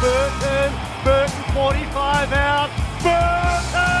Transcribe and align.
Burton. 0.00 0.70
Burton 1.02 1.42
45 1.54 2.32
out. 2.32 2.70
Burton! 3.02 3.98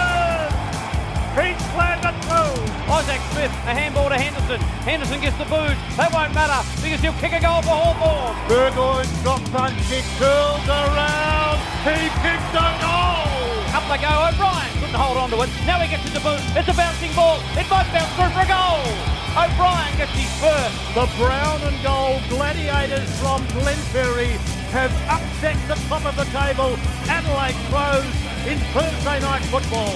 He's 1.34 1.58
slammed 1.74 2.06
it 2.06 2.16
through. 2.22 2.54
Isaac 2.86 3.22
Smith, 3.34 3.54
a 3.66 3.74
handball 3.74 4.08
to 4.08 4.18
Henderson. 4.18 4.60
Henderson 4.86 5.20
gets 5.20 5.38
the 5.38 5.46
boot. 5.46 5.74
That 5.98 6.10
won't 6.14 6.34
matter 6.34 6.62
because 6.82 7.02
he'll 7.02 7.18
kick 7.18 7.34
a 7.34 7.42
goal 7.42 7.62
for 7.62 7.74
Hawthorn. 7.74 8.34
Burgoyne 8.46 9.10
drop 9.22 9.42
punch. 9.50 9.78
He 9.90 10.02
curls 10.18 10.66
around. 10.66 11.58
He 11.82 12.10
kicks 12.22 12.52
a 12.54 12.68
goal. 12.78 13.38
Up 13.74 13.84
they 13.90 13.98
go. 13.98 14.10
O'Brien 14.10 14.70
couldn't 14.78 14.98
hold 14.98 15.18
on 15.18 15.30
to 15.34 15.38
it. 15.46 15.50
Now 15.66 15.82
he 15.82 15.90
gets 15.90 16.06
it 16.06 16.14
to 16.14 16.22
boot. 16.22 16.42
It's 16.54 16.70
a 16.70 16.74
bouncing 16.74 17.14
ball. 17.14 17.42
It 17.58 17.66
might 17.66 17.90
bounce 17.90 18.10
through 18.14 18.34
for 18.34 18.42
a 18.42 18.50
goal. 18.50 18.86
O'Brien 19.34 19.94
gets 19.98 20.14
his 20.14 20.30
first. 20.42 20.74
The 20.94 21.06
brown 21.18 21.58
and 21.66 21.78
gold 21.82 22.22
gladiators 22.30 23.10
from 23.18 23.42
Glenferrie 23.54 24.38
have 24.70 24.92
upset 25.08 25.56
the 25.66 25.74
top 25.88 26.04
of 26.04 26.14
the 26.16 26.24
table. 26.24 26.76
Adelaide 27.08 27.56
Crows 27.70 28.04
in 28.46 28.58
Thursday 28.72 29.20
night 29.20 29.42
football. 29.46 29.94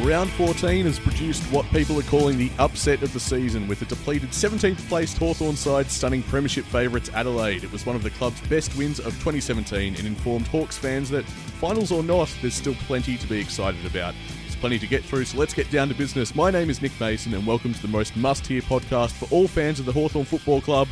Round 0.00 0.30
14 0.30 0.86
has 0.86 0.98
produced 0.98 1.42
what 1.52 1.66
people 1.70 1.98
are 1.98 2.04
calling 2.04 2.38
the 2.38 2.52
upset 2.58 3.02
of 3.02 3.12
the 3.12 3.18
season, 3.18 3.66
with 3.66 3.80
the 3.80 3.84
depleted 3.84 4.30
17th 4.30 4.78
placed 4.88 5.18
Hawthorn 5.18 5.56
side 5.56 5.90
stunning 5.90 6.22
Premiership 6.22 6.64
favourites 6.66 7.10
Adelaide. 7.12 7.64
It 7.64 7.72
was 7.72 7.84
one 7.84 7.96
of 7.96 8.04
the 8.04 8.10
club's 8.10 8.40
best 8.42 8.76
wins 8.76 9.00
of 9.00 9.12
2017 9.14 9.96
and 9.96 10.06
informed 10.06 10.46
Hawks 10.46 10.78
fans 10.78 11.10
that, 11.10 11.24
finals 11.24 11.90
or 11.90 12.04
not, 12.04 12.32
there's 12.40 12.54
still 12.54 12.76
plenty 12.86 13.16
to 13.16 13.26
be 13.26 13.40
excited 13.40 13.84
about. 13.84 14.14
There's 14.42 14.54
plenty 14.54 14.78
to 14.78 14.86
get 14.86 15.04
through, 15.04 15.24
so 15.24 15.36
let's 15.36 15.52
get 15.52 15.68
down 15.70 15.88
to 15.88 15.94
business. 15.94 16.32
My 16.34 16.52
name 16.52 16.70
is 16.70 16.80
Nick 16.80 16.98
Mason, 17.00 17.34
and 17.34 17.44
welcome 17.44 17.74
to 17.74 17.82
the 17.82 17.88
most 17.88 18.16
must 18.16 18.46
hear 18.46 18.62
podcast 18.62 19.12
for 19.12 19.26
all 19.34 19.48
fans 19.48 19.80
of 19.80 19.86
the 19.86 19.92
Hawthorn 19.92 20.26
Football 20.26 20.60
Club, 20.60 20.86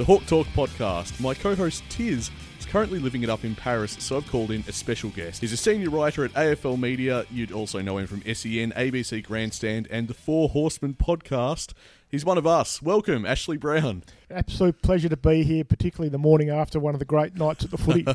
the 0.00 0.06
Hawk 0.06 0.24
Talk 0.24 0.46
podcast. 0.54 1.20
My 1.20 1.34
co 1.34 1.54
host 1.54 1.84
Tiz 1.90 2.30
is 2.58 2.64
currently 2.64 2.98
living 2.98 3.22
it 3.22 3.28
up 3.28 3.44
in 3.44 3.54
Paris, 3.54 3.98
so 4.00 4.16
I've 4.16 4.26
called 4.30 4.50
in 4.50 4.64
a 4.66 4.72
special 4.72 5.10
guest. 5.10 5.42
He's 5.42 5.52
a 5.52 5.58
senior 5.58 5.90
writer 5.90 6.24
at 6.24 6.32
AFL 6.32 6.80
Media. 6.80 7.26
You'd 7.30 7.52
also 7.52 7.82
know 7.82 7.98
him 7.98 8.06
from 8.06 8.22
SEN, 8.22 8.72
ABC 8.72 9.22
Grandstand, 9.22 9.86
and 9.90 10.08
the 10.08 10.14
Four 10.14 10.48
Horsemen 10.48 10.94
podcast. 10.94 11.74
He's 12.08 12.24
one 12.24 12.38
of 12.38 12.46
us. 12.46 12.80
Welcome, 12.80 13.26
Ashley 13.26 13.58
Browne. 13.58 14.02
Absolute 14.30 14.80
pleasure 14.80 15.10
to 15.10 15.18
be 15.18 15.42
here, 15.42 15.64
particularly 15.64 16.08
the 16.08 16.16
morning 16.16 16.48
after 16.48 16.80
one 16.80 16.94
of 16.94 16.98
the 16.98 17.04
great 17.04 17.36
nights 17.36 17.64
at 17.64 17.70
the 17.70 17.76
footy. 17.76 18.06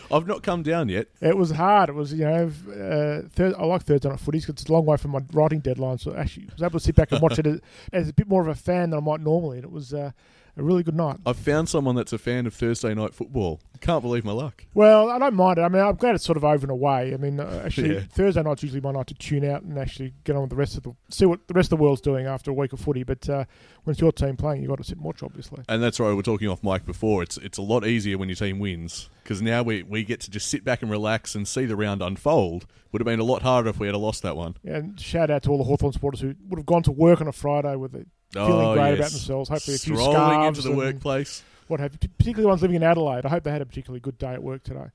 I've 0.10 0.26
not 0.26 0.42
come 0.42 0.62
down 0.62 0.88
yet. 0.88 1.08
it 1.20 1.36
was 1.36 1.50
hard. 1.50 1.90
It 1.90 1.96
was, 1.96 2.14
you 2.14 2.24
know, 2.24 2.46
uh, 2.46 3.28
thir- 3.28 3.54
I 3.58 3.66
like 3.66 3.82
Thursday 3.82 4.08
night 4.08 4.20
footy 4.20 4.38
because 4.38 4.54
it's 4.54 4.70
a 4.70 4.72
long 4.72 4.86
way 4.86 4.96
from 4.96 5.10
my 5.10 5.20
writing 5.34 5.60
deadline. 5.60 5.98
So 5.98 6.14
actually, 6.16 6.46
I 6.48 6.52
was 6.54 6.62
able 6.62 6.78
to 6.78 6.80
sit 6.80 6.96
back 6.96 7.12
and 7.12 7.20
watch 7.20 7.38
it 7.38 7.46
as, 7.46 7.60
as 7.92 8.08
a 8.08 8.14
bit 8.14 8.26
more 8.26 8.40
of 8.40 8.48
a 8.48 8.54
fan 8.54 8.88
than 8.88 9.00
I 9.00 9.02
might 9.02 9.20
normally. 9.20 9.58
And 9.58 9.64
it 9.64 9.70
was 9.70 9.92
uh, 9.92 10.12
a 10.56 10.62
really 10.62 10.82
good 10.82 10.94
night. 10.96 11.18
I've 11.26 11.36
found 11.36 11.68
someone 11.68 11.94
that's 11.96 12.12
a 12.12 12.18
fan 12.18 12.46
of 12.46 12.54
Thursday 12.54 12.94
night 12.94 13.14
football. 13.14 13.60
Can't 13.80 14.00
believe 14.02 14.24
my 14.24 14.32
luck. 14.32 14.64
Well, 14.72 15.10
I 15.10 15.18
don't 15.18 15.34
mind 15.34 15.58
it. 15.58 15.62
I 15.62 15.68
mean, 15.68 15.82
I'm 15.82 15.96
glad 15.96 16.14
it's 16.14 16.24
sort 16.24 16.38
of 16.38 16.44
over 16.44 16.64
and 16.64 16.70
away. 16.70 17.12
I 17.12 17.18
mean, 17.18 17.38
uh, 17.40 17.62
actually, 17.64 17.94
Yeah. 17.94 18.00
Thursday 18.10 18.42
night's 18.42 18.62
usually 18.62 18.80
my 18.80 18.92
night 18.92 19.06
to 19.08 19.14
tune 19.14 19.44
out 19.44 19.62
and 19.62 19.78
actually 19.78 20.14
get 20.24 20.34
on 20.34 20.42
with 20.42 20.50
the 20.50 20.56
rest 20.56 20.76
of 20.78 20.82
the 20.84 20.92
see 21.10 21.26
what 21.26 21.46
the 21.46 21.54
rest 21.54 21.66
of 21.72 21.78
the 21.78 21.82
world's 21.82 22.00
doing 22.00 22.26
after 22.26 22.50
a 22.50 22.54
week 22.54 22.72
of 22.72 22.80
footy. 22.80 23.02
But 23.02 23.28
uh, 23.28 23.44
when 23.84 23.92
it's 23.92 24.00
your 24.00 24.12
team 24.12 24.36
playing, 24.36 24.62
you've 24.62 24.70
got 24.70 24.78
to 24.78 24.84
sit 24.84 24.96
and 24.96 25.04
watch, 25.04 25.22
obviously. 25.22 25.62
And 25.68 25.82
that's 25.82 26.00
right. 26.00 26.12
We 26.12 26.18
are 26.18 26.22
talking 26.22 26.48
off 26.48 26.62
mic 26.64 26.86
before. 26.86 27.22
It's 27.22 27.36
it's 27.36 27.58
a 27.58 27.62
lot 27.62 27.86
easier 27.86 28.16
when 28.16 28.28
your 28.30 28.36
team 28.36 28.58
wins 28.58 29.10
because 29.22 29.42
now 29.42 29.62
we, 29.62 29.82
we 29.82 30.04
get 30.04 30.20
to 30.20 30.30
just 30.30 30.48
sit 30.48 30.64
back 30.64 30.80
and 30.82 30.90
relax 30.90 31.34
and 31.34 31.46
see 31.46 31.66
the 31.66 31.76
round 31.76 32.00
unfold. 32.00 32.64
Would 32.92 33.00
have 33.02 33.06
been 33.06 33.20
a 33.20 33.24
lot 33.24 33.42
harder 33.42 33.68
if 33.68 33.78
we 33.78 33.88
had 33.88 33.96
lost 33.96 34.22
that 34.22 34.36
one. 34.36 34.56
And 34.64 34.98
shout 34.98 35.30
out 35.30 35.42
to 35.42 35.50
all 35.50 35.58
the 35.58 35.64
Hawthorn 35.64 35.92
supporters 35.92 36.20
who 36.20 36.34
would 36.48 36.58
have 36.58 36.66
gone 36.66 36.82
to 36.84 36.92
work 36.92 37.20
on 37.20 37.26
a 37.28 37.32
Friday 37.32 37.74
with 37.76 37.94
it, 38.30 38.34
feeling 38.34 38.66
Oh, 38.66 38.74
great 38.74 38.88
yes. 38.90 38.98
about 38.98 39.10
themselves. 39.10 39.48
Hopefully, 39.48 39.74
a 39.76 39.78
few 39.78 39.94
Strolling 39.96 40.12
scarves 40.14 40.58
into 40.58 40.62
the 40.62 40.68
and 40.70 40.78
workplace. 40.78 41.42
What 41.68 41.80
have 41.80 41.92
you, 41.94 41.98
particularly 42.18 42.46
ones 42.46 42.62
living 42.62 42.76
in 42.76 42.82
Adelaide. 42.82 43.26
I 43.26 43.28
hope 43.28 43.42
they 43.44 43.50
had 43.50 43.62
a 43.62 43.66
particularly 43.66 44.00
good 44.00 44.18
day 44.18 44.32
at 44.34 44.42
work 44.42 44.62
today. 44.62 44.86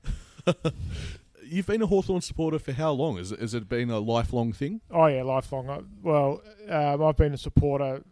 You've 1.44 1.66
been 1.66 1.82
a 1.82 1.86
Hawthorn 1.86 2.22
supporter 2.22 2.58
for 2.58 2.72
how 2.72 2.92
long? 2.92 3.18
Has, 3.18 3.32
it- 3.32 3.40
has 3.40 3.52
it 3.52 3.68
been 3.68 3.90
a 3.90 3.98
lifelong 3.98 4.52
thing? 4.52 4.80
Oh 4.90 5.06
yeah, 5.06 5.22
lifelong. 5.22 5.68
I, 5.68 5.80
well, 6.02 6.40
um, 6.68 7.02
I've 7.04 7.16
been 7.16 7.34
a 7.34 7.38
supporter 7.38 8.02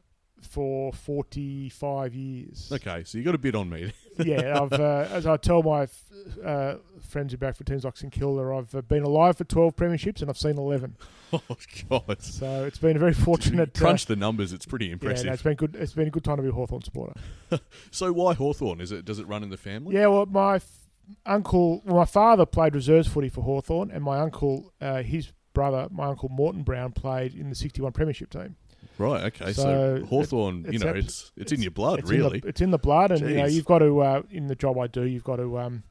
for 0.42 0.92
forty-five 0.92 2.14
years. 2.14 2.70
Okay, 2.72 3.04
so 3.04 3.18
you 3.18 3.24
got 3.24 3.34
a 3.34 3.38
bit 3.38 3.54
on 3.54 3.68
me. 3.70 3.92
yeah, 4.18 4.60
I've 4.60 4.72
uh, 4.72 5.06
as 5.10 5.26
I 5.26 5.36
tell 5.36 5.62
my 5.62 5.82
f- 5.82 6.04
uh, 6.44 6.74
friends 7.00 7.32
who 7.32 7.38
back 7.38 7.56
for 7.56 7.64
teams 7.64 7.84
like 7.84 7.96
St 7.96 8.12
Kilda, 8.12 8.54
I've 8.54 8.74
uh, 8.74 8.80
been 8.82 9.02
alive 9.02 9.36
for 9.36 9.44
twelve 9.44 9.76
premierships 9.76 10.20
and 10.20 10.30
I've 10.30 10.38
seen 10.38 10.58
eleven. 10.58 10.96
oh 11.32 11.40
God! 11.88 12.22
So 12.22 12.64
it's 12.64 12.78
been 12.78 12.96
a 12.96 13.00
very 13.00 13.14
fortunate. 13.14 13.76
uh, 13.76 13.80
Crunch 13.80 14.06
the 14.06 14.16
numbers. 14.16 14.52
It's 14.52 14.66
pretty 14.66 14.86
yeah, 14.86 14.94
impressive. 14.94 15.26
no, 15.26 15.32
it's 15.32 15.42
been 15.42 15.54
good. 15.56 15.76
It's 15.76 15.92
been 15.92 16.08
a 16.08 16.10
good 16.10 16.24
time 16.24 16.36
to 16.36 16.42
be 16.42 16.48
a 16.48 16.52
Hawthorn 16.52 16.82
supporter. 16.82 17.14
so 17.90 18.12
why 18.12 18.34
Hawthorn? 18.34 18.80
Is 18.80 18.92
it 18.92 19.04
does 19.04 19.18
it 19.18 19.26
run 19.28 19.42
in 19.42 19.50
the 19.50 19.56
family? 19.56 19.94
Yeah, 19.94 20.08
well, 20.08 20.26
my 20.26 20.56
f- 20.56 20.88
uncle, 21.26 21.82
well, 21.84 21.96
my 21.96 22.04
father 22.04 22.46
played 22.46 22.74
reserves 22.74 23.08
footy 23.08 23.28
for 23.28 23.42
Hawthorn, 23.42 23.90
and 23.90 24.02
my 24.02 24.18
uncle, 24.18 24.72
uh, 24.80 25.02
his 25.02 25.32
brother, 25.52 25.88
my 25.90 26.06
uncle 26.06 26.28
Morton 26.28 26.62
Browne, 26.62 26.92
played 26.92 27.34
in 27.34 27.48
the 27.48 27.54
'61 27.54 27.92
Premiership 27.92 28.30
team. 28.30 28.56
Right. 28.98 29.24
Okay. 29.24 29.52
So, 29.52 29.98
So 30.00 30.06
Hawthorn, 30.06 30.66
you 30.70 30.78
know, 30.78 30.88
it's 30.90 31.06
it's 31.08 31.32
it's, 31.36 31.52
in 31.52 31.62
your 31.62 31.70
blood, 31.70 32.00
it's 32.00 32.10
in 32.10 32.16
really. 32.18 32.40
the, 32.40 32.48
it's 32.48 32.60
in 32.60 32.70
the 32.70 32.78
blood, 32.78 33.10
and 33.12 33.20
you 33.28 33.36
know 33.36 33.46
you've 33.46 33.64
got 33.64 33.78
to 33.78 34.00
uh, 34.00 34.22
in 34.30 34.46
the 34.46 34.54
job 34.54 34.78
I 34.78 34.86
do, 34.88 35.04
you've 35.04 35.24
got 35.24 35.36
to, 35.36 35.58
um, 35.58 35.82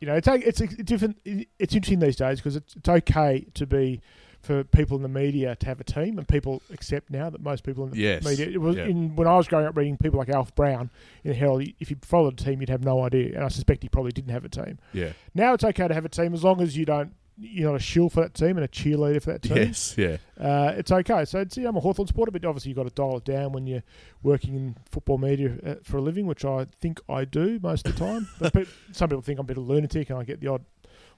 you 0.00 0.06
know, 0.08 0.14
it's 0.14 0.26
a- 0.28 0.48
it's 0.48 0.60
a 0.60 0.66
different. 0.66 1.18
It's 1.24 1.74
interesting 1.74 2.00
these 2.00 2.16
days 2.16 2.38
because 2.38 2.56
it's, 2.56 2.74
it's 2.74 2.88
okay 2.88 3.46
to 3.54 3.66
be 3.66 4.00
for 4.40 4.64
people 4.64 4.96
in 4.96 5.04
the 5.04 5.08
media 5.08 5.54
to 5.54 5.66
have 5.66 5.78
a 5.80 5.84
team, 5.84 6.18
and 6.18 6.26
people 6.26 6.60
accept 6.72 7.10
now 7.10 7.30
that 7.30 7.40
most 7.40 7.62
people 7.62 7.84
in 7.84 7.90
the 7.90 7.96
Yes. 7.98 8.24
media. 8.24 8.46
It 8.48 8.60
was 8.60 8.74
Yeah. 8.74 8.86
in 8.86 9.14
when 9.14 9.28
I 9.28 9.36
was 9.36 9.46
growing 9.46 9.66
up 9.66 9.76
reading 9.76 9.96
people 9.96 10.18
like 10.18 10.28
Alf 10.30 10.52
Brown 10.56 10.90
in 11.22 11.30
the 11.30 11.36
Herald. 11.36 11.62
If 11.78 11.90
you 11.92 11.96
followed 12.02 12.40
a 12.40 12.44
team, 12.44 12.58
you'd 12.60 12.68
have 12.68 12.82
no 12.82 13.04
idea, 13.04 13.36
and 13.36 13.44
I 13.44 13.48
suspect 13.48 13.84
he 13.84 13.88
probably 13.88 14.10
didn't 14.10 14.32
have 14.32 14.44
a 14.44 14.48
team. 14.48 14.80
yeah. 14.92 15.12
Now 15.32 15.54
it's 15.54 15.62
okay 15.62 15.86
to 15.86 15.94
have 15.94 16.04
a 16.04 16.08
team 16.08 16.34
as 16.34 16.42
long 16.42 16.60
as 16.60 16.76
you 16.76 16.84
don't. 16.84 17.12
You're 17.38 17.70
not 17.70 17.76
a 17.76 17.82
shill 17.82 18.08
for 18.08 18.20
that 18.20 18.34
team 18.34 18.56
and 18.56 18.64
a 18.64 18.68
cheerleader 18.68 19.22
for 19.22 19.32
that 19.32 19.42
team. 19.42 19.56
Yes. 19.56 19.94
Yeah. 19.96 20.18
Uh, 20.38 20.74
it's 20.76 20.92
okay. 20.92 21.24
So 21.24 21.44
yeah, 21.56 21.68
I'm 21.68 21.76
a 21.76 21.80
Hawthorn 21.80 22.06
supporter, 22.06 22.30
but 22.30 22.44
obviously 22.44 22.70
you've 22.70 22.76
got 22.76 22.84
to 22.84 22.90
dial 22.90 23.16
it 23.16 23.24
down 23.24 23.52
when 23.52 23.66
you're 23.66 23.82
working 24.22 24.54
in 24.54 24.76
football 24.90 25.18
media 25.18 25.56
uh, 25.64 25.74
for 25.82 25.96
a 25.96 26.00
living, 26.00 26.26
which 26.26 26.44
I 26.44 26.66
think 26.80 27.00
I 27.08 27.24
do 27.24 27.58
most 27.62 27.86
of 27.86 27.94
the 27.94 28.04
time. 28.04 28.28
but 28.38 28.66
some 28.92 29.08
people 29.08 29.22
think 29.22 29.38
I'm 29.38 29.44
a 29.44 29.48
bit 29.48 29.56
of 29.56 29.64
a 29.64 29.66
lunatic 29.66 30.10
and 30.10 30.18
I 30.18 30.24
get 30.24 30.40
the 30.40 30.48
odd 30.48 30.64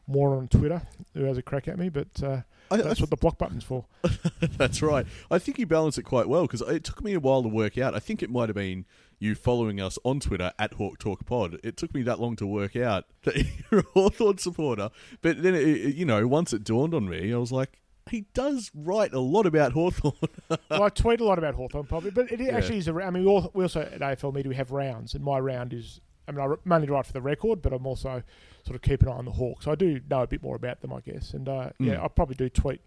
moron 0.07 0.39
on 0.39 0.49
Twitter 0.49 0.83
who 1.15 1.25
has 1.25 1.39
a 1.39 1.43
crack 1.43 1.69
at 1.69 1.79
me, 1.79 1.89
but 1.89 2.23
uh, 2.23 2.43
I, 2.71 2.77
I 2.77 2.83
that's 2.83 3.01
what 3.01 3.11
the 3.11 3.17
block 3.17 3.39
button's 3.39 3.65
for. 3.65 3.87
That's 4.57 4.83
right. 4.83 5.07
I 5.31 5.39
think 5.39 5.59
you 5.59 5.67
balance 5.67 5.99
it 5.99 6.03
quite 6.03 6.29
well 6.29 6.43
because 6.43 6.61
it 6.63 6.85
took 6.85 7.03
me 7.03 7.15
a 7.15 7.21
while 7.21 7.43
to 7.43 7.49
work 7.49 7.79
out. 7.79 7.95
I 7.95 8.01
think 8.01 8.23
it 8.23 8.31
might 8.31 8.49
have 8.49 8.57
been 8.57 8.85
you 9.19 9.35
following 9.35 9.81
us 9.81 9.99
on 10.05 10.21
Twitter 10.21 10.53
at 10.59 10.75
Hawk 10.75 10.99
Talk 10.99 11.25
Pod. 11.27 11.59
It 11.63 11.77
took 11.77 11.95
me 11.95 12.03
that 12.03 12.21
long 12.21 12.37
to 12.37 12.47
work 12.47 12.77
out 12.77 13.05
that 13.23 13.37
you're 13.71 13.81
a 13.81 13.85
Hawthorn 13.95 14.39
supporter. 14.39 14.91
But 15.23 15.43
then, 15.43 15.55
it, 15.55 15.95
you 15.95 16.05
know, 16.05 16.27
once 16.27 16.53
it 16.53 16.65
dawned 16.65 16.95
on 16.95 17.09
me, 17.09 17.33
I 17.33 17.37
was 17.37 17.53
like, 17.53 17.81
he 18.11 18.27
does 18.35 18.71
write 18.75 19.15
a 19.15 19.21
lot 19.21 19.47
about 19.47 19.73
Hawthorn. 19.73 20.13
well, 20.71 20.83
I 20.83 20.89
tweet 20.91 21.21
a 21.21 21.25
lot 21.25 21.39
about 21.39 21.55
Hawthorn 21.55 21.87
probably, 21.87 22.11
but 22.11 22.31
it 22.31 22.39
Yeah. 22.41 22.57
actually 22.57 22.79
is 22.79 22.89
a. 22.89 22.95
I 22.95 23.11
mean, 23.11 23.25
we 23.25 23.31
al- 23.31 23.51
we 23.55 23.65
also 23.65 23.81
at 23.81 24.01
AFL 24.01 24.35
Media 24.35 24.49
we 24.51 24.57
have 24.57 24.71
rounds, 24.73 25.15
and 25.15 25.25
my 25.25 25.39
round 25.39 25.73
is. 25.73 26.01
I 26.27 26.33
mean, 26.33 26.41
I 26.41 26.55
mainly 26.65 26.89
write 26.89 27.05
for 27.05 27.13
the 27.13 27.21
record, 27.21 27.61
but 27.61 27.75
I'm 27.75 27.87
also 27.87 28.23
sort 28.65 28.77
of 28.77 28.81
keep 28.83 29.03
an 29.03 29.09
eye 29.09 29.13
on 29.13 29.27
the 29.27 29.33
Hawks. 29.33 29.67
So 29.67 29.73
I 29.73 29.75
do 29.75 30.01
know 30.09 30.23
a 30.23 30.27
bit 30.27 30.43
more 30.43 30.57
about 30.57 30.81
them, 30.81 30.91
I 30.91 31.01
guess. 31.01 31.35
And 31.35 31.47
uh, 31.49 31.71
yeah, 31.79 31.97
Mm. 31.97 32.05
I 32.05 32.09
probably 32.09 32.35
do 32.35 32.49
tweet 32.49 32.81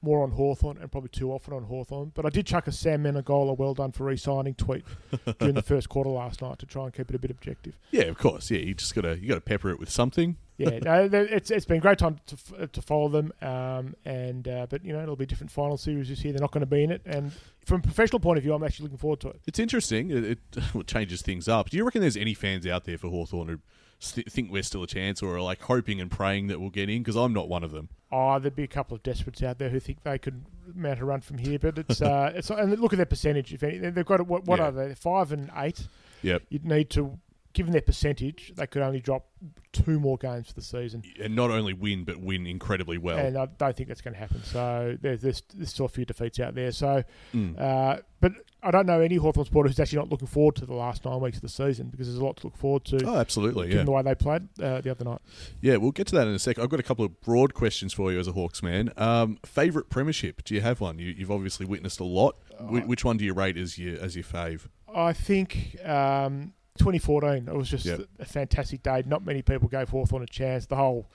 more 0.00 0.22
on 0.22 0.30
Hawthorn 0.30 0.78
and 0.78 0.90
probably 0.90 1.10
too 1.10 1.32
often 1.32 1.52
on 1.52 1.64
Hawthorn. 1.64 2.12
But 2.14 2.26
I 2.26 2.30
did 2.30 2.46
chuck 2.46 2.66
a 2.66 2.72
Sam 2.72 3.02
Menegola 3.02 3.56
well 3.56 3.74
done 3.74 3.92
for 3.92 4.04
re-signing 4.04 4.54
tweet 4.54 4.84
during 5.38 5.54
the 5.54 5.62
first 5.62 5.88
quarter 5.88 6.10
last 6.10 6.40
night 6.40 6.58
to 6.60 6.66
try 6.66 6.84
and 6.84 6.94
keep 6.94 7.10
it 7.10 7.16
a 7.16 7.18
bit 7.18 7.30
objective. 7.30 7.76
yeah, 7.90 8.04
of 8.04 8.18
course. 8.18 8.50
Yeah, 8.50 8.60
you 8.60 8.74
just 8.74 8.94
gotta 8.94 9.18
you 9.18 9.28
gotta 9.28 9.40
pepper 9.40 9.70
it 9.70 9.78
with 9.78 9.90
something. 9.90 10.36
Yeah, 10.56 10.78
no, 10.82 11.08
it's 11.12 11.50
it's 11.50 11.64
been 11.64 11.78
a 11.78 11.80
great 11.80 11.98
time 11.98 12.18
to 12.26 12.66
to 12.66 12.82
follow 12.82 13.08
them, 13.08 13.32
um, 13.40 13.94
and 14.04 14.46
uh, 14.46 14.66
but 14.68 14.84
you 14.84 14.92
know 14.92 15.02
it'll 15.02 15.16
be 15.16 15.26
different 15.26 15.52
final 15.52 15.76
series 15.76 16.08
this 16.08 16.24
year. 16.24 16.32
They're 16.32 16.40
not 16.40 16.50
going 16.50 16.62
to 16.62 16.66
be 16.66 16.82
in 16.82 16.90
it, 16.90 17.02
and 17.06 17.32
from 17.64 17.80
a 17.80 17.82
professional 17.82 18.18
point 18.18 18.38
of 18.38 18.44
view, 18.44 18.54
I'm 18.54 18.64
actually 18.64 18.84
looking 18.84 18.98
forward 18.98 19.20
to 19.20 19.28
it. 19.28 19.40
It's 19.46 19.58
interesting. 19.58 20.10
It, 20.10 20.24
it 20.24 20.38
well, 20.74 20.82
changes 20.82 21.22
things 21.22 21.48
up. 21.48 21.70
Do 21.70 21.76
you 21.76 21.84
reckon 21.84 22.00
there's 22.00 22.16
any 22.16 22.34
fans 22.34 22.66
out 22.66 22.84
there 22.84 22.98
for 22.98 23.08
Hawthorn 23.08 23.48
who 23.48 23.58
st- 23.98 24.30
think 24.30 24.50
we're 24.50 24.62
still 24.62 24.82
a 24.82 24.86
chance 24.86 25.22
or 25.22 25.36
are 25.36 25.40
like 25.40 25.62
hoping 25.62 26.00
and 26.00 26.10
praying 26.10 26.46
that 26.48 26.60
we'll 26.60 26.70
get 26.70 26.88
in? 26.88 27.02
Because 27.02 27.16
I'm 27.16 27.32
not 27.32 27.48
one 27.48 27.64
of 27.64 27.70
them. 27.70 27.88
Oh, 28.10 28.38
there'd 28.38 28.56
be 28.56 28.62
a 28.64 28.68
couple 28.68 28.94
of 28.94 29.02
desperates 29.02 29.42
out 29.42 29.58
there 29.58 29.68
who 29.68 29.80
think 29.80 30.02
they 30.02 30.18
could 30.18 30.44
mount 30.74 30.98
a 31.00 31.04
run 31.04 31.20
from 31.20 31.38
here, 31.38 31.58
but 31.58 31.76
it's 31.78 32.00
uh, 32.00 32.32
it's 32.36 32.50
and 32.50 32.78
look 32.80 32.92
at 32.92 32.96
their 32.96 33.06
percentage. 33.06 33.52
If 33.52 33.62
any, 33.62 33.78
they've 33.78 34.04
got 34.06 34.26
what, 34.26 34.44
what 34.46 34.58
Yeah. 34.58 34.66
are 34.68 34.70
they? 34.72 34.94
Five 34.94 35.32
and 35.32 35.50
eight. 35.56 35.86
Yep. 36.22 36.42
You'd 36.48 36.64
need 36.64 36.90
to, 36.90 37.18
given 37.52 37.72
their 37.72 37.82
percentage, 37.82 38.52
they 38.56 38.66
could 38.66 38.82
only 38.82 39.00
drop 39.00 39.26
two 39.72 40.00
more 40.00 40.16
games 40.16 40.48
for 40.48 40.54
the 40.54 40.62
season, 40.62 41.02
And 41.22 41.36
not 41.36 41.50
only 41.50 41.74
win, 41.74 42.04
but 42.04 42.18
win 42.18 42.46
incredibly 42.46 42.98
well. 42.98 43.18
and 43.18 43.36
I 43.36 43.46
don't 43.46 43.76
think 43.76 43.88
that's 43.88 44.00
going 44.00 44.14
to 44.14 44.18
happen. 44.20 44.42
So 44.42 44.96
there's, 45.00 45.20
there's 45.20 45.42
there's 45.54 45.70
still 45.70 45.86
a 45.86 45.88
few 45.90 46.04
defeats 46.04 46.40
out 46.40 46.54
there. 46.54 46.72
So, 46.72 47.04
Mm. 47.34 47.60
uh, 47.60 48.00
but 48.20 48.32
I 48.62 48.70
don't 48.72 48.86
know 48.86 49.00
any 49.00 49.16
Hawthorn 49.16 49.46
supporter 49.46 49.68
who's 49.68 49.78
actually 49.78 49.98
not 49.98 50.08
looking 50.10 50.26
forward 50.26 50.56
to 50.56 50.66
the 50.66 50.74
last 50.74 51.04
nine 51.04 51.20
weeks 51.20 51.36
of 51.36 51.42
the 51.42 51.48
season 51.48 51.88
because 51.90 52.08
there's 52.08 52.18
a 52.18 52.24
lot 52.24 52.38
to 52.38 52.46
look 52.48 52.56
forward 52.56 52.84
to. 52.86 53.04
Oh, 53.06 53.16
absolutely. 53.16 53.68
Given 53.68 53.78
Yeah. 53.78 53.84
the 53.84 53.90
way 53.92 54.02
they 54.02 54.14
played 54.16 54.48
uh, 54.60 54.80
the 54.80 54.90
other 54.90 55.04
night. 55.04 55.20
Yeah, 55.60 55.76
we'll 55.76 55.92
get 55.92 56.08
to 56.08 56.16
that 56.16 56.26
in 56.26 56.34
a 56.34 56.38
sec. 56.40 56.58
I've 56.58 56.68
got 56.68 56.80
a 56.80 56.82
couple 56.82 57.04
of 57.04 57.20
broad 57.20 57.54
questions 57.54 57.92
for 57.92 58.10
you 58.12 58.18
as 58.18 58.26
a 58.26 58.32
Hawks 58.32 58.60
man. 58.62 58.92
Um, 58.96 59.38
favorite 59.44 59.90
premiership? 59.90 60.42
Do 60.44 60.54
you 60.54 60.60
have 60.60 60.80
one? 60.80 60.98
You, 60.98 61.14
you've 61.16 61.30
obviously 61.30 61.66
witnessed 61.66 62.00
a 62.00 62.04
lot. 62.04 62.36
Wh- 62.58 62.88
which 62.88 63.04
one 63.04 63.16
do 63.16 63.24
you 63.24 63.32
rate 63.32 63.56
as 63.56 63.78
your 63.78 64.00
as 64.00 64.16
your 64.16 64.24
fave? 64.24 64.62
I 64.92 65.12
think 65.12 65.76
um, 65.84 66.52
2014. 66.78 67.46
It 67.48 67.54
was 67.54 67.68
just 67.70 67.84
Yep. 67.86 68.00
a 68.18 68.24
fantastic 68.24 68.82
day. 68.82 69.04
Not 69.06 69.24
many 69.24 69.42
people 69.42 69.68
gave 69.68 69.88
Hawthorn 69.90 70.22
a 70.22 70.26
chance. 70.26 70.66
The 70.66 70.76
whole, 70.76 71.08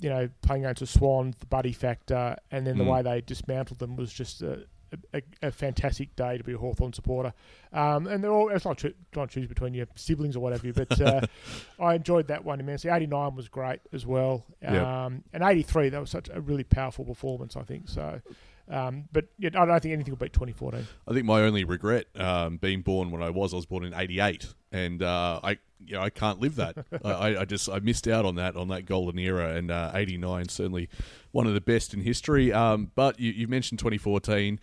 you 0.00 0.08
know, 0.08 0.30
playing 0.42 0.64
against 0.64 0.80
the 0.80 0.86
Swans, 0.86 1.36
the 1.40 1.46
buddy 1.46 1.72
factor, 1.72 2.36
and 2.50 2.66
then 2.66 2.78
the 2.78 2.84
Mm. 2.84 2.92
way 2.92 3.02
they 3.02 3.20
dismantled 3.20 3.78
them 3.78 3.96
was 3.96 4.10
just 4.12 4.40
a, 4.40 4.64
a, 5.12 5.22
a 5.42 5.50
fantastic 5.50 6.14
day 6.16 6.38
to 6.38 6.44
be 6.44 6.52
a 6.52 6.58
Hawthorn 6.58 6.92
supporter. 6.92 7.32
Um, 7.72 8.06
and 8.06 8.22
they're 8.22 8.32
all, 8.32 8.48
it's 8.48 8.64
not 8.64 8.78
tr- 8.78 8.88
trying 9.12 9.28
to 9.28 9.34
choose 9.34 9.46
between 9.46 9.74
your 9.74 9.86
siblings 9.94 10.36
or 10.36 10.40
whatever, 10.40 10.72
but 10.72 11.00
uh, 11.00 11.20
I 11.80 11.94
enjoyed 11.94 12.28
that 12.28 12.44
one 12.44 12.60
immensely. 12.60 12.90
89 12.90 13.34
was 13.34 13.48
great 13.48 13.80
as 13.92 14.06
well. 14.06 14.44
Yep. 14.62 14.72
Um, 14.72 15.24
and 15.32 15.42
83, 15.42 15.90
that 15.90 16.00
was 16.00 16.10
such 16.10 16.28
a 16.32 16.40
really 16.40 16.64
powerful 16.64 17.04
performance, 17.04 17.56
I 17.56 17.62
think. 17.62 17.88
So, 17.88 18.20
um, 18.70 19.04
but 19.12 19.28
I 19.42 19.48
don't 19.48 19.80
think 19.80 19.92
anything 19.92 20.12
will 20.12 20.18
beat 20.18 20.32
2014. 20.32 20.86
I 21.06 21.12
think 21.12 21.24
my 21.24 21.42
only 21.42 21.64
regret 21.64 22.06
um, 22.16 22.58
being 22.58 22.82
born 22.82 23.10
when 23.10 23.22
I 23.22 23.30
was, 23.30 23.52
I 23.52 23.56
was 23.56 23.66
born 23.66 23.84
in 23.84 23.94
'88, 23.94 24.54
and 24.72 25.02
uh, 25.02 25.40
I, 25.42 25.58
you 25.84 25.94
know, 25.94 26.02
I 26.02 26.10
can't 26.10 26.40
live 26.40 26.56
that. 26.56 26.76
I, 27.04 27.38
I 27.38 27.44
just 27.44 27.68
I 27.68 27.78
missed 27.78 28.06
out 28.06 28.24
on 28.24 28.34
that 28.36 28.56
on 28.56 28.68
that 28.68 28.84
golden 28.84 29.18
era, 29.18 29.54
and 29.54 29.70
uh, 29.70 29.92
'89 29.94 30.48
certainly 30.48 30.88
one 31.32 31.46
of 31.46 31.54
the 31.54 31.60
best 31.60 31.94
in 31.94 32.00
history. 32.00 32.52
Um, 32.52 32.90
but 32.94 33.18
you, 33.18 33.32
you 33.32 33.48
mentioned 33.48 33.78
2014, 33.78 34.60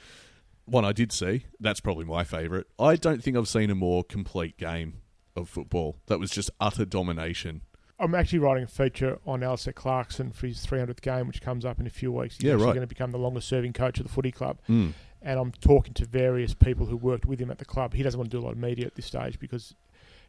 one 0.65 0.85
I 0.85 0.91
did 0.91 1.11
see. 1.11 1.45
That's 1.59 1.79
probably 1.79 2.05
my 2.05 2.23
favourite. 2.23 2.65
I 2.79 2.95
don't 2.95 3.23
think 3.23 3.37
I've 3.37 3.47
seen 3.47 3.69
a 3.69 3.75
more 3.75 4.03
complete 4.03 4.57
game 4.57 5.01
of 5.35 5.49
football. 5.49 5.97
That 6.07 6.19
was 6.19 6.31
just 6.31 6.49
utter 6.59 6.85
domination. 6.85 7.61
I'm 8.00 8.13
actually 8.13 8.39
writing 8.39 8.63
a 8.63 8.68
feature 8.68 9.19
on 9.25 9.42
Alastair 9.42 9.74
Clarkson 9.74 10.31
for 10.31 10.47
his 10.47 10.65
300th 10.65 11.01
game, 11.01 11.27
which 11.27 11.42
comes 11.42 11.63
up 11.63 11.80
in 11.80 11.88
a 11.88 11.89
few 11.89 12.12
weeks. 12.12 12.36
He's 12.36 12.44
Yeah, 12.45 12.53
actually 12.53 12.65
right. 12.65 12.74
going 12.75 12.81
to 12.81 12.88
become 12.88 13.12
the 13.12 13.18
longest 13.18 13.47
serving 13.47 13.74
coach 13.74 14.00
of 14.00 14.06
the 14.06 14.12
footy 14.12 14.31
club. 14.31 14.57
Mm. 14.69 14.94
And 15.21 15.39
I'm 15.39 15.51
talking 15.53 15.94
to 15.95 16.06
various 16.06 16.53
people 16.53 16.86
who 16.88 16.97
worked 16.97 17.25
with 17.25 17.39
him 17.39 17.50
at 17.50 17.57
the 17.57 17.65
club. 17.65 17.94
He 17.94 18.03
doesn't 18.03 18.18
want 18.18 18.30
to 18.31 18.38
do 18.38 18.42
a 18.42 18.45
lot 18.45 18.51
of 18.51 18.57
media 18.57 18.86
at 18.86 18.95
this 18.95 19.06
stage 19.06 19.39
because 19.39 19.74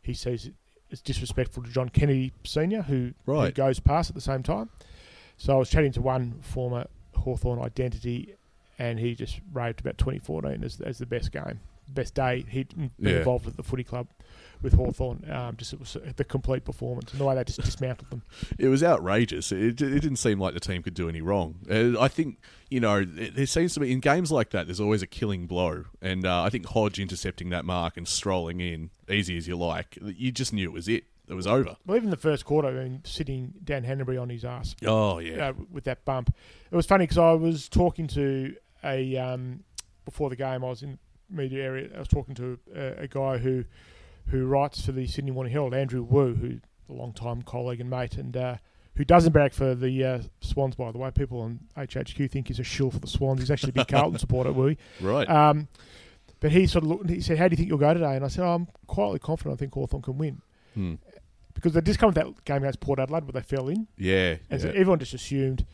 he 0.00 0.14
sees 0.14 0.48
it's 0.88 1.00
disrespectful 1.02 1.64
to 1.64 1.70
John 1.70 1.88
Kennedy 1.88 2.32
Sr., 2.44 2.82
who, 2.82 3.12
who 3.26 3.32
goes 3.54 3.80
past 3.80 4.08
at 4.10 4.14
the 4.14 4.20
same 4.20 4.44
time. 4.44 4.70
So 5.36 5.54
I 5.54 5.56
was 5.58 5.68
chatting 5.68 5.90
to 5.92 6.00
one 6.00 6.38
former 6.42 6.86
Hawthorn 7.16 7.60
identity, 7.60 8.36
and 8.78 9.00
he 9.00 9.16
just 9.16 9.40
raved 9.52 9.80
about 9.80 9.98
2014 9.98 10.62
as, 10.62 10.80
as 10.80 10.98
the 10.98 11.06
best 11.06 11.32
game, 11.32 11.58
best 11.88 12.14
day 12.14 12.44
he'd 12.48 12.68
been 12.76 12.90
Yeah. 12.98 13.18
involved 13.18 13.46
at 13.46 13.56
the 13.56 13.62
footy 13.62 13.84
club 13.84 14.08
with 14.62 14.72
Hawthorn. 14.72 15.30
Um, 15.30 15.56
just 15.56 15.72
it 15.72 15.78
was 15.78 15.96
the 16.16 16.24
complete 16.24 16.64
performance 16.64 17.12
and 17.12 17.20
the 17.20 17.24
way 17.24 17.34
they 17.34 17.44
just 17.44 17.60
dismantled 17.62 18.10
them. 18.10 18.22
It 18.58 18.68
was 18.68 18.82
outrageous. 18.82 19.52
It, 19.52 19.58
it 19.80 20.00
didn't 20.00 20.16
seem 20.16 20.40
like 20.40 20.54
the 20.54 20.60
team 20.60 20.82
could 20.82 20.94
do 20.94 21.08
any 21.08 21.20
wrong. 21.20 21.56
Uh, 21.70 22.00
I 22.00 22.08
think 22.08 22.38
you 22.70 22.80
know 22.80 23.00
it, 23.00 23.34
there 23.36 23.46
seems 23.46 23.74
to 23.74 23.80
be 23.80 23.92
in 23.92 24.00
games 24.00 24.32
like 24.32 24.50
that. 24.50 24.66
There's 24.66 24.80
always 24.80 25.02
a 25.02 25.06
killing 25.06 25.46
blow, 25.46 25.84
and 26.00 26.24
uh, 26.26 26.42
I 26.42 26.48
think 26.50 26.66
Hodge 26.66 26.98
intercepting 26.98 27.50
that 27.50 27.64
mark 27.64 27.96
and 27.96 28.08
strolling 28.08 28.60
in, 28.60 28.90
easy 29.10 29.36
as 29.36 29.46
you 29.46 29.56
like, 29.56 29.98
you 30.02 30.32
just 30.32 30.52
knew 30.52 30.64
it 30.68 30.72
was 30.72 30.88
it. 30.88 31.04
It 31.28 31.34
was 31.34 31.46
over. 31.46 31.76
Well, 31.84 31.96
even 31.96 32.10
the 32.10 32.16
first 32.16 32.44
quarter, 32.44 32.68
I 32.68 32.84
mean, 32.84 33.00
sitting 33.04 33.52
Dan 33.64 33.84
Hannebery 33.84 34.20
on 34.20 34.28
his 34.30 34.44
ass 34.44 34.76
Oh 34.86 35.18
yeah, 35.18 35.48
uh, 35.48 35.52
with 35.70 35.82
that 35.84 36.04
bump. 36.04 36.32
It 36.70 36.76
was 36.76 36.86
funny 36.86 37.02
because 37.04 37.18
I 37.18 37.32
was 37.32 37.68
talking 37.68 38.06
to 38.08 38.54
a 38.84 39.16
um, 39.16 39.64
before 40.04 40.30
the 40.30 40.36
game. 40.36 40.64
I 40.64 40.68
was 40.68 40.82
in 40.84 40.98
media 41.30 41.62
area. 41.64 41.88
I 41.94 41.98
was 41.98 42.08
talking 42.08 42.34
to 42.36 42.58
a, 42.74 43.02
a 43.02 43.08
guy 43.08 43.38
who 43.38 43.64
who 44.28 44.46
writes 44.46 44.84
for 44.84 44.92
the 44.92 45.06
Sydney 45.06 45.30
Morning 45.30 45.52
Herald, 45.52 45.72
Andrew 45.74 46.02
Wu, 46.02 46.34
who's 46.34 46.60
a 46.88 46.92
long 46.92 47.12
time 47.12 47.42
colleague 47.42 47.80
and 47.80 47.88
mate, 47.90 48.16
and 48.16 48.36
uh, 48.36 48.56
who 48.96 49.04
doesn't 49.04 49.32
back 49.32 49.52
for 49.52 49.74
the 49.74 50.04
uh, 50.04 50.20
Swans. 50.40 50.74
By 50.74 50.90
the 50.92 50.98
way, 50.98 51.10
people 51.10 51.40
on 51.40 51.60
HHQ 51.76 52.30
think 52.30 52.48
he's 52.48 52.58
a 52.58 52.64
shill 52.64 52.90
for 52.90 52.98
the 52.98 53.06
Swans. 53.06 53.40
He's 53.40 53.50
actually 53.50 53.70
a 53.70 53.74
big 53.74 53.88
Carlton 53.88 54.18
supporter, 54.18 54.52
Wu. 54.52 54.74
right. 55.00 55.28
Um, 55.28 55.68
but 56.40 56.52
he 56.52 56.66
sort 56.66 56.84
of 56.84 56.90
looked. 56.90 57.10
He 57.10 57.20
said, 57.20 57.38
"How 57.38 57.48
do 57.48 57.52
you 57.52 57.56
think 57.56 57.68
you'll 57.68 57.78
go 57.78 57.94
today?" 57.94 58.16
And 58.16 58.24
I 58.24 58.28
said, 58.28 58.44
oh, 58.44 58.54
"I'm 58.54 58.68
quietly 58.86 59.18
confident. 59.20 59.54
I 59.54 59.58
think 59.58 59.72
Hawthorn 59.74 60.02
can 60.02 60.18
win." 60.18 60.40
Hmm. 60.74 60.94
Because 61.54 61.72
they 61.72 61.80
just 61.80 61.98
come 61.98 62.08
with 62.08 62.16
that 62.16 62.44
game 62.44 62.58
against 62.58 62.80
Port 62.80 62.98
Adelaide 62.98 63.24
where 63.24 63.32
they 63.32 63.40
fell 63.40 63.68
in, 63.68 63.86
Yeah, 63.96 64.36
and 64.50 64.60
so 64.60 64.66
yeah. 64.66 64.74
everyone 64.74 64.98
just 64.98 65.14
assumed 65.14 65.64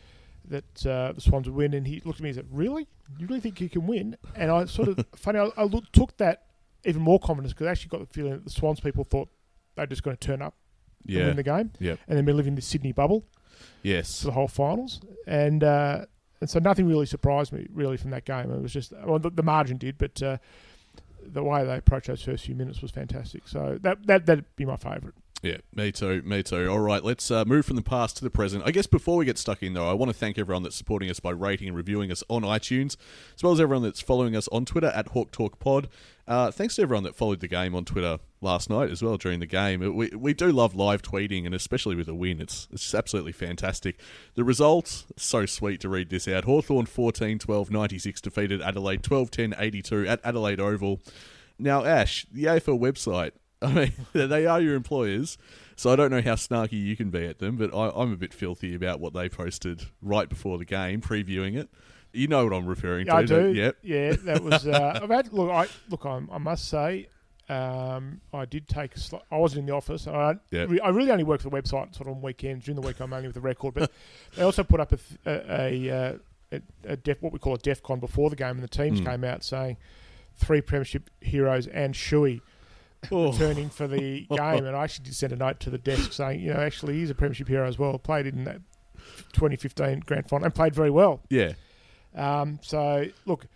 that 0.52 0.86
uh, 0.86 1.12
the 1.12 1.20
Swans 1.20 1.46
would 1.48 1.56
win. 1.56 1.74
And 1.74 1.86
he 1.86 2.00
looked 2.04 2.18
at 2.20 2.22
me 2.22 2.28
and 2.30 2.36
said, 2.36 2.46
"Really? 2.50 2.86
You 3.18 3.26
really 3.26 3.40
think 3.40 3.60
you 3.60 3.68
can 3.68 3.86
win?" 3.86 4.16
And 4.36 4.50
I 4.50 4.64
sort 4.66 4.88
of 4.88 5.04
funny. 5.16 5.38
I, 5.38 5.50
I 5.56 5.64
look, 5.64 5.90
took 5.92 6.16
that 6.18 6.44
even 6.84 7.02
more 7.02 7.18
confidence 7.18 7.52
because 7.52 7.66
I 7.66 7.70
actually 7.70 7.88
got 7.90 8.00
the 8.00 8.06
feeling 8.12 8.32
that 8.32 8.44
the 8.44 8.50
Swans 8.50 8.80
people 8.80 9.04
thought 9.04 9.28
they're 9.76 9.86
just 9.86 10.02
going 10.02 10.16
to 10.16 10.26
turn 10.26 10.42
up 10.42 10.54
and 11.18 11.26
win 11.28 11.36
the 11.36 11.42
game, 11.42 11.72
Yep. 11.80 11.98
and 12.08 12.16
then 12.16 12.24
be 12.24 12.32
living 12.32 12.54
the 12.54 12.62
Sydney 12.62 12.92
bubble 12.92 13.24
yes. 13.82 14.20
for 14.20 14.26
the 14.26 14.32
whole 14.32 14.48
finals. 14.48 15.00
And 15.26 15.64
uh, 15.64 16.06
and 16.40 16.50
so 16.50 16.58
nothing 16.58 16.86
really 16.88 17.06
surprised 17.06 17.52
me 17.52 17.66
really 17.72 17.96
from 17.96 18.10
that 18.10 18.24
game. 18.24 18.50
It 18.52 18.60
was 18.60 18.72
just 18.72 18.92
well, 19.04 19.18
the, 19.18 19.30
the 19.30 19.42
margin 19.42 19.76
did, 19.78 19.98
but 19.98 20.22
uh, 20.22 20.38
the 21.24 21.42
way 21.42 21.64
they 21.64 21.76
approached 21.76 22.08
those 22.08 22.22
first 22.22 22.44
few 22.44 22.54
minutes 22.54 22.82
was 22.82 22.90
fantastic. 22.90 23.46
So 23.46 23.78
that 23.82 24.06
that 24.06 24.26
that'd 24.26 24.44
be 24.56 24.64
my 24.64 24.76
favourite. 24.76 25.14
Yeah, 25.42 25.56
me 25.74 25.90
too, 25.90 26.22
me 26.22 26.44
too. 26.44 26.68
All 26.68 26.78
right, 26.78 27.02
let's 27.02 27.28
uh, 27.28 27.44
move 27.44 27.66
from 27.66 27.74
the 27.74 27.82
past 27.82 28.16
to 28.18 28.22
the 28.22 28.30
present. 28.30 28.62
I 28.64 28.70
guess 28.70 28.86
before 28.86 29.16
we 29.16 29.24
get 29.24 29.38
stuck 29.38 29.60
in, 29.60 29.74
though, 29.74 29.90
I 29.90 29.92
want 29.92 30.08
to 30.08 30.16
thank 30.16 30.38
everyone 30.38 30.62
that's 30.62 30.76
supporting 30.76 31.10
us 31.10 31.18
by 31.18 31.30
rating 31.30 31.66
and 31.66 31.76
reviewing 31.76 32.12
us 32.12 32.22
on 32.28 32.42
iTunes, 32.42 32.96
as 33.34 33.42
well 33.42 33.52
as 33.52 33.60
everyone 33.60 33.82
that's 33.82 34.00
following 34.00 34.36
us 34.36 34.46
on 34.52 34.64
Twitter 34.64 34.92
at 34.94 35.08
Hawk 35.08 35.32
Talk 35.32 35.58
Pod. 35.58 35.88
Uh, 36.28 36.52
thanks 36.52 36.76
to 36.76 36.82
everyone 36.82 37.02
that 37.02 37.16
followed 37.16 37.40
the 37.40 37.48
game 37.48 37.74
on 37.74 37.84
Twitter 37.84 38.20
last 38.40 38.70
night 38.70 38.92
as 38.92 39.02
well 39.02 39.16
during 39.16 39.40
the 39.40 39.46
game. 39.46 39.80
We, 39.96 40.10
we 40.10 40.32
do 40.32 40.52
love 40.52 40.76
live 40.76 41.02
tweeting, 41.02 41.44
and 41.44 41.56
especially 41.56 41.96
with 41.96 42.06
a 42.06 42.14
win, 42.14 42.40
it's 42.40 42.68
it's 42.70 42.94
absolutely 42.94 43.32
fantastic. 43.32 43.98
The 44.36 44.44
results, 44.44 45.06
so 45.16 45.44
sweet 45.46 45.80
to 45.80 45.88
read 45.88 46.10
this 46.10 46.28
out. 46.28 46.44
Hawthorn 46.44 46.86
14 46.86 47.40
12 47.40 47.68
96 47.68 48.20
defeated 48.20 48.62
Adelaide 48.62 49.02
12 49.02 49.32
10 49.32 49.54
82 49.58 50.06
at 50.06 50.20
Adelaide 50.22 50.60
Oval. 50.60 51.00
Now, 51.58 51.84
Ash, 51.84 52.26
the 52.32 52.44
AFL 52.44 52.78
website, 52.78 53.32
I 53.62 53.72
mean, 53.72 53.92
they 54.12 54.46
are 54.46 54.60
your 54.60 54.74
employers, 54.74 55.38
so 55.76 55.92
I 55.92 55.96
don't 55.96 56.10
know 56.10 56.20
how 56.22 56.34
snarky 56.34 56.72
you 56.82 56.96
can 56.96 57.10
be 57.10 57.24
at 57.26 57.38
them, 57.38 57.56
but 57.56 57.74
I, 57.74 57.90
I'm 57.94 58.12
a 58.12 58.16
bit 58.16 58.34
filthy 58.34 58.74
about 58.74 59.00
what 59.00 59.14
they 59.14 59.28
posted 59.28 59.86
right 60.00 60.28
before 60.28 60.58
the 60.58 60.64
game, 60.64 61.00
previewing 61.00 61.56
it. 61.56 61.68
You 62.12 62.26
know 62.28 62.44
what 62.44 62.52
I'm 62.54 62.66
referring 62.66 63.06
to. 63.06 63.14
I 63.14 63.22
do. 63.24 63.52
Yep. 63.54 63.76
Yeah, 63.82 64.12
that 64.24 64.42
was. 64.44 64.66
Uh, 64.66 65.00
I've 65.02 65.08
had 65.08 65.32
look. 65.32 65.50
I 65.50 65.66
look. 65.88 66.04
I, 66.04 66.20
I 66.30 66.36
must 66.38 66.68
say, 66.68 67.08
um, 67.48 68.20
I 68.34 68.44
did 68.44 68.68
take. 68.68 68.94
A 68.96 68.98
sli- 68.98 69.22
I 69.30 69.36
wasn't 69.38 69.60
in 69.60 69.66
the 69.66 69.72
office. 69.74 70.06
I, 70.06 70.34
Yeah. 70.50 70.66
re- 70.68 70.80
I 70.80 70.90
really 70.90 71.10
only 71.10 71.24
work 71.24 71.40
for 71.40 71.48
the 71.50 71.56
website 71.56 71.94
sort 71.94 72.08
of 72.08 72.16
on 72.16 72.20
weekends. 72.22 72.66
During 72.66 72.80
the 72.80 72.86
week, 72.86 73.00
I'm 73.00 73.12
only 73.14 73.28
with 73.28 73.34
the 73.34 73.40
record. 73.40 73.74
But 73.74 73.90
they 74.36 74.42
also 74.42 74.62
put 74.62 74.78
up 74.80 74.92
a, 74.92 74.98
a, 75.26 75.88
a, 75.88 75.90
uh, 75.90 76.18
a, 76.52 76.62
a 76.92 76.96
def, 76.96 77.22
what 77.22 77.32
we 77.32 77.38
call 77.38 77.54
a 77.54 77.58
DEFCON 77.58 77.98
before 78.00 78.28
the 78.28 78.36
game, 78.36 78.50
and 78.56 78.62
the 78.62 78.68
teams 78.68 79.00
Mm. 79.00 79.06
came 79.06 79.24
out 79.24 79.42
saying 79.42 79.78
three 80.36 80.60
premiership 80.60 81.08
heroes 81.22 81.66
and 81.66 81.96
Shui 81.96 82.42
Oh, 82.44 82.48
returning 83.10 83.70
for 83.70 83.86
the 83.86 84.26
game. 84.28 84.64
And 84.64 84.76
I 84.76 84.84
actually 84.84 85.06
did 85.06 85.14
send 85.14 85.32
a 85.32 85.36
note 85.36 85.60
to 85.60 85.70
the 85.70 85.78
desk 85.78 86.12
saying, 86.12 86.40
you 86.40 86.52
know, 86.52 86.60
actually 86.60 86.94
he's 86.94 87.10
a 87.10 87.14
premiership 87.14 87.48
hero 87.48 87.66
as 87.66 87.78
well. 87.78 87.98
Played 87.98 88.26
in 88.26 88.44
that 88.44 88.60
2015 89.32 90.00
grand 90.06 90.28
final 90.28 90.44
and 90.44 90.54
played 90.54 90.74
very 90.74 90.90
well. 90.90 91.20
yeah. 91.28 91.52
Um, 92.14 92.58
so 92.62 93.06
look, 93.24 93.46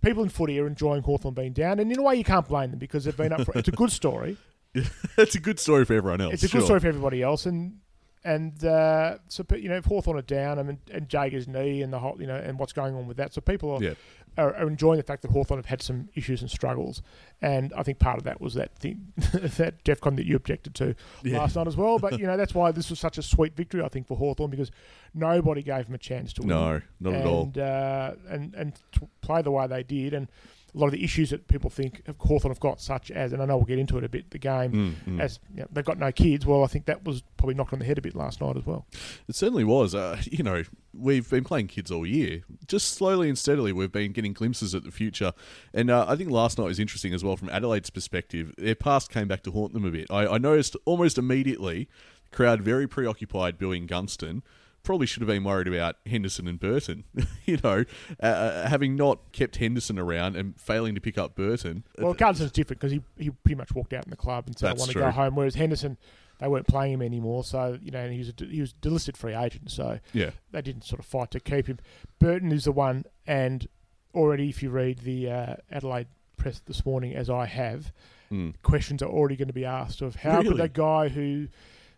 people 0.00 0.22
in 0.22 0.28
footy 0.28 0.60
are 0.60 0.66
enjoying 0.68 1.02
Hawthorn 1.02 1.34
being 1.34 1.52
down, 1.52 1.80
and 1.80 1.90
in 1.90 1.98
a 1.98 2.02
way 2.02 2.14
you 2.14 2.24
can't 2.24 2.46
blame 2.46 2.70
them 2.70 2.78
because 2.78 3.04
they've 3.04 3.16
been 3.16 3.32
up 3.32 3.44
for. 3.44 3.58
It's 3.58 3.68
a 3.68 3.72
good 3.72 3.90
story. 3.90 4.36
it's 5.18 5.34
a 5.34 5.40
good 5.40 5.58
story 5.58 5.84
for 5.84 5.94
everyone 5.94 6.20
else. 6.20 6.34
It's 6.34 6.44
a 6.44 6.48
sure. 6.48 6.60
good 6.60 6.66
story 6.66 6.80
for 6.80 6.88
everybody 6.88 7.22
else, 7.22 7.46
and 7.46 7.78
and 8.24 8.64
uh, 8.64 9.18
so 9.28 9.44
you 9.56 9.68
know 9.68 9.76
if 9.76 9.84
Hawthorn 9.84 10.16
are 10.18 10.22
down, 10.22 10.58
I 10.58 10.62
mean, 10.62 10.78
and 10.92 11.08
Jaeger's 11.08 11.48
knee 11.48 11.82
and 11.82 11.92
the 11.92 11.98
whole 11.98 12.16
you 12.20 12.26
know 12.26 12.36
and 12.36 12.58
what's 12.58 12.72
going 12.72 12.94
on 12.94 13.06
with 13.06 13.16
that, 13.18 13.34
so 13.34 13.40
people 13.40 13.70
are, 13.72 13.82
Yeah. 13.82 13.94
Are, 14.36 14.54
are 14.56 14.66
enjoying 14.68 14.96
the 14.96 15.02
fact 15.04 15.22
that 15.22 15.30
Hawthorn 15.30 15.58
have 15.58 15.66
had 15.66 15.82
some 15.82 16.08
issues 16.14 16.40
and 16.42 16.50
struggles, 16.50 17.02
and 17.42 17.72
I 17.76 17.82
think 17.82 17.98
part 17.98 18.18
of 18.18 18.24
that 18.24 18.40
was 18.40 18.54
that 18.54 18.76
thing 18.78 19.12
that 19.16 19.84
DEFCON 19.84 20.16
that 20.16 20.26
you 20.26 20.36
objected 20.36 20.74
to 20.76 20.94
Yeah. 21.22 21.38
last 21.38 21.56
night 21.56 21.66
as 21.66 21.76
well. 21.76 21.98
But 21.98 22.18
you 22.18 22.26
know 22.26 22.36
that's 22.36 22.54
why 22.54 22.72
this 22.72 22.90
was 22.90 22.98
such 23.00 23.18
a 23.18 23.22
sweet 23.22 23.54
victory, 23.56 23.82
I 23.82 23.88
think, 23.88 24.06
for 24.06 24.16
Hawthorn 24.16 24.50
because 24.50 24.70
nobody 25.14 25.62
gave 25.62 25.86
them 25.86 25.94
a 25.94 25.98
chance 25.98 26.32
to 26.34 26.42
win 26.42 26.48
No, 26.48 26.80
not 27.00 27.14
and, 27.14 27.16
at 27.16 27.26
all. 27.26 27.52
Uh, 27.56 28.12
and 28.28 28.54
and 28.54 28.72
play 29.20 29.42
the 29.42 29.50
way 29.50 29.66
they 29.66 29.82
did, 29.82 30.14
and 30.14 30.28
a 30.74 30.78
lot 30.78 30.86
of 30.86 30.92
the 30.92 31.04
issues 31.04 31.30
that 31.30 31.46
people 31.46 31.70
think 31.70 32.02
Hawthorn 32.18 32.50
have 32.50 32.60
got, 32.60 32.80
such 32.80 33.10
as, 33.10 33.32
and 33.32 33.40
I 33.40 33.46
know 33.46 33.56
we'll 33.56 33.66
get 33.66 33.78
into 33.78 33.96
it 33.96 34.04
a 34.04 34.08
bit, 34.08 34.30
the 34.30 34.38
game, 34.38 34.72
Mm, 34.72 34.94
mm. 35.14 35.20
as 35.20 35.38
you 35.54 35.60
know, 35.60 35.68
they've 35.70 35.84
got 35.84 35.98
no 35.98 36.10
kids. 36.10 36.44
Well, 36.44 36.64
I 36.64 36.66
think 36.66 36.86
that 36.86 37.04
was 37.04 37.22
probably 37.36 37.54
knocked 37.54 37.72
on 37.72 37.78
the 37.78 37.84
head 37.84 37.98
a 37.98 38.02
bit 38.02 38.14
last 38.16 38.40
night 38.40 38.56
as 38.56 38.66
well. 38.66 38.86
It 39.28 39.34
certainly 39.36 39.64
was. 39.64 39.94
Uh, 39.94 40.20
you 40.24 40.42
know, 40.42 40.64
we've 40.92 41.28
been 41.30 41.44
playing 41.44 41.68
kids 41.68 41.90
all 41.90 42.04
year. 42.06 42.42
Just 42.66 42.94
slowly 42.94 43.28
and 43.28 43.38
steadily, 43.38 43.72
we've 43.72 43.92
been 43.92 44.12
getting 44.12 44.32
glimpses 44.32 44.74
at 44.74 44.82
the 44.84 44.90
future. 44.90 45.32
And 45.72 45.90
uh, 45.90 46.06
I 46.08 46.16
think 46.16 46.30
last 46.30 46.58
night 46.58 46.64
was 46.64 46.80
interesting 46.80 47.14
as 47.14 47.22
well 47.22 47.36
from 47.36 47.50
Adelaide's 47.50 47.90
perspective. 47.90 48.52
Their 48.58 48.74
past 48.74 49.10
came 49.10 49.28
back 49.28 49.42
to 49.44 49.52
haunt 49.52 49.74
them 49.74 49.84
a 49.84 49.90
bit. 49.90 50.06
I, 50.10 50.26
I 50.26 50.38
noticed 50.38 50.76
almost 50.84 51.18
immediately, 51.18 51.88
the 52.30 52.36
crowd 52.36 52.62
very 52.62 52.88
preoccupied 52.88 53.58
booing 53.58 53.86
Gunston. 53.86 54.42
Probably 54.84 55.06
should 55.06 55.22
have 55.22 55.28
been 55.28 55.42
worried 55.44 55.66
about 55.66 55.96
Henderson 56.06 56.46
and 56.46 56.60
Burton. 56.60 57.04
you 57.46 57.58
know, 57.64 57.84
uh, 58.22 58.26
uh, 58.26 58.68
having 58.68 58.94
not 58.94 59.32
kept 59.32 59.56
Henderson 59.56 59.98
around 59.98 60.36
and 60.36 60.58
failing 60.60 60.94
to 60.94 61.00
pick 61.00 61.18
up 61.18 61.34
Burton. 61.34 61.82
Well, 61.98 62.14
Gunston's 62.14 62.52
different 62.52 62.80
because 62.80 62.92
he, 62.92 63.00
he 63.18 63.30
pretty 63.30 63.56
much 63.56 63.74
walked 63.74 63.92
out 63.94 64.04
in 64.04 64.10
the 64.10 64.16
club 64.16 64.44
and 64.46 64.56
said, 64.58 64.68
That's 64.70 64.80
I 64.80 64.82
want 64.82 64.92
true. 64.92 65.00
to 65.02 65.06
go 65.08 65.10
home. 65.10 65.34
Whereas 65.34 65.54
Henderson, 65.56 65.96
they 66.38 66.48
weren't 66.48 66.66
playing 66.68 66.92
him 66.92 67.02
anymore. 67.02 67.44
So, 67.44 67.78
you 67.82 67.90
know, 67.90 68.00
and 68.00 68.12
he 68.12 68.18
was 68.18 68.28
a, 68.28 68.44
he 68.44 68.60
was 68.60 68.72
a 68.72 68.86
delisted 68.86 69.16
free 69.16 69.34
agent. 69.34 69.70
So 69.70 69.98
yeah, 70.12 70.30
they 70.52 70.62
didn't 70.62 70.84
sort 70.84 71.00
of 71.00 71.06
fight 71.06 71.30
to 71.32 71.40
keep 71.40 71.66
him. 71.66 71.78
Burton 72.18 72.52
is 72.52 72.64
the 72.64 72.72
one, 72.72 73.04
and 73.26 73.66
already 74.14 74.48
if 74.50 74.62
you 74.62 74.70
read 74.70 74.98
the 75.00 75.30
uh, 75.30 75.56
Adelaide 75.70 76.08
press 76.36 76.60
this 76.66 76.84
morning 76.84 77.14
as 77.14 77.28
I 77.30 77.46
have, 77.46 77.92
Mm. 78.32 78.54
questions 78.62 79.02
are 79.02 79.08
already 79.10 79.36
going 79.36 79.48
to 79.48 79.54
be 79.54 79.66
asked 79.66 80.00
of 80.00 80.16
how 80.16 80.38
Really? 80.38 80.48
could 80.48 80.56
that 80.56 80.72
guy 80.72 81.08
who 81.08 81.46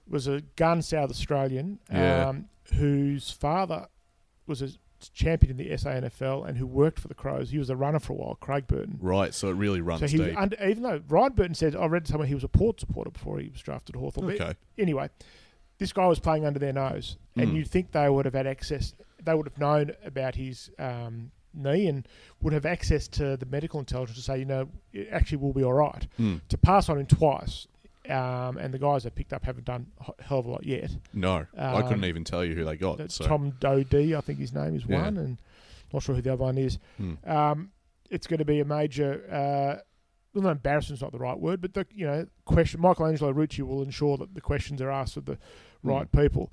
was 0.08 0.26
a 0.28 0.40
gun 0.56 0.82
South 0.82 1.10
Australian, 1.10 1.78
Yeah. 1.90 2.28
um, 2.28 2.48
whose 2.74 3.30
father 3.30 3.86
was 4.46 4.62
a 4.62 4.68
champion 5.12 5.50
in 5.52 5.56
the 5.56 5.70
SANFL 5.76 6.48
and 6.48 6.56
who 6.58 6.66
worked 6.66 6.98
for 7.00 7.08
the 7.08 7.14
Crows, 7.14 7.50
he 7.50 7.58
was 7.58 7.68
a 7.70 7.76
runner 7.76 7.98
for 7.98 8.12
a 8.14 8.16
while, 8.16 8.34
Craig 8.36 8.66
Burton. 8.66 8.98
Right, 9.00 9.34
so 9.34 9.48
it 9.48 9.54
really 9.54 9.80
runs 9.80 10.00
So 10.00 10.06
he 10.06 10.16
deep. 10.18 10.38
under, 10.40 10.56
even 10.64 10.82
though 10.82 11.00
Ryan 11.08 11.32
Burton 11.32 11.54
said, 11.54 11.76
I 11.76 11.86
read 11.86 12.06
somewhere 12.06 12.26
he 12.26 12.34
was 12.34 12.44
a 12.44 12.48
Port 12.48 12.80
supporter 12.80 13.10
before 13.10 13.38
he 13.38 13.48
was 13.48 13.60
drafted 13.60 13.94
to 13.94 13.98
Hawthorn. 14.00 14.30
okay. 14.32 14.54
Anyway, 14.78 15.10
this 15.78 15.92
guy 15.92 16.06
was 16.06 16.18
playing 16.18 16.46
under 16.46 16.58
their 16.58 16.72
nose, 16.72 17.18
and 17.36 17.50
Mm. 17.50 17.54
you'd 17.56 17.68
think 17.68 17.92
they 17.92 18.08
would 18.08 18.24
have 18.24 18.34
had 18.34 18.46
access. 18.46 18.94
They 19.22 19.34
would 19.34 19.46
have 19.46 19.58
known 19.58 19.92
about 20.04 20.34
his 20.36 20.70
um, 20.78 21.30
knee 21.52 21.86
and 21.88 22.06
would 22.40 22.52
have 22.52 22.64
access 22.66 23.06
to 23.08 23.36
the 23.36 23.46
medical 23.46 23.78
intelligence 23.80 24.16
to 24.18 24.22
say, 24.24 24.38
you 24.38 24.44
know, 24.44 24.68
it 24.92 25.08
actually 25.10 25.38
will 25.38 25.52
be 25.52 25.62
all 25.64 25.72
right. 25.74 26.06
Mm. 26.18 26.40
To 26.48 26.58
pass 26.58 26.88
on 26.88 26.98
him 26.98 27.06
twice, 27.06 27.66
um, 28.10 28.58
and 28.58 28.72
the 28.72 28.78
guys 28.78 29.04
they 29.04 29.10
picked 29.10 29.32
up 29.32 29.44
haven't 29.44 29.64
done 29.64 29.86
a 30.06 30.22
hell 30.22 30.38
of 30.40 30.46
a 30.46 30.50
lot 30.50 30.64
yet. 30.64 30.90
No, 31.12 31.46
I 31.56 31.82
couldn't 31.82 31.98
Um, 31.98 32.04
even 32.04 32.24
tell 32.24 32.44
you 32.44 32.54
who 32.54 32.64
they 32.64 32.76
got. 32.76 33.10
So. 33.10 33.24
Tom 33.26 33.52
Doedee, 33.60 34.16
I 34.16 34.20
think 34.20 34.38
his 34.38 34.52
name 34.52 34.74
is 34.76 34.84
Yeah. 34.86 35.02
one, 35.02 35.16
and 35.16 35.38
not 35.92 36.02
sure 36.02 36.14
who 36.14 36.22
the 36.22 36.32
other 36.32 36.42
one 36.44 36.58
is. 36.58 36.78
Mm. 37.00 37.28
Um, 37.28 37.70
it's 38.10 38.26
going 38.26 38.38
to 38.38 38.44
be 38.44 38.60
a 38.60 38.64
major. 38.64 39.24
Uh, 39.30 39.80
well, 40.34 40.44
no, 40.44 40.50
embarrassment's 40.50 41.02
not 41.02 41.12
the 41.12 41.18
right 41.18 41.38
word, 41.38 41.60
but 41.60 41.74
the 41.74 41.86
you 41.94 42.06
know 42.06 42.26
question. 42.44 42.80
Michelangelo 42.80 43.32
Rucci 43.32 43.60
will 43.66 43.82
ensure 43.82 44.16
that 44.18 44.34
the 44.34 44.40
questions 44.40 44.80
are 44.82 44.90
asked 44.90 45.16
of 45.16 45.24
the 45.24 45.38
Hmm. 45.82 45.88
right 45.88 46.12
people. 46.12 46.52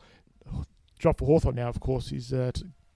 For 1.01 1.25
Hawthorn 1.25 1.55
now, 1.55 1.67
of 1.67 1.79
course, 1.81 2.11
is 2.13 2.31
uh, 2.31 2.51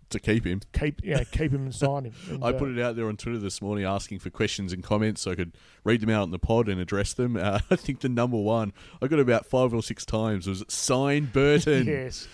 to 0.10 0.20
keep 0.20 0.46
him. 0.46 0.62
keep 0.74 1.02
yeah, 1.04 1.24
keep 1.24 1.52
him 1.52 1.64
and 1.66 1.76
sign 1.76 2.06
him. 2.06 2.14
And, 2.30 2.44
I 2.44 2.50
uh, 2.50 2.54
put 2.54 2.70
it 2.70 2.80
out 2.80 2.96
there 2.96 3.08
on 3.08 3.18
Twitter 3.18 3.40
this 3.40 3.62
morning 3.62 3.86
asking 3.86 4.20
for 4.20 4.30
questions 4.30 4.74
and 4.74 4.84
comments 4.84 5.22
so 5.22 5.32
I 5.32 5.36
could 5.36 5.54
read 5.84 6.02
them 6.02 6.10
out 6.10 6.24
in 6.24 6.32
the 6.32 6.40
pod 6.40 6.68
and 6.68 6.80
address 6.80 7.14
them. 7.14 7.38
Uh, 7.38 7.60
I 7.72 7.76
think 7.76 8.02
the 8.02 8.10
number 8.10 8.38
one 8.38 8.74
I 9.02 9.08
got 9.08 9.20
about 9.20 9.46
five 9.46 9.74
or 9.74 9.82
six 9.82 10.06
times 10.06 10.48
was 10.48 10.64
sign 10.68 11.30
Burton. 11.32 11.86
yes, 11.88 12.28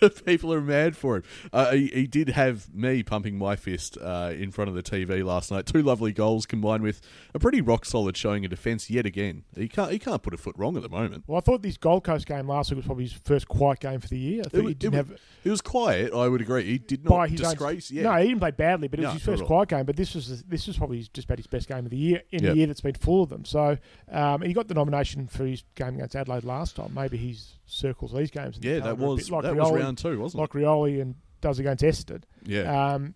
People 0.26 0.52
are 0.52 0.60
mad 0.60 0.96
for 0.96 1.16
him. 1.16 1.22
Uh, 1.52 1.72
he, 1.72 1.86
he 1.88 2.06
did 2.06 2.28
have 2.30 2.72
me 2.74 3.02
pumping 3.02 3.36
my 3.38 3.56
fist 3.56 3.96
uh, 4.00 4.32
in 4.36 4.50
front 4.50 4.68
of 4.68 4.74
the 4.74 4.82
TV 4.82 5.24
last 5.24 5.50
night. 5.50 5.66
Two 5.66 5.82
lovely 5.82 6.12
goals 6.12 6.46
combined 6.46 6.82
with 6.82 7.00
a 7.34 7.38
pretty 7.38 7.60
rock 7.60 7.84
solid 7.84 8.16
showing 8.16 8.44
of 8.44 8.50
defence 8.50 8.90
yet 8.90 9.06
again. 9.06 9.44
He 9.56 9.68
can't 9.68 9.90
he 9.90 9.98
can't 9.98 10.22
put 10.22 10.34
a 10.34 10.36
foot 10.36 10.54
wrong 10.58 10.76
at 10.76 10.82
the 10.82 10.88
moment. 10.88 11.24
well, 11.26 11.38
I 11.38 11.40
thought 11.40 11.62
this 11.62 11.76
Gold 11.76 12.04
Coast 12.04 12.26
game 12.26 12.46
last 12.48 12.70
week 12.70 12.76
was 12.76 12.86
probably 12.86 13.04
his 13.04 13.12
first 13.12 13.48
quiet 13.48 13.80
game 13.80 14.00
for 14.00 14.08
the 14.08 14.18
year. 14.18 14.42
I 14.44 14.48
think 14.48 14.62
wa- 14.64 14.68
he 14.68 14.74
didn't 14.74 14.92
wa- 14.94 14.96
have 14.98 15.20
It 15.44 15.50
was 15.50 15.60
quiet. 15.60 16.12
I 16.12 16.28
would 16.28 16.40
agree. 16.40 16.64
He 16.64 16.78
did 16.78 17.04
not 17.04 17.28
his 17.30 17.40
own- 17.42 17.50
disgrace. 17.50 17.90
yeah, 17.90 18.02
No, 18.04 18.14
he 18.16 18.28
didn't 18.28 18.40
play 18.40 18.50
badly, 18.52 18.88
but 18.88 18.98
it 19.00 19.02
was 19.02 19.08
No, 19.10 19.14
his 19.14 19.22
first 19.22 19.44
quiet 19.44 19.68
game. 19.68 19.84
But 19.84 19.96
this 19.96 20.14
was 20.14 20.42
this 20.44 20.66
was 20.66 20.76
probably 20.76 20.98
just 21.12 21.24
about 21.26 21.38
his 21.38 21.46
best 21.46 21.68
game 21.68 21.84
of 21.84 21.90
the 21.90 21.96
year 21.96 22.22
in 22.30 22.42
Yep. 22.44 22.52
a 22.52 22.56
year 22.56 22.66
that's 22.66 22.80
been 22.80 22.94
full 22.94 23.22
of 23.22 23.28
them. 23.30 23.44
So 23.44 23.78
um, 24.10 24.42
he 24.42 24.52
got 24.52 24.68
the 24.68 24.74
nomination 24.74 25.26
for 25.26 25.44
his 25.46 25.64
game 25.74 25.94
against 25.96 26.14
Adelaide 26.16 26.44
last 26.44 26.76
time. 26.76 26.92
Maybe 26.94 27.16
he's 27.16 27.54
circles 27.70 28.14
these 28.14 28.30
games. 28.30 28.58
yeah, 28.62 28.78
that 28.80 28.96
was 28.96 29.30
like 29.30 29.42
that 29.42 29.54
was 29.54 29.68
Rioli, 29.70 29.80
round 29.88 29.98
two, 29.98 30.18
wasn't 30.18 30.40
like 30.40 30.50
Rioli 30.50 31.00
and 31.00 31.14
does 31.40 31.58
against 31.58 32.10
it? 32.10 32.26
Yeah. 32.44 32.94
Um, 32.94 33.14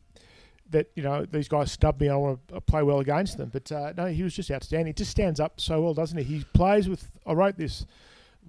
that 0.71 0.91
you 0.95 1.03
know 1.03 1.27
these 1.27 1.49
guys 1.49 1.71
snub 1.71 2.01
me. 2.01 2.09
I 2.09 2.17
want 2.17 2.49
to 2.49 2.61
play 2.61 2.83
well 2.83 3.01
against 3.01 3.37
them, 3.37 3.51
but 3.53 3.71
uh, 3.71 3.93
no, 3.97 4.07
he 4.07 4.23
was 4.23 4.35
just 4.35 4.51
outstanding. 4.51 4.87
He 4.89 4.93
just 4.95 5.11
stands 5.11 5.39
up 5.39 5.61
so 5.61 5.81
well, 5.83 5.95
doesn't 5.95 6.17
he? 6.19 6.25
He 6.25 6.45
plays 6.55 6.89
with. 6.89 7.11
I 7.27 7.33
wrote 7.35 7.57
this 7.57 7.87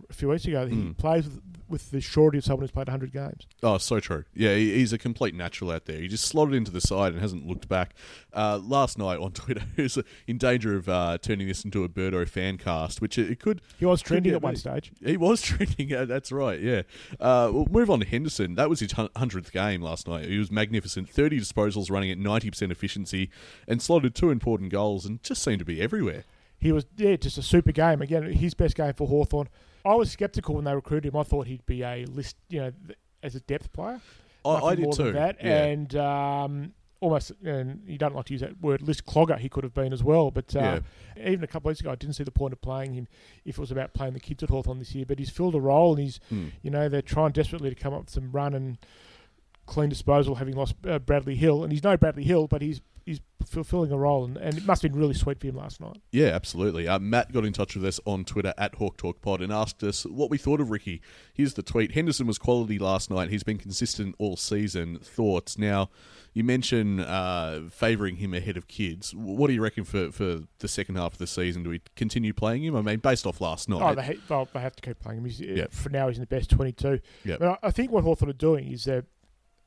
a 0.09 0.13
few 0.13 0.29
weeks 0.29 0.45
ago. 0.45 0.65
He 0.67 0.75
Mm. 0.75 0.97
plays 0.97 1.25
with, 1.25 1.41
with 1.69 1.91
the 1.91 2.01
surety 2.01 2.37
of 2.39 2.43
someone 2.43 2.61
who's 2.61 2.71
played 2.71 2.87
100 2.87 3.11
games. 3.11 3.47
Oh, 3.63 3.77
so 3.77 3.99
true. 3.99 4.25
Yeah, 4.35 4.53
he, 4.55 4.73
he's 4.75 4.93
a 4.93 4.97
complete 4.97 5.33
natural 5.33 5.71
out 5.71 5.85
there. 5.85 5.99
He 5.99 6.07
just 6.07 6.25
slotted 6.25 6.53
into 6.53 6.71
the 6.71 6.81
side 6.81 7.13
and 7.13 7.21
hasn't 7.21 7.47
looked 7.47 7.67
back. 7.67 7.93
Uh, 8.33 8.59
last 8.63 8.97
night 8.97 9.19
on 9.19 9.31
Twitter, 9.33 9.63
he 9.75 9.83
was 9.83 9.97
in 10.27 10.37
danger 10.37 10.75
of 10.75 10.87
uh, 10.89 11.17
turning 11.19 11.47
this 11.47 11.63
into 11.65 11.83
a 11.83 11.89
Birdo 11.89 12.27
fan 12.27 12.57
cast, 12.57 13.01
which 13.01 13.17
it, 13.17 13.31
it 13.31 13.39
could. 13.39 13.61
He 13.79 13.85
was 13.85 14.01
trending 14.01 14.33
at 14.33 14.41
one 14.41 14.55
stage. 14.55 14.91
He 15.03 15.17
was 15.17 15.41
trending. 15.43 15.89
Yeah, 15.89 16.05
that's 16.05 16.31
right. 16.31 16.59
Yeah. 16.59 16.83
Uh, 17.19 17.49
we'll 17.53 17.67
move 17.69 17.89
on 17.89 17.99
to 18.01 18.05
Henderson. 18.05 18.55
That 18.55 18.69
was 18.69 18.79
his 18.81 18.91
hundredth 18.91 19.51
game 19.51 19.81
last 19.81 20.07
night. 20.07 20.25
He 20.25 20.37
was 20.37 20.51
magnificent. 20.51 21.09
Thirty 21.09 21.39
disposals, 21.39 21.89
running 21.89 22.11
at 22.11 22.17
ninety 22.17 22.49
percent 22.49 22.71
efficiency, 22.71 23.29
and 23.67 23.81
slotted 23.81 24.13
two 24.15 24.29
important 24.29 24.71
goals, 24.71 25.05
and 25.05 25.21
just 25.23 25.41
seemed 25.43 25.59
to 25.59 25.65
be 25.65 25.81
everywhere. 25.81 26.23
He 26.59 26.71
was 26.71 26.85
yeah, 26.97 27.15
just 27.17 27.37
a 27.37 27.41
super 27.41 27.71
game. 27.73 28.01
Again, 28.01 28.23
his 28.31 28.53
best 28.53 28.75
game 28.75 28.93
for 28.93 29.07
Hawthorn. 29.07 29.49
I 29.85 29.95
was 29.95 30.11
skeptical 30.11 30.55
when 30.55 30.63
they 30.65 30.73
recruited 30.73 31.13
him. 31.13 31.19
I 31.19 31.23
thought 31.23 31.47
he'd 31.47 31.65
be 31.65 31.81
a 31.83 32.05
list, 32.05 32.37
you 32.49 32.59
know, 32.61 32.71
th- 32.87 32.97
as 33.21 33.35
a 33.35 33.39
depth 33.41 33.71
player. 33.73 33.99
I, 34.45 34.49
I 34.49 34.75
did 34.75 34.83
more 34.85 34.93
too. 34.93 35.03
Than 35.05 35.13
that. 35.15 35.37
yeah. 35.41 35.63
And 35.65 35.95
um, 35.95 36.73
almost, 36.99 37.31
and 37.43 37.81
you 37.85 37.97
don't 37.97 38.15
like 38.15 38.25
to 38.25 38.33
use 38.33 38.41
that 38.41 38.61
word, 38.61 38.81
list 38.81 39.05
clogger. 39.05 39.37
He 39.37 39.49
could 39.49 39.63
have 39.63 39.73
been 39.73 39.91
as 39.93 40.03
well. 40.03 40.31
But 40.31 40.55
uh, 40.55 40.79
even 41.17 41.43
a 41.43 41.47
couple 41.47 41.69
of 41.69 41.73
weeks 41.73 41.81
ago, 41.81 41.91
I 41.91 41.95
didn't 41.95 42.15
see 42.15 42.23
the 42.23 42.31
point 42.31 42.53
of 42.53 42.61
playing 42.61 42.93
him 42.93 43.07
if 43.45 43.57
it 43.57 43.61
was 43.61 43.71
about 43.71 43.93
playing 43.93 44.13
the 44.13 44.19
kids 44.19 44.43
at 44.43 44.49
Hawthorn 44.49 44.79
this 44.79 44.93
year. 44.95 45.05
But 45.05 45.19
he's 45.19 45.29
filled 45.29 45.55
a 45.55 45.61
role, 45.61 45.93
and 45.95 46.03
he's, 46.03 46.19
Hmm. 46.29 46.47
you 46.61 46.71
know, 46.71 46.87
they're 46.89 47.01
trying 47.01 47.31
desperately 47.31 47.69
to 47.69 47.75
come 47.75 47.93
up 47.93 48.01
with 48.01 48.09
some 48.09 48.31
run 48.31 48.53
and 48.53 48.77
clean 49.65 49.89
disposal, 49.89 50.35
having 50.35 50.55
lost 50.55 50.75
uh, 50.87 50.99
Bradley 50.99 51.35
Hill, 51.35 51.63
and 51.63 51.71
he's 51.71 51.83
no 51.83 51.97
Bradley 51.97 52.23
Hill, 52.23 52.47
but 52.47 52.61
he's 52.61 52.81
he's 53.05 53.19
fulfilling 53.45 53.91
a 53.91 53.97
role, 53.97 54.23
and, 54.23 54.37
and 54.37 54.57
it 54.57 54.65
must 54.65 54.81
have 54.81 54.91
been 54.91 54.99
really 54.99 55.13
sweet 55.13 55.39
for 55.39 55.47
him 55.47 55.57
last 55.57 55.81
night. 55.81 55.97
Yeah, 56.11 56.27
absolutely. 56.27 56.87
Uh, 56.87 56.97
Matt 56.99 57.33
got 57.33 57.43
in 57.43 57.51
touch 57.51 57.75
with 57.75 57.83
us 57.85 57.99
on 58.05 58.23
Twitter 58.23 58.53
at 58.57 58.75
Hawk 58.75 58.95
Talk 58.97 59.21
Pod 59.21 59.41
and 59.41 59.51
asked 59.51 59.83
us 59.83 60.05
what 60.05 60.29
we 60.29 60.37
thought 60.37 60.61
of 60.61 60.71
Ricky. 60.71 61.01
Here's 61.33 61.53
the 61.53 61.63
tweet: 61.63 61.91
Henderson 61.93 62.27
was 62.27 62.37
quality 62.37 62.79
last 62.79 63.09
night. 63.09 63.29
He's 63.29 63.43
been 63.43 63.57
consistent 63.57 64.15
all 64.19 64.37
season. 64.37 64.99
Thoughts? 64.99 65.57
Now, 65.57 65.89
you 66.33 66.43
mentioned 66.43 67.01
uh, 67.01 67.61
favouring 67.69 68.15
him 68.17 68.33
ahead 68.33 68.57
of 68.57 68.67
kids. 68.67 69.13
What 69.13 69.47
do 69.47 69.53
you 69.53 69.61
reckon 69.61 69.83
for, 69.83 70.11
for 70.11 70.39
the 70.59 70.67
second 70.67 70.95
half 70.95 71.13
of 71.13 71.19
the 71.19 71.27
season? 71.27 71.63
Do 71.63 71.69
we 71.69 71.81
continue 71.95 72.33
playing 72.33 72.63
him? 72.63 72.75
I 72.75 72.81
mean, 72.81 72.99
based 72.99 73.27
off 73.27 73.41
last 73.41 73.67
night. 73.69 73.81
Oh, 73.81 73.93
they, 73.93 74.03
ha- 74.03 74.21
well, 74.29 74.47
they 74.53 74.59
have 74.61 74.75
to 74.77 74.81
keep 74.81 74.99
playing 74.99 75.19
him. 75.19 75.25
He's, 75.25 75.39
Yeah. 75.41 75.65
For 75.69 75.89
now, 75.89 76.07
he's 76.07 76.17
in 76.17 76.21
the 76.21 76.27
best 76.27 76.49
22. 76.49 76.99
Yeah. 77.25 77.35
But 77.39 77.47
I, 77.49 77.67
I 77.67 77.71
think 77.71 77.91
what 77.91 78.03
Hawthorn 78.03 78.29
are 78.29 78.33
doing 78.33 78.71
is 78.71 78.85
that 78.85 79.05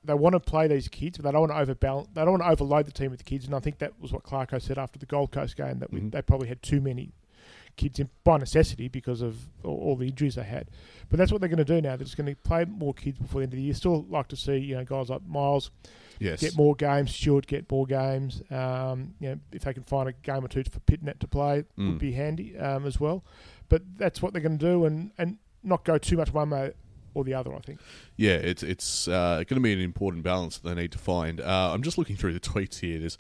they 0.07 0.15
want 0.15 0.33
to 0.35 0.41
play 0.41 0.67
these 0.69 0.89
kids, 0.89 1.19
but 1.19 1.25
they 1.25 1.33
don't 1.33 1.41
want 1.49 1.53
to 1.53 1.59
overbalance. 1.59 2.09
They 2.15 2.23
don't 2.23 2.33
want 2.39 2.43
to 2.43 2.49
overload 2.51 2.87
the 2.87 2.93
team 2.93 3.11
with 3.11 3.19
the 3.19 3.25
kids. 3.25 3.45
And 3.47 3.55
I 3.55 3.61
think 3.61 3.79
that 3.79 4.01
was 4.01 4.13
what 4.13 4.23
Clarko 4.23 4.61
said 4.63 4.79
after 4.79 4.99
the 4.99 5.07
Gold 5.07 5.33
Coast 5.33 5.57
game 5.57 5.79
that 5.81 5.93
we, 5.93 6.01
Mhm. 6.01 6.13
they 6.13 6.23
probably 6.23 6.49
had 6.49 6.63
too 6.63 6.81
many 6.81 7.13
kids 7.77 7.99
in 7.99 8.09
by 8.25 8.39
necessity 8.39 8.89
because 8.89 9.21
of 9.21 9.49
all, 9.63 9.77
all 9.79 9.97
the 9.97 10.07
injuries 10.09 10.37
they 10.37 10.43
had. 10.45 10.69
But 11.11 11.19
that's 11.19 11.31
what 11.31 11.41
they're 11.43 11.51
going 11.51 11.59
to 11.59 11.65
do 11.65 11.81
now. 11.83 11.97
They're 11.97 12.05
just 12.07 12.17
going 12.17 12.27
to 12.27 12.35
play 12.37 12.65
more 12.65 12.95
kids 12.95 13.19
before 13.19 13.41
the 13.41 13.45
end 13.45 13.53
of 13.53 13.57
the 13.59 13.63
year. 13.63 13.75
Still 13.75 14.05
like 14.09 14.29
to 14.29 14.37
see 14.37 14.57
you 14.57 14.75
know 14.77 14.85
guys 14.85 15.11
like 15.11 15.27
Miles 15.27 15.71
yes. 16.19 16.41
get 16.41 16.57
more 16.57 16.75
games, 16.75 17.15
Stewart 17.15 17.47
get 17.47 17.71
more 17.71 17.85
games. 17.87 18.43
Um, 18.51 19.15
you 19.21 19.29
know, 19.29 19.39
if 19.53 19.63
they 19.65 19.75
can 19.75 19.83
find 19.83 20.09
a 20.09 20.13
game 20.13 20.43
or 20.45 20.49
two 20.49 20.65
for 20.65 20.81
Pittonet 20.81 21.19
to 21.19 21.29
play, 21.29 21.65
Mm. 21.77 21.91
would 21.91 21.99
be 21.99 22.13
handy 22.13 22.57
um, 22.59 22.87
as 22.87 22.99
well. 22.99 23.23
But 23.69 23.83
that's 23.99 24.23
what 24.23 24.33
they're 24.33 24.41
going 24.43 24.59
to 24.59 24.65
do, 24.65 24.85
and, 24.87 25.11
and 25.19 25.37
not 25.63 25.85
go 25.85 25.99
too 25.99 26.17
much 26.17 26.33
one 26.33 26.49
way 26.51 26.73
or 27.17 27.25
the 27.25 27.35
other. 27.35 27.55
I 27.55 27.61
think. 27.61 27.81
Yeah, 28.17 28.35
it's 28.35 28.63
it's 28.63 29.09
uh, 29.09 29.37
going 29.37 29.57
to 29.57 29.61
be 29.61 29.73
an 29.73 29.81
important 29.81 30.23
balance 30.23 30.59
that 30.59 30.69
they 30.69 30.83
need 30.83 30.93
to 30.93 30.99
find. 30.99 31.41
Uh, 31.41 31.73
I'm 31.73 31.83
just 31.83 31.99
looking 31.99 32.17
through 32.17 32.35
the 32.35 32.41
tweets 32.41 32.81
here. 32.81 32.99
There's 32.99 33.19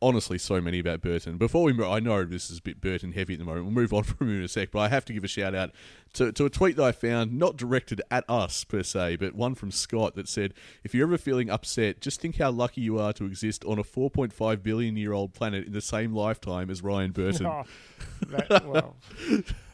honestly 0.00 0.38
so 0.38 0.60
many 0.60 0.78
about 0.78 1.02
Burton. 1.02 1.38
Before 1.38 1.64
we, 1.64 1.84
I 1.84 1.98
know 1.98 2.24
this 2.24 2.50
is 2.50 2.58
a 2.58 2.62
bit 2.62 2.80
Burton 2.80 3.12
heavy 3.12 3.34
at 3.34 3.40
the 3.40 3.44
moment. 3.44 3.64
We'll 3.64 3.74
move 3.74 3.92
on 3.92 4.02
from 4.04 4.28
him 4.28 4.38
in 4.38 4.44
a 4.44 4.48
sec, 4.48 4.70
but 4.70 4.78
I 4.78 4.88
have 4.88 5.04
to 5.06 5.12
give 5.12 5.24
a 5.24 5.28
shout 5.28 5.54
out 5.54 5.72
to, 6.16 6.32
to 6.32 6.44
a 6.44 6.50
tweet 6.50 6.76
that 6.76 6.82
I 6.84 6.92
found, 6.92 7.32
not 7.38 7.56
directed 7.56 8.02
at 8.10 8.24
us 8.28 8.64
per 8.64 8.82
se, 8.82 9.16
but 9.16 9.34
one 9.34 9.54
from 9.54 9.70
Scott 9.70 10.14
that 10.16 10.28
said, 10.28 10.52
"If 10.84 10.94
you're 10.94 11.06
ever 11.06 11.16
feeling 11.18 11.48
upset, 11.50 12.00
just 12.00 12.20
think 12.20 12.36
how 12.38 12.50
lucky 12.50 12.80
you 12.80 12.98
are 12.98 13.12
to 13.14 13.24
exist 13.24 13.64
on 13.64 13.78
a 13.78 13.84
4.5 13.84 14.62
billion 14.62 14.96
year 14.96 15.12
old 15.12 15.32
planet 15.34 15.66
in 15.66 15.72
the 15.72 15.80
same 15.80 16.12
lifetime 16.12 16.70
as 16.70 16.82
Ryan 16.82 17.12
Burton." 17.12 17.46
Oh, 17.46 17.62
that, 18.28 18.66
well, 18.66 18.96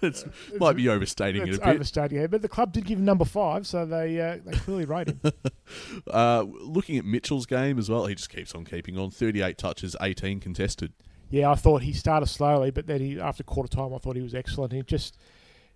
It's 0.03 0.25
might 0.59 0.77
be 0.77 0.89
overstating 0.89 1.43
it 1.47 1.55
a 1.57 1.59
bit. 1.59 1.67
overstating 1.67 2.19
it. 2.19 2.31
But 2.31 2.43
the 2.43 2.49
club 2.49 2.73
did 2.73 2.85
give 2.85 2.99
him 2.99 3.05
number 3.05 3.25
five, 3.25 3.67
so 3.67 3.87
they 3.87 4.21
uh, 4.21 4.39
they 4.45 4.53
clearly 4.59 4.85
rate 4.85 5.09
him. 5.09 5.21
Uh, 6.07 6.45
looking 6.61 6.99
at 6.99 7.05
Mitchell's 7.05 7.47
game 7.47 7.79
as 7.79 7.89
well, 7.89 8.05
he 8.07 8.15
just 8.15 8.29
keeps 8.29 8.55
on 8.55 8.65
keeping 8.65 8.99
on. 8.99 9.11
38 9.11 9.57
touches, 9.57 9.97
18 10.03 10.39
contested. 10.41 10.93
yeah, 11.31 11.51
I 11.51 11.55
thought 11.55 11.81
he 11.83 11.93
started 11.95 12.27
slowly, 12.27 12.71
but 12.71 12.87
then 12.87 13.01
he 13.01 13.19
after 13.19 13.43
quarter 13.43 13.75
time, 13.75 13.95
I 13.95 13.99
thought 13.99 14.17
he 14.17 14.23
was 14.23 14.35
excellent. 14.35 14.73
He 14.75 14.83
just 14.83 15.17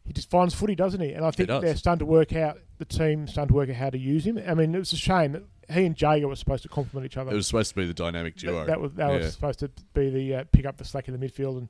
he 0.07 0.13
just 0.13 0.31
finds 0.31 0.55
footy, 0.55 0.75
doesn't 0.75 1.01
he? 1.01 1.13
And 1.13 1.25
I 1.25 1.31
think 1.31 1.49
they're 1.49 1.77
starting 1.77 1.99
to 2.01 2.07
work 2.07 2.35
out 2.35 2.59
the 2.79 2.85
team 2.85 3.27
starting 3.27 3.49
to 3.49 3.55
work 3.55 3.69
out 3.71 3.77
how 3.77 3.91
to 3.91 3.99
use 3.99 4.27
him. 4.27 4.39
I 4.47 4.55
mean, 4.55 4.75
it 4.75 4.79
was 4.79 4.93
a 4.93 4.97
shame 4.97 5.33
that 5.33 5.43
he 5.73 5.85
and 5.85 6.01
Jaeger 6.01 6.29
were 6.29 6.37
supposed 6.37 6.63
to 6.63 6.69
complement 6.69 7.07
each 7.07 7.17
other. 7.17 7.33
It 7.33 7.35
was 7.35 7.47
supposed 7.47 7.71
to 7.71 7.75
be 7.77 7.87
the 7.87 7.95
dynamic 7.95 8.37
duo. 8.37 8.61
That, 8.61 8.67
that 8.67 8.81
was 8.81 8.93
that 8.95 9.11
Yeah. 9.11 9.17
was 9.19 9.33
supposed 9.33 9.59
to 9.61 9.71
be 9.95 10.11
the 10.11 10.35
uh, 10.37 10.45
pick 10.53 10.65
up 10.67 10.77
the 10.77 10.85
slack 10.85 11.09
in 11.09 11.19
the 11.19 11.27
midfield 11.27 11.59
and 11.59 11.69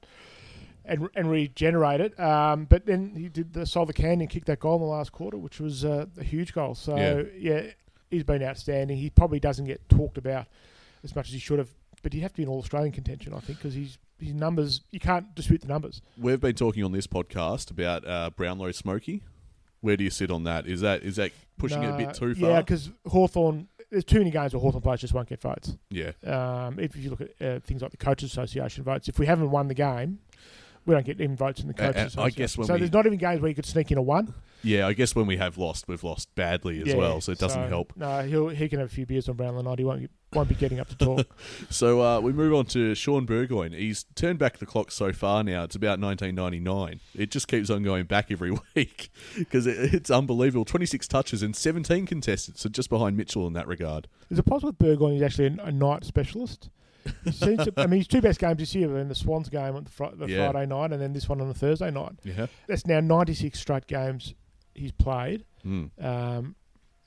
and 0.84 1.08
and 1.16 1.30
regenerate 1.30 2.00
it. 2.00 2.18
Um, 2.20 2.64
but 2.66 2.86
then 2.86 3.14
he 3.16 3.28
did 3.28 3.52
the 3.54 3.64
solve 3.66 3.86
the 3.88 3.92
can 3.94 4.20
and 4.20 4.28
kicked 4.28 4.46
that 4.46 4.60
goal 4.60 4.76
in 4.76 4.82
the 4.82 4.86
last 4.88 5.12
quarter, 5.12 5.38
which 5.38 5.60
was 5.60 5.84
uh, 5.84 6.06
a 6.18 6.24
huge 6.24 6.52
goal. 6.52 6.74
So 6.74 6.96
Yeah. 6.96 7.22
yeah. 7.38 7.70
he's 8.10 8.24
been 8.24 8.42
outstanding. 8.42 8.96
He 8.98 9.10
probably 9.10 9.40
doesn't 9.40 9.64
get 9.64 9.88
talked 9.88 10.18
about 10.18 10.46
as 11.02 11.14
much 11.16 11.28
as 11.28 11.32
he 11.34 11.38
should 11.38 11.58
have, 11.58 11.70
but 12.02 12.12
he'd 12.12 12.20
have 12.20 12.32
to 12.32 12.36
be 12.36 12.42
in 12.42 12.48
all 12.48 12.58
Australian 12.58 12.92
contention, 12.92 13.32
I 13.34 13.40
think, 13.40 13.58
because 13.58 13.74
he's 13.74 13.98
his 14.18 14.34
numbers. 14.34 14.80
You 14.90 15.00
can't 15.00 15.34
dispute 15.34 15.60
the 15.60 15.68
numbers. 15.68 16.02
We've 16.18 16.40
been 16.40 16.54
talking 16.54 16.84
on 16.84 16.92
this 16.92 17.06
podcast 17.06 17.70
about 17.70 18.06
uh, 18.06 18.30
Brownlow 18.30 18.72
Smoky. 18.72 19.22
Where 19.80 19.96
do 19.96 20.04
you 20.04 20.10
sit 20.10 20.30
on 20.30 20.44
that? 20.44 20.66
Is 20.66 20.80
that 20.80 21.02
is 21.02 21.16
that 21.16 21.32
pushing 21.58 21.82
it 21.82 21.90
a 21.90 21.96
bit 21.96 22.14
too 22.14 22.34
far? 22.34 22.50
Yeah, 22.50 22.60
because 22.60 22.90
Hawthorn 23.06 23.68
there's 23.90 24.04
too 24.04 24.18
many 24.18 24.30
games 24.30 24.52
where 24.52 24.60
Hawthorn 24.60 24.82
players 24.82 25.00
just 25.00 25.14
won't 25.14 25.28
get 25.28 25.40
votes. 25.40 25.76
Yeah. 25.90 26.12
Um, 26.24 26.78
if 26.78 26.96
you 26.96 27.10
look 27.10 27.20
at 27.20 27.30
uh, 27.40 27.60
things 27.60 27.82
like 27.82 27.92
the 27.92 27.96
Coaches 27.96 28.30
Association 28.30 28.82
votes, 28.82 29.08
if 29.08 29.18
we 29.18 29.26
haven't 29.26 29.50
won 29.50 29.68
the 29.68 29.74
game, 29.74 30.18
we 30.86 30.94
don't 30.94 31.04
get 31.04 31.20
even 31.20 31.36
votes 31.36 31.60
in 31.60 31.68
the 31.68 31.74
Coaches 31.74 32.16
uh, 32.16 32.22
I 32.22 32.30
guess 32.30 32.56
when 32.56 32.66
so 32.66 32.74
we- 32.74 32.80
there's 32.80 32.92
not 32.92 33.06
even 33.06 33.18
games 33.18 33.40
where 33.40 33.48
you 33.48 33.54
could 33.54 33.66
sneak 33.66 33.90
in 33.92 33.98
a 33.98 34.02
one. 34.02 34.32
Yeah, 34.62 34.86
I 34.88 34.94
guess 34.94 35.14
when 35.14 35.26
we 35.26 35.36
have 35.36 35.58
lost, 35.58 35.86
we've 35.86 36.02
lost 36.02 36.34
badly 36.34 36.80
as 36.80 36.88
Yeah, 36.88 36.96
well, 36.96 37.20
so 37.20 37.30
it 37.30 37.38
doesn't 37.38 37.64
so, 37.64 37.68
help. 37.68 37.92
No, 37.94 38.22
he'll 38.22 38.48
he 38.48 38.68
can 38.68 38.78
have 38.80 38.88
a 38.88 38.92
few 38.92 39.06
beers 39.06 39.28
on 39.28 39.36
Brownlow 39.36 39.62
night. 39.62 39.78
He 39.78 39.84
won't 39.84 40.10
won't 40.32 40.48
be 40.48 40.54
getting 40.56 40.80
up 40.80 40.88
to 40.88 40.96
talk. 40.96 41.26
So 41.70 42.00
uh, 42.02 42.20
we 42.20 42.32
move 42.32 42.52
on 42.54 42.64
to 42.66 42.94
Shaun 42.94 43.26
Burgoyne. 43.26 43.72
He's 43.72 44.04
turned 44.14 44.38
back 44.38 44.58
the 44.58 44.66
clock 44.66 44.90
so 44.90 45.12
far 45.12 45.44
now. 45.44 45.62
It's 45.64 45.76
about 45.76 46.00
1999. 46.00 47.00
It 47.14 47.30
just 47.30 47.48
keeps 47.48 47.70
on 47.70 47.82
going 47.82 48.04
back 48.06 48.30
every 48.30 48.50
week 48.74 49.10
because 49.36 49.66
it, 49.66 49.94
it's 49.94 50.10
unbelievable. 50.10 50.64
26 50.64 51.06
touches 51.06 51.42
and 51.42 51.54
17 51.54 52.06
contested, 52.06 52.58
so 52.58 52.68
just 52.68 52.88
behind 52.90 53.16
Mitchell 53.16 53.46
in 53.46 53.52
that 53.52 53.66
regard. 53.68 54.08
Is 54.30 54.38
it 54.38 54.44
possible 54.46 54.70
that 54.72 54.78
Burgoyne 54.78 55.14
is 55.14 55.22
actually 55.22 55.46
a, 55.58 55.64
a 55.66 55.72
night 55.72 56.04
specialist? 56.04 56.70
To, 57.40 57.72
I 57.76 57.86
mean, 57.86 58.00
his 58.00 58.08
two 58.08 58.20
best 58.20 58.38
games 58.40 58.58
this 58.58 58.74
year 58.74 58.88
were 58.88 58.98
in 58.98 59.08
the 59.08 59.14
Swans 59.14 59.48
game 59.48 59.76
on 59.76 59.84
the, 59.84 59.90
fr- 59.90 60.14
the 60.14 60.26
Yeah. 60.26 60.50
Friday 60.50 60.66
night, 60.66 60.92
and 60.92 61.00
then 61.00 61.12
this 61.12 61.28
one 61.28 61.40
on 61.40 61.48
the 61.48 61.54
Thursday 61.54 61.90
night. 61.90 62.12
Yeah. 62.24 62.46
That's 62.66 62.86
now 62.86 63.00
96 63.00 63.58
straight 63.58 63.86
games 63.86 64.34
he's 64.74 64.92
played. 64.92 65.44
Mm. 65.64 65.90
Um, 66.04 66.56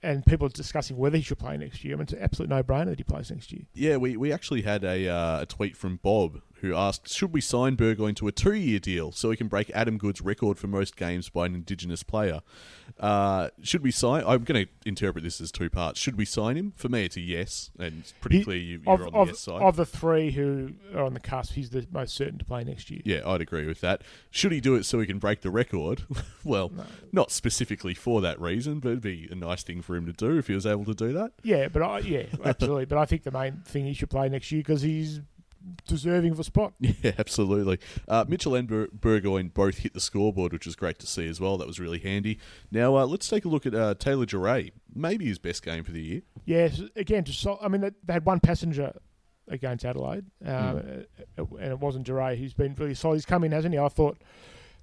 and 0.01 0.25
people 0.25 0.47
are 0.47 0.51
discussing 0.51 0.97
whether 0.97 1.17
he 1.17 1.23
should 1.23 1.39
play 1.39 1.57
next 1.57 1.83
year. 1.83 1.93
I 1.93 1.97
mean, 1.97 2.03
it's 2.03 2.13
an 2.13 2.19
absolute 2.21 2.49
no-brainer 2.49 2.85
that 2.87 2.99
he 2.99 3.03
plays 3.03 3.29
next 3.31 3.51
year. 3.51 3.63
Yeah, 3.73 3.97
we, 3.97 4.15
we 4.15 4.31
actually 4.31 4.61
had 4.61 4.83
a, 4.83 5.07
uh, 5.09 5.41
a 5.41 5.45
tweet 5.45 5.75
from 5.75 5.97
Bob 6.01 6.41
who 6.61 6.75
asked, 6.75 7.07
should 7.13 7.33
we 7.33 7.41
sign 7.41 7.75
Burgoyne 7.75 8.15
to 8.15 8.27
a 8.27 8.31
two-year 8.31 8.79
deal 8.79 9.11
so 9.11 9.31
he 9.31 9.37
can 9.37 9.47
break 9.47 9.69
Adam 9.73 9.97
Goodes' 9.97 10.21
record 10.21 10.57
for 10.59 10.67
most 10.67 10.95
games 10.95 11.29
by 11.29 11.45
an 11.45 11.55
Indigenous 11.55 12.03
player? 12.03 12.41
Uh, 12.99 13.49
should 13.61 13.81
we 13.81 13.91
sign? 13.91 14.23
I'm 14.27 14.43
going 14.43 14.65
to 14.65 14.71
interpret 14.85 15.23
this 15.23 15.39
as 15.39 15.51
two 15.51 15.69
parts. 15.69 15.99
Should 15.99 16.17
we 16.17 16.25
sign 16.25 16.57
him? 16.57 16.73
For 16.75 16.89
me, 16.89 17.05
it's 17.05 17.15
a 17.15 17.21
yes, 17.21 17.71
and 17.79 17.99
it's 18.01 18.13
pretty 18.19 18.39
He- 18.39 18.43
clear 18.43 18.57
you, 18.57 18.81
you're 18.85 18.93
Of, 18.93 19.01
on 19.01 19.11
the 19.13 19.17
of, 19.19 19.27
yes 19.29 19.39
side. 19.39 19.61
of 19.61 19.75
the 19.77 19.85
three 19.85 20.31
who 20.31 20.73
are 20.93 21.03
on 21.03 21.13
the 21.13 21.19
cusp, 21.19 21.53
he's 21.53 21.69
the 21.69 21.87
most 21.91 22.13
certain 22.15 22.37
to 22.39 22.45
play 22.45 22.63
next 22.63 22.89
year. 22.91 23.01
Yeah, 23.05 23.21
I'd 23.25 23.41
agree 23.41 23.65
with 23.65 23.79
that. 23.81 24.01
Should 24.31 24.51
he 24.51 24.59
do 24.59 24.75
it 24.75 24.85
so 24.85 24.99
he 24.99 25.05
can 25.05 25.19
break 25.19 25.41
the 25.41 25.51
record? 25.51 26.03
well, 26.43 26.71
not 27.11 27.31
specifically 27.31 27.93
for 27.93 28.19
that 28.21 28.39
reason, 28.41 28.79
but 28.79 28.89
it'd 28.89 29.01
be 29.01 29.27
a 29.31 29.35
nice 29.35 29.63
thing 29.63 29.81
for 29.81 29.95
him 29.95 30.05
to 30.05 30.13
do 30.13 30.37
if 30.37 30.47
he 30.47 30.53
was 30.55 30.65
able 30.65 30.85
to 30.85 30.93
do 30.93 31.13
that. 31.13 31.31
Yeah, 31.43 31.67
but 31.69 31.81
I, 31.81 31.99
yeah, 31.99 32.23
absolutely. 32.43 32.85
but 32.85 32.97
I 32.97 33.05
think 33.05 33.23
the 33.23 33.31
main 33.31 33.61
thing 33.65 33.85
he 33.85 33.93
should 33.93 34.09
play 34.09 34.27
next 34.27 34.51
year 34.51 34.59
because 34.61 34.81
he's 34.81 35.21
deserving 35.87 36.31
of 36.31 36.39
a 36.39 36.43
spot. 36.43 36.73
Yeah, 36.79 37.11
absolutely. 37.17 37.79
Uh, 38.07 38.25
Mitchell 38.27 38.55
and 38.55 38.67
Bur- 38.67 38.89
Burgoyne 38.93 39.49
both 39.49 39.79
hit 39.79 39.93
the 39.93 39.99
scoreboard, 39.99 40.51
which 40.53 40.65
was 40.65 40.75
great 40.75 40.99
to 40.99 41.07
see 41.07 41.27
as 41.27 41.39
well. 41.39 41.57
That 41.57 41.67
was 41.67 41.79
really 41.79 41.99
handy. 41.99 42.39
Now, 42.71 42.95
uh, 42.97 43.05
let's 43.05 43.27
take 43.29 43.45
a 43.45 43.47
look 43.49 43.65
at 43.65 43.73
uh, 43.75 43.95
Taylor 43.95 44.25
Duryea. 44.25 44.71
Maybe 44.93 45.25
his 45.25 45.39
best 45.39 45.63
game 45.63 45.83
for 45.83 45.91
the 45.91 46.01
year. 46.01 46.21
Yes, 46.45 46.81
again, 46.95 47.23
just 47.23 47.39
so, 47.41 47.57
I 47.61 47.67
mean, 47.67 47.81
they, 47.81 47.91
they 48.03 48.13
had 48.13 48.25
one 48.25 48.39
passenger 48.39 48.93
against 49.47 49.85
Adelaide, 49.85 50.25
um, 50.45 50.53
Mm. 50.81 51.05
and 51.37 51.71
it 51.71 51.79
wasn't 51.79 52.05
Duryea. 52.05 52.35
He's 52.35 52.53
been 52.53 52.75
really 52.75 52.93
solid. 52.95 53.15
He's 53.15 53.25
come 53.25 53.43
in, 53.43 53.51
hasn't 53.51 53.73
he? 53.73 53.79
I 53.79 53.87
thought, 53.89 54.17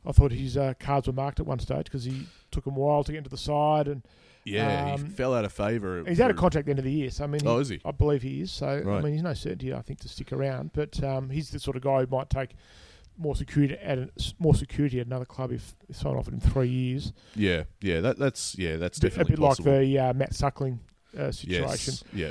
I 0.05 0.13
thought 0.13 0.33
his 0.33 0.57
uh, 0.57 0.75
cards 0.79 1.07
were 1.07 1.13
marked 1.13 1.41
at 1.41 1.47
one 1.47 1.59
stage 1.59 1.85
because 1.85 2.05
he 2.05 2.27
took 2.51 2.67
him 2.67 2.77
a 2.77 2.81
while 2.81 3.05
to 3.05 3.13
get 3.13 3.19
into 3.19 3.31
the 3.31 3.37
side, 3.37 3.89
and 3.89 4.03
Yeah, 4.47 4.87
he 4.87 4.93
Um, 5.03 5.09
fell 5.11 5.35
out 5.35 5.45
of 5.45 5.53
favour. 5.53 6.05
he's 6.07 6.21
out 6.21 6.31
of 6.31 6.37
contract 6.37 6.63
at 6.63 6.67
the 6.67 6.71
end 6.71 6.79
of 6.79 6.85
the 6.85 6.93
year. 6.93 7.11
So 7.11 7.25
I 7.25 7.27
mean, 7.27 7.41
Oh, 7.45 7.59
is 7.59 7.69
he? 7.69 7.81
I 7.85 7.91
believe 7.91 8.23
he 8.23 8.41
is. 8.43 8.51
So 8.53 8.67
I 8.69 9.03
mean, 9.03 9.13
he's 9.13 9.23
no 9.23 9.35
certainty. 9.35 9.75
I 9.75 9.83
think 9.83 10.01
to 10.01 10.09
stick 10.09 10.33
around, 10.33 10.71
but 10.73 11.03
um, 11.03 11.31
he's 11.31 11.51
the 11.51 11.59
sort 11.59 11.77
of 11.77 11.83
guy 11.83 12.01
who 12.01 12.07
might 12.07 12.31
take 12.31 12.51
more 13.19 13.35
security 13.35 13.75
at 13.83 13.99
a, 13.99 14.11
more 14.39 14.55
security 14.55 15.01
at 15.01 15.07
another 15.07 15.25
club 15.25 15.51
if, 15.51 15.75
if 15.89 15.97
someone 15.97 16.19
offered 16.19 16.35
him 16.35 16.41
three 16.41 16.69
years. 16.69 17.13
Yeah, 17.35 17.65
yeah, 17.81 18.01
that, 18.03 18.19
that's 18.19 18.57
yeah, 18.59 18.77
that's 18.77 18.99
A 18.99 19.01
bit, 19.01 19.07
a 19.15 19.17
definitely 19.19 19.37
bit 19.37 19.43
like 19.43 19.57
the 19.59 19.99
uh, 19.99 20.13
Matt 20.13 20.35
Suckling 20.35 20.81
uh, 21.19 21.33
situation. 21.33 21.95
yes, 21.95 22.05
yeah, 22.13 22.31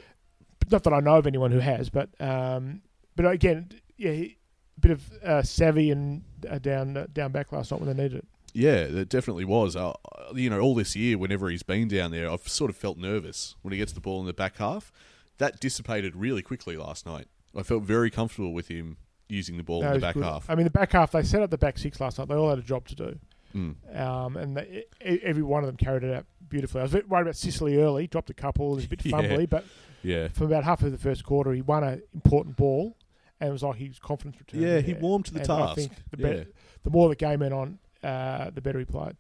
Not 0.72 0.84
that 0.84 0.94
I 0.94 1.00
know 1.00 1.16
of 1.18 1.26
anyone 1.28 1.52
who 1.52 1.60
has, 1.60 1.90
but 1.90 2.10
um, 2.22 2.82
but 3.16 3.26
again, 3.26 3.70
yeah, 3.98 4.12
he, 4.12 4.38
a 4.78 4.80
bit 4.80 4.92
of 4.92 5.12
uh, 5.24 5.42
savvy 5.42 5.90
and 5.90 6.24
uh, 6.50 6.60
down 6.60 6.96
uh, 6.98 7.08
down 7.12 7.32
back 7.32 7.52
last 7.52 7.72
night 7.72 7.82
when 7.82 7.96
they 7.96 8.04
needed 8.04 8.20
it. 8.20 8.28
Yeah, 8.56 8.76
it 8.76 9.10
definitely 9.10 9.46
was. 9.46 9.76
Uh, 9.76 9.94
you 10.34 10.50
know, 10.50 10.60
all 10.60 10.76
this 10.76 10.96
year, 10.96 11.18
whenever 11.18 11.50
he's 11.50 11.64
been 11.64 11.88
down 11.88 12.12
there, 12.12 12.30
I've 12.32 12.48
sort 12.48 12.70
of 12.72 12.78
felt 12.78 12.98
nervous 12.98 13.56
when 13.62 13.72
he 13.74 13.78
gets 13.78 13.92
the 13.92 14.00
ball 14.00 14.20
in 14.22 14.26
the 14.26 14.34
back 14.34 14.58
half. 14.58 14.92
That 15.40 15.60
dissipated 15.60 16.16
really 16.16 16.42
quickly 16.42 16.78
last 16.78 17.06
night. 17.06 17.28
I 17.56 17.64
felt 17.64 17.84
very 17.84 18.10
comfortable 18.10 18.54
with 18.54 18.70
him 18.70 18.98
using 19.28 19.58
the 19.58 19.64
ball 19.64 19.84
in 19.84 19.92
the 19.94 20.00
back 20.00 20.14
good. 20.14 20.24
half. 20.24 20.50
I 20.50 20.56
mean, 20.56 20.64
the 20.64 20.70
back 20.70 20.94
half 20.94 21.12
they 21.12 21.24
set 21.24 21.42
up 21.42 21.50
the 21.50 21.58
back 21.58 21.78
six 21.78 22.00
last 22.00 22.18
night. 22.18 22.28
They 22.30 22.36
all 22.36 22.50
had 22.50 22.60
a 22.60 22.64
job 22.64 22.88
to 22.88 22.96
do, 22.96 23.20
Mm. 23.56 23.76
um, 24.00 24.38
and 24.38 24.58
they, 24.58 24.86
every 25.02 25.44
one 25.44 25.64
of 25.64 25.68
them 25.68 25.78
carried 25.78 26.04
it 26.04 26.14
out 26.14 26.26
beautifully. 26.50 26.82
I 26.82 26.84
was 26.84 26.94
a 26.94 26.98
bit 26.98 27.10
worried 27.10 27.22
about 27.24 27.36
Sicily 27.38 27.78
early, 27.78 28.06
dropped 28.08 28.30
a 28.30 28.34
couple, 28.34 28.72
he 28.72 28.76
was 28.76 28.86
a 28.86 28.90
bit 28.90 29.02
Yeah. 29.06 29.12
fumbly, 29.14 29.50
but 29.50 29.64
Yeah, 30.04 30.28
from 30.30 30.48
about 30.48 30.64
half 30.66 30.82
of 30.84 30.92
the 30.92 30.98
first 30.98 31.24
quarter, 31.24 31.52
he 31.54 31.62
won 31.62 31.84
an 31.84 32.02
important 32.14 32.56
ball, 32.58 32.96
and 33.40 33.50
it 33.50 33.52
was 33.54 33.64
like 33.64 33.78
his 33.78 33.98
confidence 34.00 34.38
returned. 34.40 34.64
yeah, 34.64 34.80
he 34.82 34.94
warmed 34.94 35.26
to 35.26 35.34
the 35.34 35.40
And 35.42 35.50
I 35.52 35.58
task. 35.68 35.76
think 35.76 35.92
the, 36.12 36.36
yeah. 36.38 36.44
the 36.84 36.90
more 36.90 37.08
the 37.10 37.16
game 37.16 37.40
went 37.40 37.54
on, 37.54 37.80
uh, 38.06 38.52
the 38.54 38.62
better 38.62 38.80
he 38.80 38.86
played. 38.86 39.16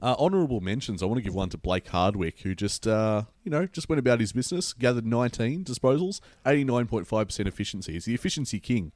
Uh, 0.00 0.14
honourable 0.18 0.60
mentions. 0.60 1.02
I 1.02 1.06
want 1.06 1.18
to 1.18 1.22
give 1.22 1.34
one 1.34 1.48
to 1.50 1.58
Blake 1.58 1.88
Hardwick, 1.88 2.40
who 2.40 2.54
just, 2.54 2.86
uh, 2.86 3.24
you 3.42 3.50
know, 3.50 3.66
just 3.66 3.88
went 3.88 3.98
about 3.98 4.20
his 4.20 4.32
business, 4.32 4.72
gathered 4.72 5.04
19 5.04 5.64
disposals, 5.64 6.20
89.5% 6.46 7.46
efficiency. 7.46 7.92
He's 7.94 8.04
the 8.04 8.14
efficiency 8.14 8.60
king. 8.60 8.92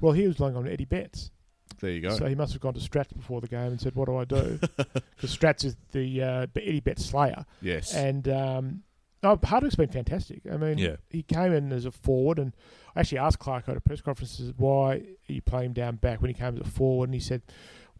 Well, 0.00 0.12
he 0.12 0.26
was 0.28 0.38
relying 0.38 0.56
on 0.56 0.68
Eddie 0.68 0.84
Betts. 0.84 1.32
There 1.80 1.90
you 1.90 2.00
go. 2.00 2.16
So 2.16 2.26
he 2.26 2.34
must 2.34 2.52
have 2.52 2.62
gone 2.62 2.74
to 2.74 2.80
Strats 2.80 3.14
before 3.14 3.40
the 3.40 3.48
game 3.48 3.66
and 3.72 3.80
said, 3.80 3.94
"What 3.94 4.06
do 4.06 4.16
I 4.16 4.24
do?" 4.24 4.58
Because 5.16 5.36
Strats 5.36 5.64
is 5.64 5.76
the 5.92 6.22
uh, 6.22 6.46
Eddie 6.56 6.80
Betts 6.80 7.04
slayer, 7.04 7.44
yes. 7.60 7.94
and 7.94 8.28
um, 8.28 8.82
oh, 9.22 9.38
Hardwick's 9.44 9.74
been 9.76 9.88
fantastic. 9.88 10.42
I 10.50 10.56
mean, 10.56 10.78
Yeah. 10.78 10.96
he 11.10 11.22
came 11.22 11.52
in 11.52 11.72
as 11.72 11.84
a 11.84 11.90
forward, 11.90 12.38
and 12.38 12.54
I 12.96 13.00
actually 13.00 13.18
asked 13.18 13.38
Clark 13.38 13.68
at 13.68 13.76
a 13.76 13.80
press 13.80 14.00
conference 14.00 14.40
why 14.56 15.02
you 15.26 15.42
playing 15.42 15.66
him 15.66 15.72
down 15.74 15.96
back 15.96 16.20
when 16.22 16.30
he 16.30 16.34
came 16.34 16.54
as 16.54 16.60
a 16.60 16.70
forward, 16.70 17.08
and 17.10 17.14
he 17.14 17.20
said 17.20 17.42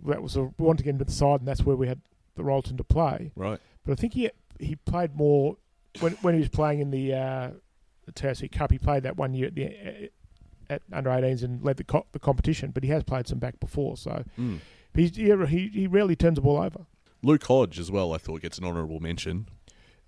that 0.06 0.22
was 0.22 0.36
a, 0.36 0.42
we 0.42 0.52
wanted 0.58 0.78
to 0.78 0.84
get 0.84 0.90
him 0.90 0.98
to 0.98 1.04
the 1.04 1.12
side, 1.12 1.40
and 1.40 1.48
that's 1.48 1.64
where 1.64 1.76
we 1.76 1.88
had 1.88 2.00
the 2.36 2.44
Rolton 2.44 2.76
to 2.76 2.84
play. 2.84 3.32
right. 3.36 3.58
But 3.84 3.92
I 3.92 3.94
think 3.96 4.14
he 4.14 4.30
he 4.60 4.76
played 4.76 5.14
more 5.16 5.56
when 6.00 6.12
when 6.22 6.34
he 6.34 6.40
was 6.40 6.48
playing 6.48 6.80
in 6.80 6.90
the 6.90 7.14
uh, 7.14 7.50
the 8.06 8.12
TAC 8.12 8.50
Cup. 8.52 8.70
He 8.70 8.78
played 8.78 9.02
that 9.04 9.16
one 9.16 9.34
year 9.34 9.46
at 9.48 9.54
the 9.54 10.10
at 10.70 10.82
under 10.92 11.08
18s 11.10 11.42
and 11.42 11.62
led 11.64 11.78
the 11.78 11.84
co- 11.84 12.06
the 12.12 12.18
competition. 12.18 12.70
But 12.70 12.84
he 12.84 12.90
has 12.90 13.02
played 13.02 13.26
some 13.26 13.38
back 13.38 13.58
before, 13.60 13.96
so 13.96 14.24
Mm. 14.38 14.58
he's 14.94 15.16
yeah, 15.16 15.46
he 15.46 15.68
he 15.68 15.86
rarely 15.86 16.14
turns 16.16 16.36
the 16.36 16.42
ball 16.42 16.58
over. 16.58 16.86
Luke 17.22 17.42
Hodge 17.44 17.78
as 17.80 17.90
well, 17.90 18.12
I 18.12 18.18
thought, 18.18 18.42
gets 18.42 18.58
an 18.58 18.64
honourable 18.64 19.00
mention. 19.00 19.48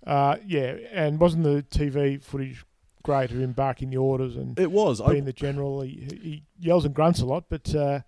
Uh, 0.05 0.37
yeah, 0.45 0.75
and 0.91 1.19
wasn't 1.19 1.43
the 1.43 1.63
TV 1.69 2.23
footage 2.23 2.63
great 3.03 3.31
of 3.31 3.39
him 3.39 3.51
barking 3.51 3.89
the 3.89 3.97
orders 3.97 4.35
and 4.35 4.57
It 4.59 4.71
was. 4.71 5.01
being 5.01 5.23
I, 5.23 5.25
the 5.25 5.33
general? 5.33 5.81
He, 5.81 6.07
he 6.21 6.43
yells 6.59 6.85
and 6.85 6.93
grunts 6.93 7.19
a 7.21 7.25
lot, 7.25 7.45
but. 7.49 7.73
Uh, 7.75 8.01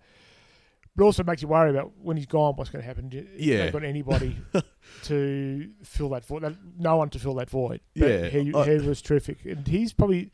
but 0.96 1.04
also 1.04 1.22
makes 1.24 1.42
you 1.42 1.48
worry 1.48 1.70
about 1.70 1.92
when 2.00 2.16
he's 2.16 2.26
gone, 2.26 2.54
what's 2.56 2.70
going 2.70 2.82
to 2.82 2.86
happen. 2.86 3.10
You- 3.10 3.26
Yeah. 3.36 3.70
Got 3.70 3.84
anybody 3.84 4.36
to 5.04 5.70
fill 5.82 6.08
that 6.10 6.24
void. 6.24 6.42
that- 6.42 6.56
No 6.78 6.96
one 6.96 7.08
to 7.10 7.18
fill 7.18 7.34
that 7.34 7.50
void. 7.50 7.80
But 7.96 8.08
Yeah, 8.08 8.26
he, 8.28 8.54
I- 8.54 8.78
he 8.78 8.86
was 8.86 9.02
terrific, 9.02 9.44
and 9.44 9.66
he's 9.66 9.92
probably. 9.92 10.30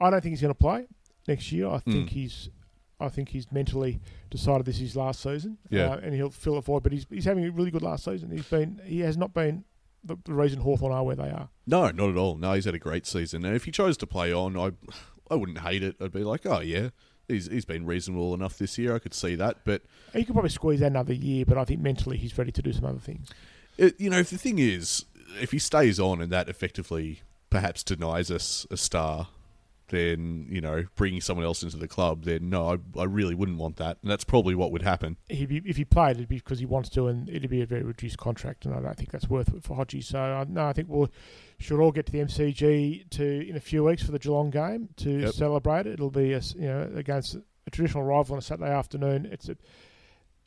I 0.00 0.08
don't 0.10 0.22
think 0.22 0.32
he's 0.32 0.40
going 0.40 0.54
to 0.54 0.58
play 0.58 0.86
next 1.28 1.52
year. 1.52 1.68
I 1.68 1.78
think 1.78 2.08
Mm. 2.08 2.12
he's. 2.12 2.48
I 3.02 3.08
think 3.08 3.30
he's 3.30 3.50
mentally 3.50 3.98
decided 4.30 4.66
this 4.66 4.74
is 4.76 4.80
his 4.82 4.96
last 4.96 5.22
season. 5.22 5.56
Yeah. 5.70 5.92
uh, 5.92 6.00
and 6.02 6.14
he'll 6.14 6.28
fill 6.28 6.58
it 6.58 6.64
void. 6.64 6.82
But 6.82 6.92
he's 6.92 7.06
he's 7.10 7.24
having 7.24 7.44
a 7.46 7.50
really 7.50 7.70
good 7.70 7.82
last 7.82 8.04
season. 8.04 8.30
He's 8.30 8.44
been. 8.48 8.80
He 8.84 9.00
has 9.00 9.16
not 9.16 9.32
been 9.32 9.64
the, 10.04 10.16
the 10.24 10.34
reason 10.34 10.60
Hawthorn 10.60 10.92
are 10.92 11.04
where 11.04 11.16
they 11.16 11.30
are. 11.30 11.48
no, 11.66 11.90
not 11.90 12.10
at 12.10 12.16
all. 12.16 12.36
No, 12.36 12.52
he's 12.54 12.64
had 12.66 12.74
a 12.74 12.78
great 12.78 13.06
season. 13.06 13.44
And 13.44 13.54
if 13.56 13.64
he 13.64 13.70
chose 13.70 13.96
to 13.98 14.06
play 14.06 14.32
on, 14.32 14.56
I, 14.56 14.72
I 15.30 15.34
wouldn't 15.34 15.58
hate 15.60 15.82
it. 15.82 15.96
I'd 16.00 16.12
be 16.12 16.24
like, 16.24 16.44
oh, 16.46 16.60
yeah, 16.60 16.88
he's, 17.30 17.46
he's 17.50 17.64
been 17.64 17.86
reasonable 17.86 18.34
enough 18.34 18.58
this 18.58 18.76
year. 18.76 18.94
I 18.94 18.98
could 18.98 19.14
see 19.14 19.34
that. 19.36 19.58
But, 19.64 19.82
He 20.12 20.24
could 20.24 20.34
probably 20.34 20.50
squeeze 20.50 20.80
that 20.80 20.86
another 20.86 21.14
year, 21.14 21.44
but 21.44 21.56
I 21.56 21.64
think 21.64 21.80
mentally 21.80 22.16
he's 22.16 22.36
ready 22.36 22.52
to 22.52 22.62
do 22.62 22.72
some 22.72 22.84
other 22.84 22.98
things. 22.98 23.28
it, 23.78 23.98
you 24.00 24.10
know, 24.10 24.18
if 24.18 24.30
the 24.30 24.38
thing 24.38 24.58
is, 24.58 25.04
if 25.40 25.52
he 25.52 25.58
stays 25.58 25.98
on 25.98 26.20
and 26.20 26.30
that 26.32 26.48
effectively 26.48 27.22
perhaps 27.48 27.82
denies 27.82 28.30
us 28.30 28.66
a 28.70 28.76
star, 28.76 29.28
then, 29.90 30.46
you 30.50 30.60
know, 30.60 30.84
bringing 30.96 31.20
someone 31.20 31.44
else 31.46 31.62
into 31.62 31.76
the 31.76 31.86
club, 31.86 32.24
then 32.24 32.48
no, 32.50 32.72
I, 32.96 33.00
I 33.00 33.04
really 33.04 33.34
wouldn't 33.34 33.58
want 33.58 33.76
that. 33.76 33.98
And 34.02 34.10
that's 34.10 34.24
probably 34.24 34.54
what 34.54 34.72
would 34.72 34.82
happen. 34.82 35.16
He'd 35.28 35.48
be, 35.48 35.58
if 35.64 35.76
he 35.76 35.84
played, 35.84 36.16
it'd 36.16 36.28
be 36.28 36.36
because 36.36 36.58
he 36.58 36.66
wants 36.66 36.88
to, 36.90 37.06
and 37.08 37.28
it'd 37.28 37.50
be 37.50 37.60
a 37.62 37.66
very 37.66 37.82
reduced 37.82 38.18
contract, 38.18 38.64
and 38.64 38.74
I 38.74 38.80
don't 38.80 38.96
think 38.96 39.10
that's 39.12 39.28
worth 39.28 39.54
it 39.54 39.62
for 39.62 39.76
Hodgie. 39.76 40.02
So 40.02 40.18
uh, 40.18 40.44
no, 40.48 40.66
I 40.66 40.72
think 40.72 40.88
we'll 40.88 41.10
should 41.58 41.78
all 41.80 41.92
get 41.92 42.06
to 42.06 42.12
the 42.12 42.18
MCG 42.20 43.10
to 43.10 43.48
in 43.48 43.56
a 43.56 43.60
few 43.60 43.84
weeks 43.84 44.02
for 44.02 44.12
the 44.12 44.18
Geelong 44.18 44.50
game 44.50 44.88
to 44.96 45.10
Yep. 45.10 45.34
celebrate 45.34 45.86
it. 45.86 45.92
It'll 45.94 46.10
be 46.10 46.32
a, 46.32 46.40
you 46.56 46.66
know 46.66 46.90
against 46.94 47.34
a 47.66 47.70
traditional 47.70 48.02
rival 48.04 48.32
on 48.34 48.38
a 48.38 48.42
Saturday 48.42 48.70
afternoon. 48.70 49.28
It's 49.30 49.48
a, 49.48 49.56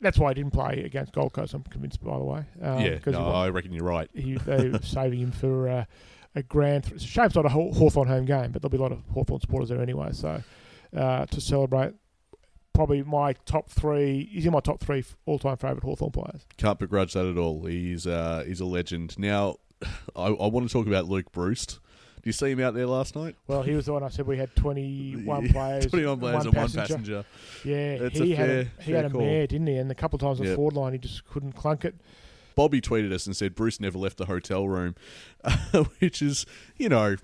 that's 0.00 0.18
why 0.18 0.30
he 0.30 0.34
didn't 0.34 0.52
play 0.52 0.82
against 0.84 1.12
Gold 1.12 1.32
Coast. 1.32 1.54
I'm 1.54 1.62
convinced, 1.62 2.02
by 2.02 2.18
the 2.18 2.24
way. 2.24 2.44
Um, 2.60 2.80
yeah, 2.80 2.98
no, 3.06 3.28
I 3.30 3.48
reckon 3.48 3.72
you're 3.72 3.84
right. 3.84 4.10
he, 4.12 4.34
they 4.34 4.68
were 4.68 4.78
saving 4.82 5.20
him 5.20 5.30
for 5.32 5.68
uh, 5.68 5.84
a 6.34 6.42
grand. 6.42 6.84
Th- 6.84 7.00
shame 7.00 7.26
it's 7.26 7.34
not 7.34 7.46
a 7.46 7.50
Haw- 7.50 7.72
Hawthorn 7.72 8.08
home 8.08 8.24
game, 8.24 8.50
but 8.52 8.60
there'll 8.62 8.70
be 8.70 8.78
a 8.78 8.82
lot 8.82 8.92
of 8.92 9.02
Hawthorn 9.12 9.40
supporters 9.40 9.68
there 9.68 9.80
anyway. 9.80 10.10
So 10.12 10.42
uh, 10.96 11.26
to 11.26 11.40
celebrate, 11.40 11.94
probably 12.72 13.02
my 13.02 13.34
top 13.44 13.70
three. 13.70 14.28
He's 14.32 14.46
in 14.46 14.52
my 14.52 14.60
top 14.60 14.80
three 14.80 15.04
all 15.26 15.38
time 15.38 15.56
favourite 15.56 15.82
Hawthorn 15.84 16.10
players. 16.12 16.46
Can't 16.56 16.78
begrudge 16.78 17.12
that 17.14 17.26
at 17.26 17.38
all. 17.38 17.64
He's 17.66 18.06
uh, 18.06 18.44
he's 18.46 18.60
a 18.60 18.64
legend. 18.66 19.18
Now, 19.18 19.56
I, 20.16 20.26
I 20.26 20.46
want 20.48 20.66
to 20.68 20.72
talk 20.72 20.86
about 20.86 21.08
Luke 21.08 21.30
Breust 21.32 21.78
Do 22.22 22.28
you 22.28 22.32
see 22.32 22.50
him 22.50 22.60
out 22.60 22.74
there 22.74 22.86
last 22.86 23.14
night? 23.16 23.36
Well, 23.46 23.62
he 23.62 23.72
was 23.74 23.86
the 23.86 23.92
one 23.92 24.02
I 24.02 24.08
said 24.08 24.26
we 24.26 24.36
had 24.38 24.54
21 24.56 25.44
Yeah, 25.46 25.52
players. 25.52 25.86
21 25.86 26.18
players 26.20 26.44
and 26.46 26.54
one 26.54 26.70
passenger. 26.70 27.24
Yeah, 27.64 27.98
That's 27.98 28.18
he 28.18 28.32
a 28.32 28.36
had 28.36 28.48
fair- 28.48 28.60
a, 28.78 28.82
he 28.82 28.92
had 28.92 29.04
a 29.04 29.10
mare, 29.10 29.46
didn't 29.46 29.66
he? 29.66 29.76
And 29.76 29.90
a 29.90 29.94
couple 29.94 30.16
of 30.16 30.20
times 30.22 30.40
on 30.40 30.46
Yep. 30.46 30.52
the 30.52 30.56
forward 30.56 30.74
line, 30.74 30.92
he 30.94 30.98
just 30.98 31.24
couldn't 31.26 31.52
clunk 31.52 31.84
it. 31.84 31.94
Bobby 32.54 32.80
tweeted 32.80 33.12
us 33.12 33.26
and 33.26 33.36
said 33.36 33.54
Breust 33.54 33.80
never 33.80 33.98
left 33.98 34.16
the 34.16 34.26
hotel 34.26 34.68
room, 34.68 34.94
which 35.98 36.22
is, 36.22 36.46
you 36.76 36.88
know, 36.88 37.16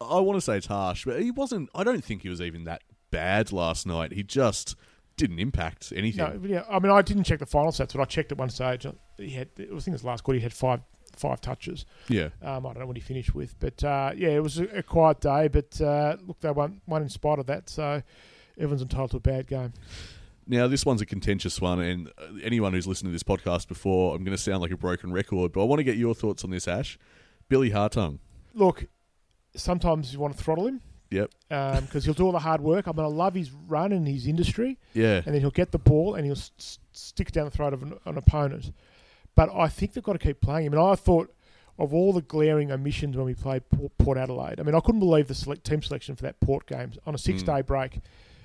I 0.00 0.20
want 0.20 0.36
to 0.36 0.40
say 0.40 0.56
it's 0.56 0.66
harsh, 0.66 1.04
but 1.04 1.20
he 1.22 1.30
wasn't. 1.30 1.70
I 1.74 1.84
don't 1.84 2.04
think 2.04 2.22
he 2.22 2.28
was 2.28 2.40
even 2.40 2.64
that 2.64 2.82
bad 3.10 3.52
last 3.52 3.86
night. 3.86 4.12
He 4.12 4.22
just 4.22 4.74
didn't 5.16 5.38
impact 5.38 5.92
anything. 5.94 6.42
No, 6.42 6.48
yeah, 6.48 6.64
I 6.70 6.78
mean, 6.78 6.90
I 6.90 7.02
didn't 7.02 7.24
check 7.24 7.38
the 7.38 7.46
final 7.46 7.70
stats, 7.70 7.92
but 7.94 8.00
I 8.00 8.04
checked 8.04 8.32
at 8.32 8.38
one 8.38 8.50
stage. 8.50 8.86
He 9.18 9.30
had, 9.30 9.48
I 9.58 9.64
think 9.64 9.88
it 9.88 9.92
was 9.92 10.04
last 10.04 10.24
quarter, 10.24 10.38
he 10.38 10.42
had 10.42 10.52
five 10.52 10.80
five 11.16 11.40
touches. 11.42 11.84
Yeah, 12.08 12.30
Um, 12.40 12.64
I 12.66 12.72
don't 12.72 12.80
know 12.80 12.86
what 12.86 12.96
he 12.96 13.02
finished 13.02 13.34
with, 13.34 13.54
but 13.60 13.84
uh, 13.84 14.12
yeah, 14.16 14.30
it 14.30 14.42
was 14.42 14.58
a, 14.58 14.64
a 14.78 14.82
quiet 14.82 15.20
day. 15.20 15.48
But 15.48 15.78
uh, 15.80 16.16
look, 16.26 16.40
they 16.40 16.50
won, 16.50 16.80
won 16.86 17.02
in 17.02 17.10
spite 17.10 17.38
of 17.38 17.46
that, 17.46 17.68
so 17.68 18.02
everyone's 18.56 18.80
entitled 18.82 19.10
to 19.10 19.18
a 19.18 19.20
bad 19.20 19.46
game. 19.46 19.74
Now, 20.46 20.66
this 20.66 20.84
one's 20.84 21.00
a 21.00 21.06
contentious 21.06 21.60
one, 21.60 21.80
and 21.80 22.08
uh, 22.18 22.26
anyone 22.42 22.72
who's 22.72 22.86
listened 22.86 23.08
to 23.08 23.12
this 23.12 23.22
podcast 23.22 23.68
before, 23.68 24.14
I'm 24.14 24.24
going 24.24 24.36
to 24.36 24.42
sound 24.42 24.60
like 24.60 24.72
a 24.72 24.76
broken 24.76 25.12
record, 25.12 25.52
but 25.52 25.60
I 25.62 25.64
want 25.64 25.78
to 25.80 25.84
get 25.84 25.96
your 25.96 26.14
thoughts 26.14 26.42
on 26.44 26.50
this, 26.50 26.66
Ash. 26.66 26.98
Billy 27.48 27.70
Hartung. 27.70 28.18
Look, 28.54 28.86
sometimes 29.54 30.12
you 30.12 30.18
want 30.20 30.36
to 30.36 30.42
throttle 30.42 30.66
him 30.66 30.80
Yep. 31.10 31.30
because 31.48 32.04
he'll 32.06 32.14
do 32.14 32.24
all 32.24 32.32
the 32.32 32.38
hard 32.38 32.60
work. 32.62 32.88
I 32.88 32.92
mean, 32.92 33.04
I 33.04 33.08
love 33.08 33.34
his 33.34 33.50
run 33.50 33.92
and 33.92 34.08
his 34.08 34.26
industry. 34.26 34.78
Yeah. 34.94 35.16
and 35.24 35.34
then 35.34 35.40
he'll 35.40 35.50
get 35.50 35.70
the 35.70 35.78
ball 35.78 36.14
and 36.14 36.24
he'll 36.24 36.34
stick 36.36 37.28
it 37.28 37.34
down 37.34 37.44
the 37.44 37.50
throat 37.50 37.74
of 37.74 37.82
an, 37.82 37.98
an 38.06 38.16
opponent. 38.16 38.72
But 39.34 39.50
I 39.54 39.68
think 39.68 39.92
they've 39.92 40.02
got 40.04 40.14
to 40.14 40.18
keep 40.18 40.40
playing 40.40 40.66
him. 40.66 40.72
And 40.72 40.82
I 40.82 40.94
thought 40.94 41.34
of 41.78 41.92
all 41.94 42.12
the 42.12 42.22
glaring 42.22 42.70
omissions 42.72 43.16
when 43.16 43.26
we 43.26 43.34
played 43.34 43.62
Port, 43.98 44.16
Adelaide. 44.18 44.58
I 44.60 44.62
mean, 44.62 44.74
I 44.74 44.80
couldn't 44.80 45.00
believe 45.00 45.28
the 45.28 45.34
select 45.34 45.64
team 45.64 45.82
selection 45.82 46.16
for 46.16 46.22
that 46.22 46.40
Port 46.40 46.66
game 46.66 46.92
on 47.06 47.14
a 47.14 47.18
six-day 47.18 47.62
break. 47.62 48.00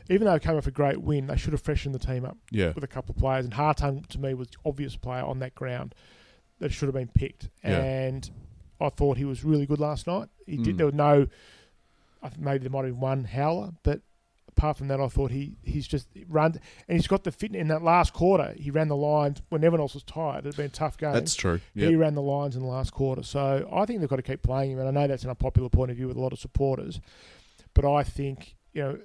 Even 0.09 0.25
though 0.25 0.35
it 0.35 0.41
came 0.41 0.55
off 0.55 0.67
a 0.67 0.71
great 0.71 1.01
win, 1.01 1.27
they 1.27 1.37
should 1.37 1.53
have 1.53 1.61
freshened 1.61 1.93
the 1.95 1.99
team 1.99 2.25
up 2.25 2.37
Yeah. 2.51 2.71
with 2.73 2.83
a 2.83 2.87
couple 2.87 3.13
of 3.13 3.19
players. 3.19 3.45
And 3.45 3.53
Hartung, 3.53 4.05
to 4.07 4.19
me, 4.19 4.33
was 4.33 4.49
the 4.49 4.57
obvious 4.65 4.95
player 4.95 5.23
on 5.23 5.39
that 5.39 5.53
ground 5.55 5.93
that 6.59 6.71
should 6.71 6.87
have 6.87 6.95
been 6.95 7.09
picked. 7.09 7.49
Yeah. 7.63 7.81
And 7.81 8.29
I 8.79 8.89
thought 8.89 9.17
he 9.17 9.25
was 9.25 9.43
really 9.43 9.65
good 9.65 9.79
last 9.79 10.07
night. 10.07 10.29
He 10.45 10.57
did. 10.57 10.75
Mm. 10.75 10.77
There 10.77 10.85
was 10.87 10.95
no. 10.95 11.27
I 12.23 12.29
think 12.29 12.41
maybe 12.41 12.59
there 12.59 12.69
might 12.71 12.85
have 12.85 12.93
been 12.93 12.99
one 12.99 13.23
howler, 13.25 13.71
but 13.83 14.01
apart 14.49 14.75
from 14.77 14.87
that, 14.87 14.99
I 14.99 15.07
thought 15.07 15.29
he 15.29 15.55
he's 15.63 15.87
just 15.87 16.07
run 16.27 16.59
and 16.87 16.97
he's 16.97 17.05
got 17.07 17.23
the 17.23 17.31
fit 17.31 17.53
in 17.55 17.67
that 17.67 17.83
last 17.83 18.11
quarter. 18.13 18.55
He 18.57 18.71
ran 18.71 18.87
the 18.87 18.95
lines 18.95 19.41
when 19.49 19.63
everyone 19.63 19.81
else 19.81 19.93
was 19.93 20.01
tired. 20.03 20.39
It 20.45 20.49
had 20.49 20.55
been 20.57 20.65
a 20.65 20.69
tough 20.69 20.97
game. 20.97 21.13
That's 21.13 21.35
true. 21.35 21.59
He 21.75 21.95
ran 21.95 22.15
the 22.15 22.21
lines 22.23 22.55
in 22.55 22.63
the 22.63 22.67
last 22.67 22.91
quarter. 22.91 23.21
So 23.21 23.69
I 23.71 23.85
think 23.85 23.99
they've 23.99 24.09
got 24.09 24.15
to 24.15 24.23
keep 24.23 24.41
playing 24.41 24.71
him. 24.71 24.79
And 24.79 24.87
I 24.87 24.91
know 24.91 25.07
that's 25.07 25.23
an 25.23 25.29
unpopular 25.29 25.69
point 25.69 25.91
of 25.91 25.97
view 25.97 26.07
with 26.07 26.17
a 26.17 26.19
lot 26.21 26.33
of 26.33 26.39
supporters, 26.39 26.99
but 27.75 27.85
I 27.85 28.01
think 28.03 28.55
you 28.73 28.81
know 28.83 28.99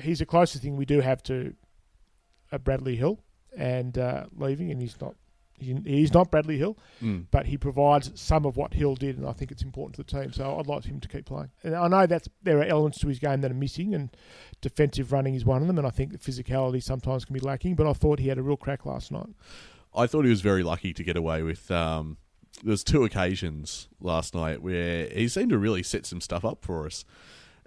he's 0.00 0.18
the 0.20 0.26
closest 0.26 0.62
thing 0.62 0.76
we 0.76 0.84
do 0.86 1.00
have 1.00 1.22
to 1.24 1.54
a 2.52 2.58
Bradley 2.58 2.96
Hill 2.96 3.20
and 3.56 3.96
uh, 3.98 4.26
leaving, 4.36 4.70
and 4.70 4.80
he's 4.80 5.00
not. 5.00 5.14
He, 5.60 5.74
he's 5.84 6.14
not 6.14 6.30
Bradley 6.30 6.56
Hill, 6.56 6.78
Mm. 7.02 7.24
but 7.32 7.46
he 7.46 7.58
provides 7.58 8.12
some 8.14 8.46
of 8.46 8.56
what 8.56 8.74
Hill 8.74 8.94
did, 8.94 9.18
and 9.18 9.26
I 9.26 9.32
think 9.32 9.50
it's 9.50 9.62
important 9.64 9.96
to 9.96 10.04
the 10.04 10.22
team. 10.22 10.32
So 10.32 10.56
I'd 10.56 10.68
like 10.68 10.84
him 10.84 11.00
to 11.00 11.08
keep 11.08 11.26
playing. 11.26 11.50
And 11.64 11.74
I 11.74 11.88
know 11.88 12.06
that's 12.06 12.28
there 12.44 12.58
are 12.60 12.64
elements 12.64 12.98
to 13.00 13.08
his 13.08 13.18
game 13.18 13.40
that 13.40 13.50
are 13.50 13.54
missing, 13.54 13.92
and 13.92 14.10
defensive 14.60 15.10
running 15.12 15.34
is 15.34 15.44
one 15.44 15.60
of 15.60 15.66
them. 15.66 15.76
And 15.76 15.86
I 15.86 15.90
think 15.90 16.12
the 16.12 16.18
physicality 16.18 16.80
sometimes 16.80 17.24
can 17.24 17.34
be 17.34 17.40
lacking. 17.40 17.74
But 17.74 17.88
I 17.88 17.92
thought 17.92 18.20
he 18.20 18.28
had 18.28 18.38
a 18.38 18.42
real 18.42 18.56
crack 18.56 18.86
last 18.86 19.10
night. 19.10 19.30
I 19.94 20.06
thought 20.06 20.22
he 20.24 20.30
was 20.30 20.42
very 20.42 20.62
lucky 20.62 20.92
to 20.94 21.02
get 21.02 21.16
away 21.16 21.42
with. 21.42 21.68
Um, 21.72 22.18
there 22.62 22.70
was 22.70 22.84
two 22.84 23.02
occasions 23.02 23.88
last 24.00 24.34
night 24.36 24.62
where 24.62 25.08
he 25.08 25.26
seemed 25.26 25.50
to 25.50 25.58
really 25.58 25.82
set 25.82 26.06
some 26.06 26.20
stuff 26.20 26.44
up 26.44 26.64
for 26.64 26.86
us, 26.86 27.04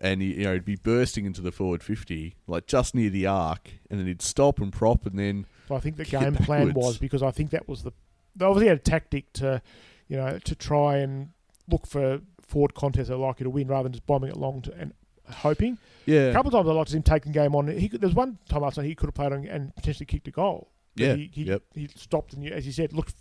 and 0.02 0.22
he, 0.22 0.34
you 0.34 0.44
know 0.44 0.54
he'd 0.54 0.66
be 0.66 0.76
bursting 0.76 1.26
into 1.26 1.42
the 1.42 1.52
forward 1.52 1.84
fifty, 1.84 2.36
like 2.48 2.66
just 2.66 2.94
near 2.94 3.10
the 3.10 3.28
arc, 3.28 3.70
and 3.90 4.00
then 4.00 4.08
he'd 4.08 4.22
stop 4.22 4.60
and 4.60 4.74
prop, 4.74 5.06
and 5.06 5.18
then 5.18 5.46
But 5.70 5.76
I 5.76 5.80
think 5.80 5.96
the 5.96 6.06
game 6.06 6.36
plan 6.36 6.74
was 6.74 6.98
because 6.98 7.24
I 7.24 7.32
think 7.32 7.52
that 7.52 7.70
was 7.70 7.84
the 7.84 7.94
they 8.36 8.46
obviously 8.46 8.68
had 8.68 8.78
a 8.78 8.82
tactic 8.82 9.32
to, 9.34 9.62
you 10.08 10.18
know, 10.18 10.40
to 10.40 10.56
try 10.56 10.98
and 10.98 11.30
look 11.70 11.86
for 11.86 12.22
forward 12.42 12.74
contests 12.74 13.08
that 13.08 13.16
are 13.16 13.18
likely 13.18 13.44
to 13.44 13.50
win 13.50 13.68
rather 13.68 13.84
than 13.84 13.94
just 13.94 14.06
bombing 14.06 14.30
it 14.30 14.38
long 14.38 14.62
to, 14.64 14.74
and 14.74 14.94
hoping. 15.30 15.78
Yeah. 16.06 16.30
A 16.30 16.34
couple 16.34 16.50
of 16.50 16.54
times 16.54 16.70
I 16.70 16.74
liked 16.74 16.94
him 16.94 17.04
taking 17.04 17.32
game 17.32 17.56
on. 17.56 17.68
He 17.68 17.88
could, 17.88 18.02
there 18.02 18.08
was 18.08 18.16
one 18.16 18.38
time 18.50 18.62
last 18.62 18.78
night 18.78 18.88
he 18.88 18.96
could 18.96 19.08
have 19.08 19.14
played 19.14 19.34
on 19.34 19.46
and 19.46 19.76
potentially 19.76 20.06
kicked 20.06 20.28
a 20.28 20.32
goal. 20.32 20.72
Yeah, 20.96 21.16
he, 21.16 21.30
he, 21.34 21.44
yep. 21.44 21.62
he 21.74 21.88
stopped 21.88 22.34
and 22.34 22.46
as 22.50 22.66
you 22.66 22.74
said 22.74 22.92
looked 22.92 23.16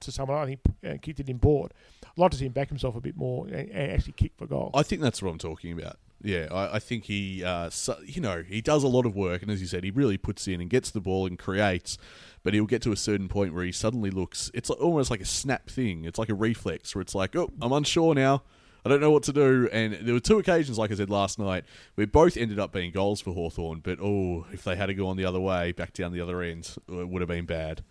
to 0.00 0.12
someone 0.12 0.42
and 0.42 0.50
he 0.50 0.88
uh, 0.88 0.96
kicked 1.00 1.20
it 1.20 1.28
in 1.28 1.38
board. 1.38 1.72
I'd 2.04 2.18
like 2.18 2.30
to 2.32 2.36
see 2.36 2.46
him 2.46 2.52
back 2.52 2.68
himself 2.68 2.96
a 2.96 3.00
bit 3.00 3.16
more 3.16 3.46
and, 3.46 3.70
and 3.70 3.92
actually 3.92 4.12
kick 4.12 4.32
for 4.36 4.46
goal. 4.46 4.70
I 4.74 4.82
think 4.82 5.00
that's 5.00 5.22
what 5.22 5.30
I'm 5.30 5.38
talking 5.38 5.78
about. 5.78 5.96
Yeah, 6.24 6.48
I, 6.50 6.76
I 6.76 6.78
think 6.78 7.04
he, 7.04 7.44
uh, 7.44 7.68
so, 7.68 7.98
you 8.04 8.22
know, 8.22 8.42
he 8.42 8.62
does 8.62 8.82
a 8.82 8.88
lot 8.88 9.04
of 9.04 9.14
work, 9.14 9.42
and 9.42 9.50
as 9.50 9.60
you 9.60 9.66
said, 9.66 9.84
he 9.84 9.90
really 9.90 10.16
puts 10.16 10.48
in 10.48 10.60
and 10.60 10.70
gets 10.70 10.90
the 10.90 11.00
ball 11.00 11.26
and 11.26 11.38
creates. 11.38 11.98
But 12.42 12.54
he'll 12.54 12.66
get 12.66 12.82
to 12.82 12.92
a 12.92 12.96
certain 12.96 13.28
point 13.28 13.54
where 13.54 13.64
he 13.64 13.72
suddenly 13.72 14.10
looks. 14.10 14.50
It's 14.54 14.70
almost 14.70 15.10
like 15.10 15.20
a 15.20 15.26
snap 15.26 15.68
thing. 15.68 16.04
It's 16.04 16.18
like 16.18 16.30
a 16.30 16.34
reflex 16.34 16.94
where 16.94 17.02
it's 17.02 17.14
like, 17.14 17.36
oh, 17.36 17.52
I'm 17.60 17.72
unsure 17.72 18.14
now. 18.14 18.42
I 18.84 18.90
don't 18.90 19.00
know 19.00 19.10
what 19.10 19.22
to 19.24 19.32
do. 19.32 19.68
And 19.72 19.94
there 19.94 20.12
were 20.14 20.20
two 20.20 20.38
occasions, 20.38 20.78
like 20.78 20.90
I 20.90 20.94
said 20.94 21.08
last 21.08 21.38
night, 21.38 21.64
where 21.94 22.06
both 22.06 22.36
ended 22.36 22.58
up 22.58 22.72
being 22.72 22.90
goals 22.90 23.20
for 23.20 23.32
Hawthorn. 23.32 23.80
But 23.80 23.98
oh, 24.00 24.46
if 24.52 24.64
they 24.64 24.76
had 24.76 24.86
to 24.86 24.94
go 24.94 25.06
on 25.08 25.16
the 25.16 25.24
other 25.24 25.40
way, 25.40 25.72
back 25.72 25.94
down 25.94 26.12
the 26.12 26.20
other 26.20 26.42
end, 26.42 26.74
it 26.88 27.08
would 27.08 27.22
have 27.22 27.28
been 27.28 27.46
bad. 27.46 27.82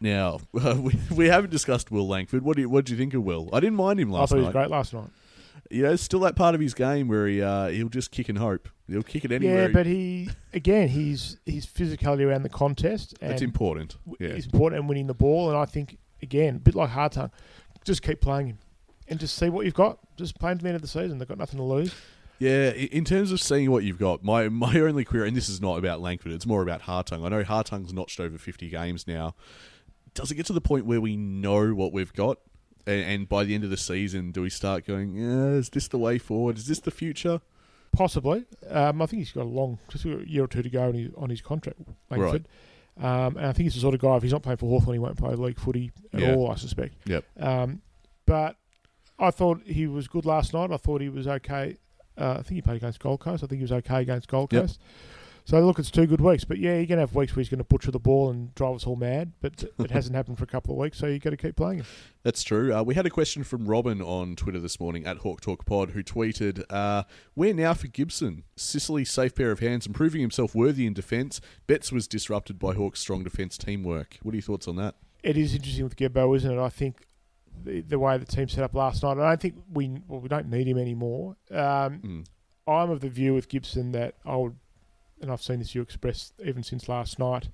Now 0.00 0.40
we, 0.52 0.98
we 1.14 1.26
haven't 1.26 1.50
discussed 1.50 1.90
Will 1.90 2.08
Langford. 2.08 2.42
What 2.42 2.56
do 2.56 2.62
you 2.62 2.68
what 2.68 2.84
do 2.84 2.92
you 2.92 2.98
think 2.98 3.14
of 3.14 3.22
Will? 3.22 3.48
I 3.52 3.60
didn't 3.60 3.76
mind 3.76 4.00
him 4.00 4.12
I 4.12 4.18
last 4.18 4.30
thought 4.30 4.38
he 4.38 4.44
was 4.44 4.52
great 4.52 4.70
last 4.70 4.92
night. 4.92 5.10
You 5.70 5.82
know, 5.82 5.92
it's 5.92 6.02
still 6.02 6.20
that 6.20 6.36
part 6.36 6.54
of 6.54 6.60
his 6.60 6.74
game 6.74 7.08
where 7.08 7.26
he 7.26 7.42
uh, 7.42 7.68
he'll 7.68 7.88
just 7.88 8.10
kick 8.10 8.28
and 8.28 8.38
hope. 8.38 8.68
He'll 8.88 9.02
kick 9.02 9.24
it 9.24 9.32
anywhere. 9.32 9.62
Yeah, 9.68 9.72
but 9.72 9.86
he 9.86 10.30
again 10.52 10.88
he's 10.88 11.38
his 11.44 11.66
physicality 11.66 12.26
around 12.26 12.42
the 12.42 12.48
contest. 12.48 13.14
And 13.20 13.30
that's 13.32 13.42
important. 13.42 13.96
Yeah, 14.20 14.28
It's 14.28 14.46
important 14.46 14.80
and 14.80 14.88
winning 14.88 15.06
the 15.06 15.14
ball. 15.14 15.48
And 15.50 15.58
I 15.58 15.64
think 15.64 15.98
again, 16.22 16.56
a 16.56 16.58
bit 16.58 16.74
like 16.74 16.90
Hartung, 16.90 17.30
just 17.84 18.02
keep 18.02 18.20
playing 18.20 18.46
him 18.48 18.58
and 19.08 19.18
just 19.18 19.36
see 19.36 19.48
what 19.48 19.64
you've 19.64 19.74
got. 19.74 19.98
Just 20.16 20.38
play 20.38 20.52
him 20.52 20.58
to 20.58 20.62
the 20.62 20.68
end 20.68 20.76
of 20.76 20.82
the 20.82 20.88
season. 20.88 21.18
They've 21.18 21.28
got 21.28 21.38
nothing 21.38 21.58
to 21.58 21.64
lose. 21.64 21.94
yeah. 22.38 22.70
In 22.70 23.04
terms 23.04 23.32
of 23.32 23.40
seeing 23.40 23.70
what 23.70 23.82
you've 23.84 23.98
got, 23.98 24.22
my 24.22 24.48
my 24.50 24.78
only 24.80 25.04
query, 25.04 25.28
and 25.28 25.36
this 25.36 25.48
is 25.48 25.60
not 25.60 25.78
about 25.78 26.00
Langford, 26.00 26.32
it's 26.32 26.46
more 26.46 26.62
about 26.62 26.82
Hartung. 26.82 27.24
I 27.24 27.28
know 27.28 27.42
Hartung's 27.42 27.92
notched 27.92 28.20
over 28.20 28.38
fifty 28.38 28.68
games 28.68 29.06
now. 29.06 29.34
Does 30.14 30.30
it 30.30 30.36
get 30.36 30.46
to 30.46 30.54
the 30.54 30.62
point 30.62 30.86
where 30.86 31.00
we 31.00 31.14
know 31.16 31.74
what 31.74 31.92
we've 31.92 32.12
got, 32.14 32.38
and, 32.86 33.00
and 33.02 33.28
by 33.28 33.44
the 33.44 33.54
end 33.54 33.64
of 33.64 33.70
the 33.70 33.76
season, 33.76 34.32
do 34.32 34.42
we 34.42 34.50
start 34.50 34.86
going, 34.86 35.16
yeah, 35.16 35.48
is 35.58 35.70
this 35.70 35.88
the 35.88 35.98
way 35.98 36.18
forward? 36.18 36.58
Is 36.58 36.66
this 36.66 36.80
the 36.80 36.90
future? 36.90 37.40
Possibly. 37.92 38.44
Um, 38.68 39.00
I 39.00 39.06
think 39.06 39.20
he's 39.20 39.32
got 39.32 39.42
a 39.42 39.48
long, 39.48 39.78
just 39.88 40.04
a 40.04 40.22
year 40.28 40.44
or 40.44 40.48
two 40.48 40.62
to 40.62 40.68
go 40.70 40.88
on 40.88 40.94
his, 40.94 41.10
on 41.16 41.30
his 41.30 41.40
contract, 41.40 41.80
Langford. 42.10 42.46
Um, 42.98 43.36
and 43.36 43.46
I 43.46 43.52
think 43.52 43.64
he's 43.64 43.74
the 43.74 43.80
sort 43.80 43.94
of 43.94 44.00
guy, 44.00 44.16
if 44.16 44.22
he's 44.22 44.32
not 44.32 44.42
playing 44.42 44.56
for 44.58 44.68
Hawthorn, 44.68 44.94
he 44.94 44.98
won't 44.98 45.16
play 45.18 45.34
league 45.34 45.58
footy 45.58 45.92
at 46.12 46.20
Yeah. 46.20 46.34
all, 46.34 46.50
I 46.50 46.56
suspect. 46.56 46.94
Yep. 47.06 47.24
Um, 47.38 47.82
but 48.26 48.56
I 49.18 49.30
thought 49.30 49.62
he 49.66 49.86
was 49.86 50.08
good 50.08 50.24
last 50.26 50.52
night. 50.54 50.70
I 50.70 50.76
thought 50.76 51.00
he 51.00 51.08
was 51.08 51.26
okay. 51.26 51.76
Uh, 52.18 52.32
I 52.32 52.42
think 52.42 52.48
he 52.56 52.62
played 52.62 52.76
against 52.78 53.00
Gold 53.00 53.20
Coast. 53.20 53.44
I 53.44 53.46
think 53.46 53.58
he 53.58 53.64
was 53.64 53.72
okay 53.72 54.00
against 54.02 54.28
Gold 54.28 54.52
Yep. 54.52 54.70
So 55.46 55.64
look, 55.64 55.78
it's 55.78 55.92
two 55.92 56.06
good 56.08 56.20
weeks. 56.20 56.44
But 56.44 56.58
yeah, 56.58 56.74
you're 56.74 56.86
going 56.86 56.96
to 56.98 57.02
have 57.02 57.14
weeks 57.14 57.36
where 57.36 57.40
he's 57.40 57.48
going 57.48 57.58
to 57.58 57.64
butcher 57.64 57.92
the 57.92 58.00
ball 58.00 58.30
and 58.30 58.52
drive 58.56 58.74
us 58.74 58.84
all 58.84 58.96
mad. 58.96 59.32
But 59.40 59.64
it 59.78 59.92
hasn't 59.92 60.16
happened 60.20 60.38
for 60.38 60.44
a 60.44 60.48
couple 60.48 60.74
of 60.74 60.78
weeks, 60.78 60.98
so 60.98 61.06
you 61.06 61.20
got 61.20 61.30
to 61.30 61.36
keep 61.36 61.54
playing 61.54 61.78
him. 61.78 61.86
That's 62.24 62.42
true. 62.42 62.74
Uh, 62.74 62.82
we 62.82 62.96
had 62.96 63.06
a 63.06 63.10
question 63.10 63.44
from 63.44 63.66
Robin 63.66 64.02
on 64.02 64.34
Twitter 64.34 64.58
this 64.58 64.80
morning 64.80 65.06
at 65.06 65.18
Hawk 65.18 65.40
Talk 65.40 65.64
Pod, 65.64 65.90
who 65.90 66.02
tweeted, 66.02 66.64
uh, 66.68 67.04
"Where 67.34 67.54
now 67.54 67.74
for 67.74 67.86
Gibson? 67.86 68.42
Sicily, 68.56 69.04
safe 69.04 69.36
pair 69.36 69.52
of 69.52 69.60
hands, 69.60 69.86
and 69.86 69.94
proving 69.94 70.20
himself 70.20 70.52
worthy 70.52 70.84
in 70.84 70.94
defence. 70.94 71.40
Betts 71.68 71.92
was 71.92 72.08
disrupted 72.08 72.58
by 72.58 72.74
Hawk's 72.74 72.98
strong 72.98 73.22
defence 73.22 73.56
teamwork. 73.56 74.18
What 74.22 74.32
are 74.32 74.36
your 74.38 74.42
thoughts 74.42 74.66
on 74.66 74.74
that? 74.76 74.96
It 75.22 75.36
is 75.36 75.54
interesting 75.54 75.84
with 75.84 75.94
Gibbo, 75.94 76.36
isn't 76.36 76.50
it? 76.50 76.60
I 76.60 76.70
think 76.70 77.06
the, 77.62 77.82
the 77.82 78.00
way 78.00 78.18
the 78.18 78.24
team 78.26 78.48
set 78.48 78.64
up 78.64 78.74
last 78.74 79.04
night. 79.04 79.16
I 79.18 79.28
don't 79.28 79.40
think 79.40 79.54
we 79.72 79.90
well, 80.08 80.20
we 80.20 80.28
don't 80.28 80.50
need 80.50 80.66
him 80.66 80.78
anymore. 80.78 81.36
Um, 81.52 82.00
Mm. 82.00 82.26
I'm 82.68 82.90
of 82.90 83.00
the 83.00 83.08
view 83.08 83.32
with 83.32 83.48
Gibson 83.48 83.92
that 83.92 84.16
I 84.24 84.34
would, 84.34 84.56
and 85.20 85.30
I've 85.30 85.42
seen 85.42 85.58
this 85.58 85.70
view 85.72 85.82
expressed 85.82 86.34
even 86.44 86.62
since 86.62 86.88
last 86.88 87.18
night. 87.18 87.48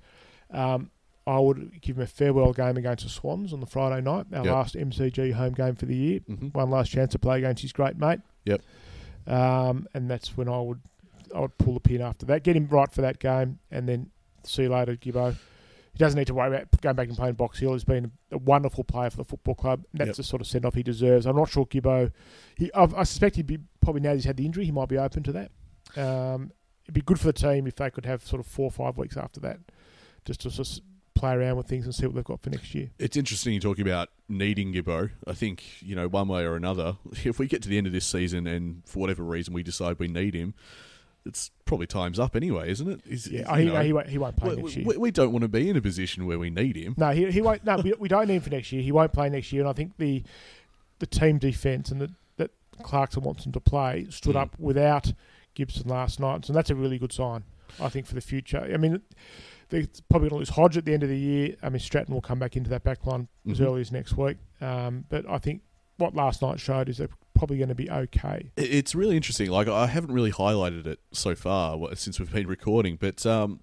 Um, 0.51 0.91
I 1.25 1.39
would 1.39 1.81
give 1.81 1.95
him 1.97 2.03
a 2.03 2.07
farewell 2.07 2.51
game 2.51 2.75
against 2.75 3.05
the 3.05 3.09
Swans 3.09 3.53
on 3.53 3.61
the 3.61 3.65
Friday 3.65 4.01
night, 4.01 4.25
our 4.33 4.43
Yep. 4.43 4.53
last 4.53 4.75
MCG 4.75 5.31
home 5.31 5.53
game 5.53 5.75
for 5.75 5.85
the 5.85 5.95
year. 5.95 6.19
hmm 6.27 6.47
One 6.49 6.69
last 6.69 6.91
chance 6.91 7.11
to 7.13 7.19
play 7.19 7.37
against 7.37 7.61
his 7.61 7.71
great 7.71 7.97
mate. 7.97 8.19
Yep. 8.45 8.61
Um, 9.25 9.87
and 9.93 10.09
that's 10.09 10.35
when 10.35 10.49
I 10.49 10.59
would 10.59 10.81
I 11.33 11.39
would 11.39 11.57
pull 11.57 11.73
the 11.73 11.79
pin 11.79 12.01
after 12.01 12.25
that, 12.27 12.43
get 12.43 12.55
him 12.55 12.67
right 12.67 12.91
for 12.91 13.01
that 13.01 13.17
game, 13.19 13.57
and 13.71 13.87
then 13.89 14.11
see 14.43 14.63
you 14.63 14.69
later, 14.69 14.95
Gibbo. 14.95 15.31
He 15.93 15.97
doesn't 15.97 16.17
need 16.17 16.27
to 16.27 16.33
worry 16.33 16.49
about 16.55 16.81
going 16.81 16.95
back 16.95 17.07
and 17.07 17.15
playing 17.17 17.35
Box 17.35 17.57
Hill. 17.59 17.73
He's 17.73 17.83
been 17.83 18.11
a 18.31 18.37
wonderful 18.37 18.83
player 18.83 19.09
for 19.09 19.17
the 19.17 19.23
football 19.23 19.55
club. 19.55 19.83
That's 19.93 20.09
Yep. 20.09 20.15
the 20.17 20.23
sort 20.23 20.41
of 20.41 20.47
send 20.47 20.65
off 20.65 20.73
he 20.75 20.83
deserves. 20.83 21.25
I'm 21.25 21.35
not 21.35 21.49
sure 21.49 21.65
Gibbo. 21.65 22.11
He, 22.57 22.71
I, 22.73 22.83
I 22.97 23.03
suspect 23.03 23.35
he'd 23.37 23.47
be 23.47 23.59
probably 23.81 24.01
now 24.01 24.09
that 24.09 24.15
he's 24.17 24.25
had 24.25 24.37
the 24.37 24.45
injury, 24.45 24.65
he 24.65 24.71
might 24.71 24.89
be 24.89 24.97
open 24.97 25.23
to 25.23 25.31
that. 25.31 25.51
Um, 25.97 26.51
it'd 26.85 26.93
be 26.93 27.01
good 27.01 27.19
for 27.19 27.27
the 27.27 27.33
team 27.33 27.67
if 27.67 27.75
they 27.75 27.89
could 27.89 28.05
have 28.05 28.25
sort 28.25 28.39
of 28.39 28.45
four 28.47 28.65
or 28.65 28.71
five 28.71 28.97
weeks 28.97 29.17
after 29.17 29.39
that, 29.41 29.59
just 30.25 30.41
to 30.41 30.49
of 30.49 30.81
play 31.15 31.33
around 31.33 31.55
with 31.57 31.67
things 31.67 31.85
and 31.85 31.93
see 31.93 32.05
what 32.05 32.15
they've 32.15 32.23
got 32.23 32.41
for 32.41 32.49
next 32.49 32.73
year. 32.73 32.89
It's 32.99 33.15
interesting 33.15 33.53
you 33.53 33.59
talking 33.59 33.87
about 33.87 34.09
needing 34.27 34.73
Gibbo. 34.73 35.11
I 35.27 35.33
think, 35.33 35.63
you 35.81 35.95
know, 35.95 36.07
one 36.07 36.27
way 36.27 36.43
or 36.43 36.55
another, 36.55 36.97
if 37.23 37.39
we 37.39 37.47
get 37.47 37.61
to 37.63 37.69
the 37.69 37.77
end 37.77 37.87
of 37.87 37.93
this 37.93 38.05
season 38.05 38.47
and 38.47 38.81
for 38.85 38.99
whatever 38.99 39.23
reason 39.23 39.53
we 39.53 39.63
decide 39.63 39.99
we 39.99 40.07
need 40.07 40.33
him, 40.33 40.53
it's 41.25 41.51
probably 41.63 41.87
time's 41.87 42.19
up 42.19 42.35
anyway, 42.35 42.69
isn't 42.69 42.89
it? 42.89 42.99
Is- 43.07 43.27
Yeah, 43.27 43.55
he, 43.57 43.65
know, 43.65 43.73
no, 43.75 43.81
he, 43.83 43.93
won't, 43.93 44.09
he 44.09 44.17
won't 44.17 44.35
play 44.35 44.55
we, 44.55 44.61
next 44.63 44.75
year. 44.75 44.85
we, 44.85 44.97
we 44.97 45.11
don't 45.11 45.31
want 45.31 45.43
to 45.43 45.47
be 45.47 45.69
in 45.69 45.77
a 45.77 45.81
position 45.81 46.25
where 46.25 46.37
we 46.39 46.49
need 46.49 46.75
him. 46.75 46.95
No, 46.97 47.11
he, 47.11 47.31
he 47.31 47.41
won't. 47.41 47.63
No, 47.63 47.77
we, 47.77 47.93
we 47.97 48.07
don't 48.09 48.27
need 48.27 48.35
him 48.35 48.41
for 48.41 48.49
next 48.49 48.71
year. 48.73 48.81
He 48.81 48.91
won't 48.91 49.13
play 49.13 49.29
next 49.29 49.53
year, 49.53 49.61
and 49.61 49.69
I 49.69 49.73
think 49.73 49.93
the 49.97 50.23
the 50.99 51.05
team 51.07 51.37
defence 51.37 51.91
and 51.91 52.01
the, 52.01 52.11
that 52.37 52.51
Clarkson 52.81 53.23
wants 53.23 53.45
him 53.45 53.51
to 53.53 53.59
play 53.61 54.07
stood 54.09 54.35
Mm. 54.35 54.41
up 54.41 54.59
without 54.59 55.13
Gibson 55.53 55.89
last 55.89 56.19
night, 56.19 56.45
so 56.45 56.53
that's 56.53 56.69
a 56.69 56.75
really 56.75 56.97
good 56.97 57.11
sign. 57.13 57.43
I 57.81 57.89
think 57.89 58.05
for 58.05 58.13
the 58.15 58.21
future. 58.21 58.59
I 58.71 58.77
mean, 58.77 59.01
they're 59.69 59.87
probably 60.09 60.29
going 60.29 60.37
to 60.37 60.39
lose 60.41 60.49
Hodge 60.49 60.77
at 60.77 60.85
the 60.85 60.93
end 60.93 61.03
of 61.03 61.09
the 61.09 61.17
year. 61.17 61.55
I 61.63 61.69
mean, 61.69 61.79
Stratton 61.79 62.13
will 62.13 62.21
come 62.21 62.37
back 62.39 62.55
into 62.55 62.69
that 62.69 62.83
back 62.83 63.05
line 63.05 63.27
as 63.49 63.59
Mhm. 63.59 63.65
early 63.65 63.81
as 63.81 63.91
next 63.91 64.15
week. 64.15 64.37
Um, 64.61 65.05
but 65.09 65.27
I 65.27 65.39
think 65.39 65.61
what 65.97 66.13
last 66.15 66.41
night 66.41 66.59
showed 66.59 66.89
is 66.89 66.97
they're 66.97 67.09
probably 67.33 67.57
going 67.57 67.69
to 67.69 67.75
be 67.75 67.89
okay. 67.89 68.51
It's 68.57 68.93
really 68.93 69.15
interesting. 69.15 69.49
Like 69.49 69.67
I 69.67 69.87
haven't 69.87 70.11
really 70.13 70.31
highlighted 70.31 70.85
it 70.85 70.99
so 71.11 71.33
far 71.33 71.79
since 71.95 72.19
we've 72.19 72.31
been 72.31 72.47
recording, 72.47 72.97
but 72.97 73.25
um, 73.25 73.59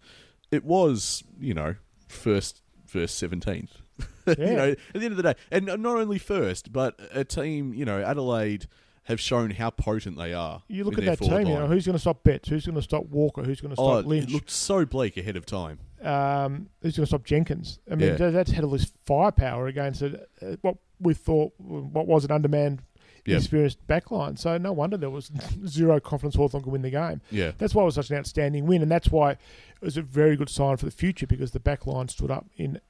it 0.50 0.64
was 0.64 1.22
you 1.38 1.54
know 1.54 1.76
first 2.08 2.62
first 2.86 3.16
seventeenth. 3.16 3.76
you 4.26 4.34
know, 4.36 4.70
at 4.70 4.78
the 4.94 5.04
end 5.04 5.12
of 5.12 5.16
the 5.18 5.22
day, 5.22 5.34
and 5.52 5.66
not 5.66 5.84
only 5.84 6.18
first, 6.18 6.72
but 6.72 6.98
a 7.12 7.22
team. 7.24 7.72
You 7.74 7.84
know, 7.84 8.02
Adelaide 8.02 8.66
have 9.10 9.20
shown 9.20 9.50
how 9.50 9.70
potent 9.70 10.16
they 10.16 10.32
are. 10.32 10.62
You 10.68 10.84
look 10.84 10.96
at 10.98 11.04
that 11.04 11.18
team. 11.18 11.46
You 11.46 11.54
know, 11.54 11.66
who's 11.66 11.84
going 11.84 11.94
to 11.94 12.00
stop 12.00 12.24
Betts? 12.24 12.48
Who's 12.48 12.64
going 12.64 12.76
to 12.76 12.82
stop 12.82 13.04
Walker? 13.06 13.42
Who's 13.42 13.60
going 13.60 13.74
to 13.74 13.80
Oh, 13.80 13.98
stop 14.00 14.06
Lynch? 14.06 14.30
it 14.30 14.32
looked 14.32 14.50
so 14.50 14.84
bleak 14.86 15.16
ahead 15.18 15.36
of 15.36 15.44
time. 15.46 15.78
um, 16.02 16.68
who's 16.80 16.96
going 16.96 17.04
to 17.04 17.06
stop 17.06 17.24
Jenkins? 17.24 17.78
I 17.90 17.94
mean, 17.94 18.16
Yeah. 18.18 18.30
that's 18.30 18.50
had 18.52 18.64
all 18.64 18.70
this 18.70 18.90
firepower 19.04 19.66
against 19.66 20.00
a, 20.00 20.22
uh, 20.40 20.56
what 20.62 20.76
we 20.98 21.12
thought 21.14 21.52
what 21.58 22.06
was 22.06 22.24
an 22.24 22.30
undermanned, 22.30 22.82
Yeah. 23.26 23.36
experienced 23.36 23.86
backline. 23.86 24.38
So 24.38 24.56
no 24.56 24.72
wonder 24.72 24.96
there 24.96 25.10
was 25.10 25.30
zero 25.66 26.00
confidence 26.00 26.36
Hawthorn 26.36 26.62
could 26.64 26.72
win 26.72 26.80
the 26.82 26.90
game. 26.90 27.20
Yeah, 27.30 27.52
That's 27.58 27.74
why 27.74 27.82
it 27.82 27.86
was 27.86 27.96
such 27.96 28.08
an 28.10 28.16
outstanding 28.16 28.64
win, 28.66 28.80
and 28.82 28.90
that's 28.90 29.10
why 29.10 29.32
it 29.32 29.38
was 29.82 29.96
a 29.98 30.02
very 30.02 30.36
good 30.36 30.48
sign 30.48 30.78
for 30.78 30.86
the 30.86 30.90
future 30.92 31.26
because 31.26 31.50
the 31.50 31.60
backline 31.60 32.08
stood 32.10 32.30
up 32.30 32.46
in. 32.56 32.80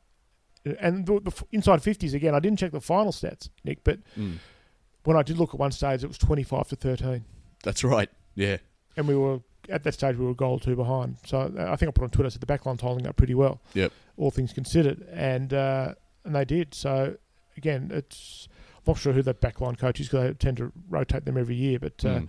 And 0.79 1.07
the, 1.07 1.21
the 1.21 1.33
inside 1.53 1.83
fifties 1.83 2.13
again. 2.15 2.35
I 2.35 2.39
didn't 2.39 2.59
check 2.59 2.71
the 2.73 2.81
final 2.83 3.13
stats, 3.13 3.49
Nick, 3.65 3.83
but 3.83 3.99
Mm. 4.19 4.37
When 5.05 5.17
I 5.17 5.23
did 5.23 5.39
look 5.39 5.51
at 5.55 5.61
one 5.61 5.73
stage, 5.73 6.05
it 6.05 6.09
was 6.09 6.19
twenty-five 6.19 6.69
to 6.69 6.77
thirteen. 6.77 7.25
that's 7.63 7.85
right. 7.85 8.11
Yeah, 8.35 8.59
and 8.97 9.07
we 9.09 9.17
were 9.17 9.41
at 9.69 9.83
that 9.85 9.93
stage 9.95 10.17
we 10.17 10.25
were 10.25 10.31
a 10.33 10.35
goal 10.35 10.55
or 10.55 10.61
two 10.61 10.75
behind. 10.77 11.17
So 11.27 11.53
uh, 11.59 11.71
I 11.71 11.77
think 11.77 11.89
I 11.89 11.93
put 11.93 12.05
on 12.05 12.11
Twitter 12.11 12.27
I 12.27 12.31
said 12.31 12.41
the 12.41 12.47
backline's 12.47 12.81
holding 12.81 13.07
up 13.07 13.17
pretty 13.17 13.35
well. 13.35 13.61
Yep. 13.75 13.93
All 14.17 14.31
things 14.31 14.53
considered, 14.53 15.07
and 15.13 15.53
uh, 15.55 15.95
and 16.25 16.35
they 16.35 16.45
did. 16.45 16.75
So 16.75 17.17
again, 17.57 17.91
it's 17.93 18.49
I'm 18.77 18.83
not 18.87 18.99
sure 18.99 19.13
who 19.13 19.23
that 19.23 19.41
backline 19.41 19.79
coach 19.79 20.01
is 20.01 20.09
because 20.09 20.29
they 20.29 20.35
tend 20.35 20.57
to 20.59 20.73
rotate 20.89 21.25
them 21.25 21.37
every 21.37 21.57
year, 21.57 21.79
but 21.79 22.05
uh, 22.05 22.21
Mm. 22.21 22.29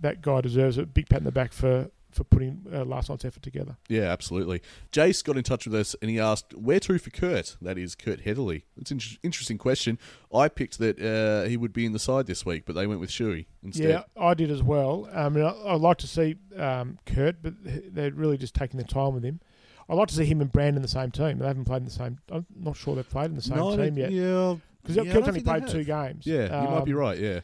that 0.00 0.20
guy 0.22 0.40
deserves 0.40 0.78
a 0.78 0.84
big 0.86 1.08
pat 1.08 1.18
in 1.20 1.24
the 1.24 1.30
back 1.32 1.52
for 1.52 1.90
for 2.12 2.24
putting 2.24 2.64
uh, 2.72 2.84
last 2.84 3.08
night's 3.10 3.24
effort 3.24 3.42
together. 3.42 3.76
yeah, 3.88 4.02
absolutely. 4.02 4.62
Jace 4.92 5.24
got 5.24 5.36
in 5.36 5.42
touch 5.42 5.66
with 5.66 5.74
us 5.74 5.96
and 6.00 6.10
he 6.10 6.20
asked, 6.20 6.54
"Where 6.54 6.78
to 6.80 6.98
for 6.98 7.10
Kurt?" 7.10 7.56
That 7.60 7.78
is 7.78 7.94
Kurt 7.94 8.20
Heatherley. 8.22 8.62
It's 8.76 8.90
an 8.90 8.96
inter- 8.96 9.16
interesting 9.22 9.58
question. 9.58 9.98
I 10.32 10.48
picked 10.48 10.78
that 10.78 11.00
uh, 11.00 11.48
he 11.48 11.56
would 11.56 11.72
be 11.72 11.84
in 11.86 11.92
the 11.92 11.98
side 11.98 12.26
this 12.26 12.46
week, 12.46 12.64
but 12.66 12.74
they 12.74 12.86
went 12.86 13.00
with 13.00 13.10
Shuey 13.10 13.46
instead. 13.62 13.88
Yeah, 13.88 14.02
I 14.16 14.34
did 14.34 14.50
as 14.50 14.62
well. 14.62 15.08
I 15.14 15.28
mean, 15.28 15.44
I, 15.44 15.50
I'd 15.74 15.80
like 15.80 15.98
to 15.98 16.06
see 16.06 16.36
um, 16.56 16.98
Kurt, 17.06 17.42
but 17.42 17.54
they're 17.64 18.12
really 18.12 18.36
just 18.38 18.54
taking 18.54 18.78
their 18.78 18.86
time 18.86 19.14
with 19.14 19.24
him. 19.24 19.40
I'd 19.88 19.94
like 19.96 20.08
to 20.08 20.14
see 20.14 20.24
him 20.24 20.40
and 20.40 20.50
Brandon 20.50 20.76
in 20.76 20.82
the 20.82 20.88
same 20.88 21.10
team. 21.10 21.38
They 21.38 21.46
haven't 21.46 21.64
played 21.64 21.78
in 21.78 21.84
the 21.84 21.90
same. 21.90 22.18
I'm 22.30 22.46
not 22.56 22.76
sure 22.76 22.94
they've 22.94 23.08
played 23.08 23.26
in 23.26 23.34
the 23.36 23.42
same 23.42 23.56
No, 23.58 23.76
team 23.76 23.98
yet 23.98 24.12
Yeah, 24.12 24.56
because 24.82 24.96
yeah, 24.96 25.12
Kurt's 25.12 25.28
only 25.28 25.42
played 25.42 25.66
two 25.68 25.84
games. 25.84 26.26
Yeah, 26.26 26.62
you 26.62 26.68
might 26.70 26.84
be 26.84 26.92
Um, 26.92 26.98
right. 26.98 27.18
Yeah, 27.18 27.40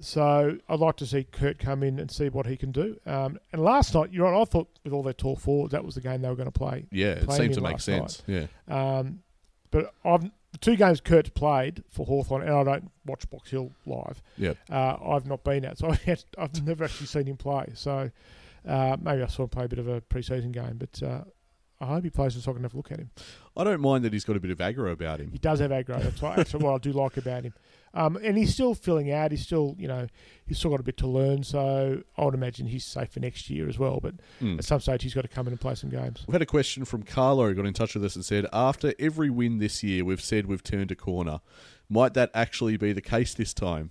So 0.00 0.56
I'd 0.68 0.80
like 0.80 0.96
to 0.96 1.06
see 1.06 1.24
Kurt 1.24 1.58
come 1.58 1.82
in 1.82 1.98
and 1.98 2.10
see 2.10 2.28
what 2.28 2.46
he 2.46 2.56
can 2.56 2.72
do. 2.72 2.98
Um, 3.06 3.38
and 3.52 3.62
last 3.62 3.94
night, 3.94 4.10
you're 4.12 4.30
right. 4.30 4.40
I 4.40 4.44
thought 4.44 4.68
with 4.82 4.92
all 4.92 5.02
their 5.02 5.12
tall 5.12 5.36
forwards, 5.36 5.72
that 5.72 5.84
was 5.84 5.94
the 5.94 6.00
game 6.00 6.22
they 6.22 6.28
were 6.28 6.36
going 6.36 6.50
to 6.50 6.58
play. 6.58 6.86
yeah, 6.90 7.12
it 7.12 7.30
seemed 7.32 7.54
to 7.54 7.60
make 7.60 7.80
sense. 7.80 8.22
Yeah, 8.26 8.46
Um, 8.68 9.20
but 9.70 9.92
I've 10.04 10.30
the 10.52 10.58
two 10.58 10.76
games 10.76 11.00
Kurt's 11.00 11.30
played 11.30 11.84
for 11.90 12.04
Hawthorn, 12.04 12.42
and 12.42 12.50
I 12.50 12.64
don't 12.64 12.90
watch 13.06 13.28
Box 13.30 13.50
Hill 13.50 13.70
live. 13.86 14.20
Yep. 14.36 14.56
Uh, 14.68 14.96
I've 15.00 15.26
not 15.26 15.44
been 15.44 15.64
at, 15.64 15.78
so 15.78 15.94
I've 16.38 16.66
never 16.66 16.84
actually 16.84 17.06
seen 17.06 17.26
him 17.26 17.36
play. 17.36 17.66
So 17.74 18.10
uh, 18.66 18.96
maybe 19.00 19.22
I 19.22 19.26
saw 19.26 19.44
him 19.44 19.50
play 19.50 19.66
a 19.66 19.68
bit 19.68 19.78
of 19.78 19.86
a 19.88 20.00
pre-season 20.00 20.50
game, 20.50 20.78
but 20.78 21.02
uh, 21.02 21.22
I 21.80 21.86
hope 21.86 22.04
he 22.04 22.10
plays 22.10 22.42
so 22.42 22.50
I 22.50 22.54
can 22.54 22.62
have 22.62 22.74
a 22.74 22.76
look 22.76 22.90
at 22.90 22.98
him. 22.98 23.10
I 23.56 23.64
don't 23.64 23.80
mind 23.80 24.04
that 24.04 24.12
he's 24.12 24.24
got 24.24 24.36
a 24.36 24.40
bit 24.40 24.50
of 24.50 24.58
aggro 24.58 24.92
about 24.92 25.20
him. 25.20 25.30
He 25.30 25.38
does 25.38 25.60
have 25.60 25.70
aggro. 25.70 26.02
That's 26.02 26.20
what, 26.20 26.38
actually 26.38 26.64
what 26.64 26.74
I 26.74 26.78
do 26.78 26.92
like 26.92 27.16
about 27.16 27.44
him. 27.44 27.54
Um, 27.92 28.16
and 28.22 28.38
he's 28.38 28.54
still 28.54 28.74
filling 28.74 29.10
out. 29.10 29.32
He's 29.32 29.42
still, 29.42 29.74
you 29.78 29.88
know, 29.88 30.06
he's 30.46 30.58
still 30.58 30.70
got 30.70 30.78
a 30.78 30.84
bit 30.84 30.96
to 30.98 31.08
learn. 31.08 31.42
So 31.42 32.02
I 32.16 32.24
would 32.24 32.34
imagine 32.34 32.66
he's 32.66 32.84
safe 32.84 33.10
for 33.10 33.18
next 33.20 33.50
year 33.50 33.68
as 33.68 33.78
well. 33.80 33.98
But 34.00 34.14
Mm. 34.40 34.58
at 34.58 34.64
some 34.64 34.78
stage, 34.80 35.02
he's 35.02 35.14
got 35.14 35.22
to 35.22 35.28
come 35.28 35.46
in 35.48 35.52
and 35.52 35.60
play 35.60 35.74
some 35.74 35.90
games. 35.90 36.22
We've 36.26 36.34
had 36.34 36.42
a 36.42 36.46
question 36.46 36.84
from 36.84 37.02
Carlo 37.02 37.48
who 37.48 37.54
got 37.54 37.66
in 37.66 37.74
touch 37.74 37.94
with 37.94 38.04
us 38.04 38.14
and 38.14 38.24
said, 38.24 38.46
after 38.52 38.94
every 39.00 39.28
win 39.28 39.58
this 39.58 39.82
year, 39.82 40.04
we've 40.04 40.20
said 40.20 40.46
we've 40.46 40.62
turned 40.62 40.92
a 40.92 40.94
corner. 40.94 41.40
Might 41.88 42.14
that 42.14 42.30
actually 42.32 42.76
be 42.76 42.92
the 42.92 43.00
case 43.02 43.34
this 43.34 43.52
time? 43.52 43.90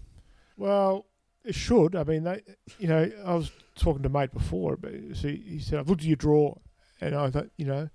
Well, 0.55 1.05
it 1.43 1.55
should. 1.55 1.95
I 1.95 2.03
mean, 2.05 2.23
they, 2.23 2.41
you 2.79 2.87
know, 2.87 3.11
I 3.25 3.33
was 3.35 3.51
talking 3.75 4.03
to 4.03 4.09
mate 4.09 4.31
before, 4.33 4.77
but 4.77 4.91
so 5.13 5.27
he 5.27 5.59
said, 5.59 5.79
"I've 5.79 5.89
looked 5.89 6.01
at 6.01 6.07
your 6.07 6.15
draw, 6.15 6.55
and 7.01 7.15
I 7.15 7.29
thought, 7.29 7.49
you 7.57 7.65
know, 7.65 7.89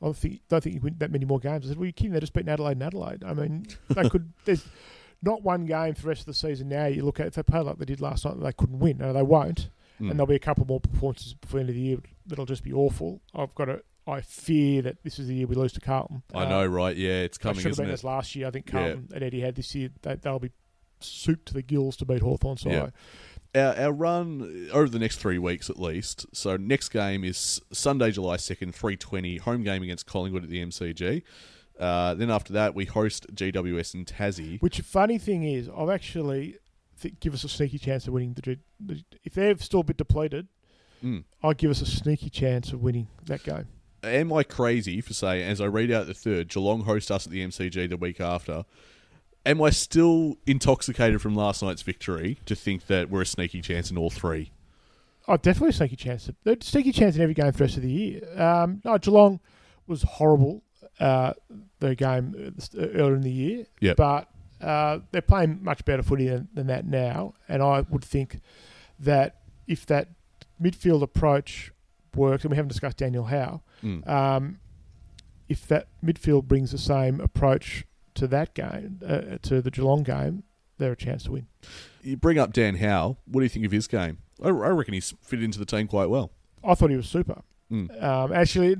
I 0.00 0.04
don't 0.04 0.16
think 0.16 0.40
don't 0.48 0.62
think 0.62 0.74
you 0.76 0.80
win 0.80 0.96
that 0.98 1.10
many 1.10 1.24
more 1.24 1.38
games." 1.40 1.64
I 1.66 1.68
said, 1.68 1.76
"Well, 1.76 1.86
you 1.86 1.92
kidding? 1.92 2.12
They 2.12 2.20
just 2.20 2.32
beat 2.32 2.48
Adelaide 2.48 2.72
and 2.72 2.82
Adelaide. 2.84 3.24
I 3.24 3.34
mean, 3.34 3.66
they 3.90 4.08
could. 4.08 4.32
There's 4.44 4.64
not 5.24 5.42
one 5.42 5.64
game 5.66 5.94
for 5.94 6.02
the 6.02 6.08
rest 6.08 6.20
of 6.22 6.26
the 6.26 6.34
season. 6.34 6.68
Now 6.68 6.86
you 6.86 7.04
look 7.04 7.18
at 7.20 7.26
if 7.28 7.34
they 7.34 7.42
play 7.42 7.60
like 7.60 7.78
they 7.78 7.84
did 7.84 8.00
last 8.00 8.24
night, 8.24 8.38
they 8.40 8.52
couldn't 8.52 8.78
win. 8.78 8.98
No, 8.98 9.12
they 9.12 9.22
won't, 9.22 9.70
Mm. 10.00 10.10
and 10.10 10.18
there'll 10.18 10.26
be 10.26 10.34
a 10.34 10.40
couple 10.40 10.66
more 10.66 10.80
performances 10.80 11.34
before 11.34 11.58
the 11.58 11.60
end 11.62 11.68
of 11.70 11.74
the 11.76 11.80
year 11.80 11.98
that'll 12.26 12.46
just 12.46 12.64
be 12.64 12.72
awful. 12.72 13.20
I've 13.34 13.54
got 13.54 13.66
to. 13.66 13.82
I 14.06 14.20
fear 14.20 14.82
that 14.82 15.02
this 15.02 15.18
is 15.18 15.28
the 15.28 15.34
year 15.34 15.46
we 15.46 15.54
lose 15.54 15.72
to 15.74 15.80
Carlton. 15.80 16.22
I 16.34 16.44
Uh, 16.44 16.48
know, 16.48 16.66
right? 16.66 16.94
Yeah, 16.96 17.20
it's 17.22 17.38
coming, 17.38 17.60
should 17.62 17.70
have 17.70 17.78
been 17.78 17.88
it? 17.88 17.92
as 17.94 18.04
last 18.04 18.34
year. 18.36 18.48
I 18.48 18.50
think 18.50 18.66
Yeah. 18.66 18.72
Carlton 18.72 19.08
and 19.14 19.22
Eddie 19.22 19.40
had 19.40 19.54
this 19.54 19.74
year. 19.74 19.88
They, 20.02 20.16
they'll 20.16 20.38
be 20.38 20.50
soup 21.00 21.44
to 21.46 21.54
the 21.54 21.62
gills 21.62 21.96
to 21.98 22.04
beat 22.04 22.20
Hawthorn. 22.20 22.56
So 22.58 22.70
Yeah. 22.70 22.90
Our, 23.54 23.74
our 23.86 23.92
run 23.92 24.68
over 24.72 24.88
the 24.90 24.98
next 24.98 25.20
three 25.20 25.38
weeks 25.38 25.70
at 25.70 25.78
least. 25.80 26.26
So 26.34 26.56
next 26.58 26.88
game 26.90 27.24
is 27.24 27.60
Sunday, 27.72 28.10
July 28.10 28.36
second, 28.36 28.74
three 28.74 28.96
twenty, 28.96 29.36
home 29.38 29.62
game 29.62 29.82
against 29.82 30.06
Collingwood 30.06 30.42
at 30.44 30.50
the 30.50 30.60
MCG. 30.60 31.22
Uh, 31.78 32.14
then 32.14 32.30
after 32.30 32.52
that, 32.52 32.74
we 32.74 32.84
host 32.84 33.26
GWS 33.34 33.94
and 33.94 34.06
Tassie. 34.06 34.60
Which 34.62 34.80
funny 34.80 35.18
thing 35.18 35.42
is, 35.42 35.68
I've 35.76 35.90
actually 35.90 36.56
th- 37.00 37.14
give 37.20 37.34
us 37.34 37.42
a 37.44 37.48
sneaky 37.48 37.78
chance 37.78 38.06
of 38.06 38.12
winning 38.14 38.34
the, 38.34 38.42
G- 38.42 38.58
the. 38.78 39.02
If 39.24 39.34
they're 39.34 39.56
still 39.58 39.80
a 39.80 39.84
bit 39.84 39.96
depleted, 39.96 40.48
Mm. 41.02 41.24
I'd 41.42 41.58
give 41.58 41.70
us 41.70 41.82
a 41.82 41.86
sneaky 41.86 42.30
chance 42.30 42.72
of 42.72 42.80
winning 42.82 43.08
that 43.26 43.42
game. 43.42 43.66
Am 44.02 44.32
I 44.32 44.42
crazy 44.42 45.02
for 45.02 45.12
saying, 45.12 45.42
as 45.46 45.60
I 45.60 45.66
read 45.66 45.90
out 45.90 46.06
the 46.06 46.14
third, 46.14 46.48
Geelong 46.48 46.84
host 46.84 47.10
us 47.10 47.26
at 47.26 47.32
the 47.32 47.44
MCG 47.44 47.90
the 47.90 47.98
week 47.98 48.22
after? 48.22 48.64
Am 49.44 49.60
I 49.60 49.68
still 49.68 50.36
intoxicated 50.46 51.20
from 51.20 51.34
last 51.34 51.62
night's 51.62 51.82
victory 51.82 52.38
to 52.46 52.54
think 52.54 52.86
that 52.86 53.10
we're 53.10 53.20
a 53.22 53.26
sneaky 53.26 53.60
chance 53.60 53.90
in 53.90 53.98
all 53.98 54.08
three? 54.08 54.52
Oh, 55.28 55.36
definitely 55.36 55.70
a 55.70 55.72
sneaky 55.74 55.96
chance. 55.96 56.30
They're 56.42 56.56
sneaky 56.62 56.92
chance 56.92 57.16
in 57.16 57.22
every 57.22 57.34
game 57.34 57.52
for 57.52 57.58
the 57.58 57.64
rest 57.64 57.76
of 57.76 57.82
the 57.82 57.92
year. 57.92 58.40
Um, 58.40 58.80
no, 58.82 58.96
Geelong 58.96 59.40
was 59.86 60.02
horrible. 60.04 60.62
Uh, 61.00 61.32
the 61.80 61.94
game 61.94 62.54
earlier 62.76 63.14
in 63.16 63.22
the 63.22 63.30
year, 63.30 63.66
Yep. 63.80 63.96
but 63.96 64.28
uh, 64.60 65.00
they're 65.10 65.20
playing 65.22 65.60
much 65.62 65.84
better 65.84 66.02
footy 66.02 66.28
than, 66.28 66.48
than 66.54 66.66
that 66.68 66.86
now. 66.86 67.34
And 67.48 67.62
I 67.62 67.80
would 67.90 68.04
think 68.04 68.40
that 68.98 69.40
if 69.66 69.84
that 69.86 70.08
midfield 70.62 71.02
approach 71.02 71.72
works, 72.14 72.44
and 72.44 72.50
we 72.50 72.56
haven't 72.56 72.68
discussed 72.68 72.96
Daniel 72.98 73.24
Howe, 73.24 73.62
Mm. 73.82 74.08
um, 74.08 74.58
if 75.48 75.66
that 75.68 75.88
midfield 76.02 76.44
brings 76.44 76.70
the 76.70 76.78
same 76.78 77.20
approach 77.20 77.84
to 78.14 78.26
that 78.28 78.54
game, 78.54 79.00
uh, 79.06 79.36
to 79.42 79.60
the 79.60 79.70
Geelong 79.70 80.02
game, 80.04 80.44
they're 80.78 80.92
a 80.92 80.96
chance 80.96 81.24
to 81.24 81.32
win. 81.32 81.46
You 82.02 82.16
bring 82.16 82.38
up 82.38 82.52
Dan 82.52 82.76
Howe. 82.76 83.16
What 83.26 83.40
do 83.40 83.44
you 83.44 83.48
think 83.50 83.66
of 83.66 83.72
his 83.72 83.86
game? 83.86 84.18
I, 84.42 84.48
I 84.48 84.50
reckon 84.50 84.94
he's 84.94 85.12
fitted 85.22 85.44
into 85.44 85.58
the 85.58 85.66
team 85.66 85.86
quite 85.86 86.08
well. 86.08 86.30
I 86.62 86.74
thought 86.74 86.90
he 86.90 86.96
was 86.96 87.08
super. 87.08 87.42
Mm. 87.70 88.02
Um, 88.02 88.32
actually, 88.32 88.76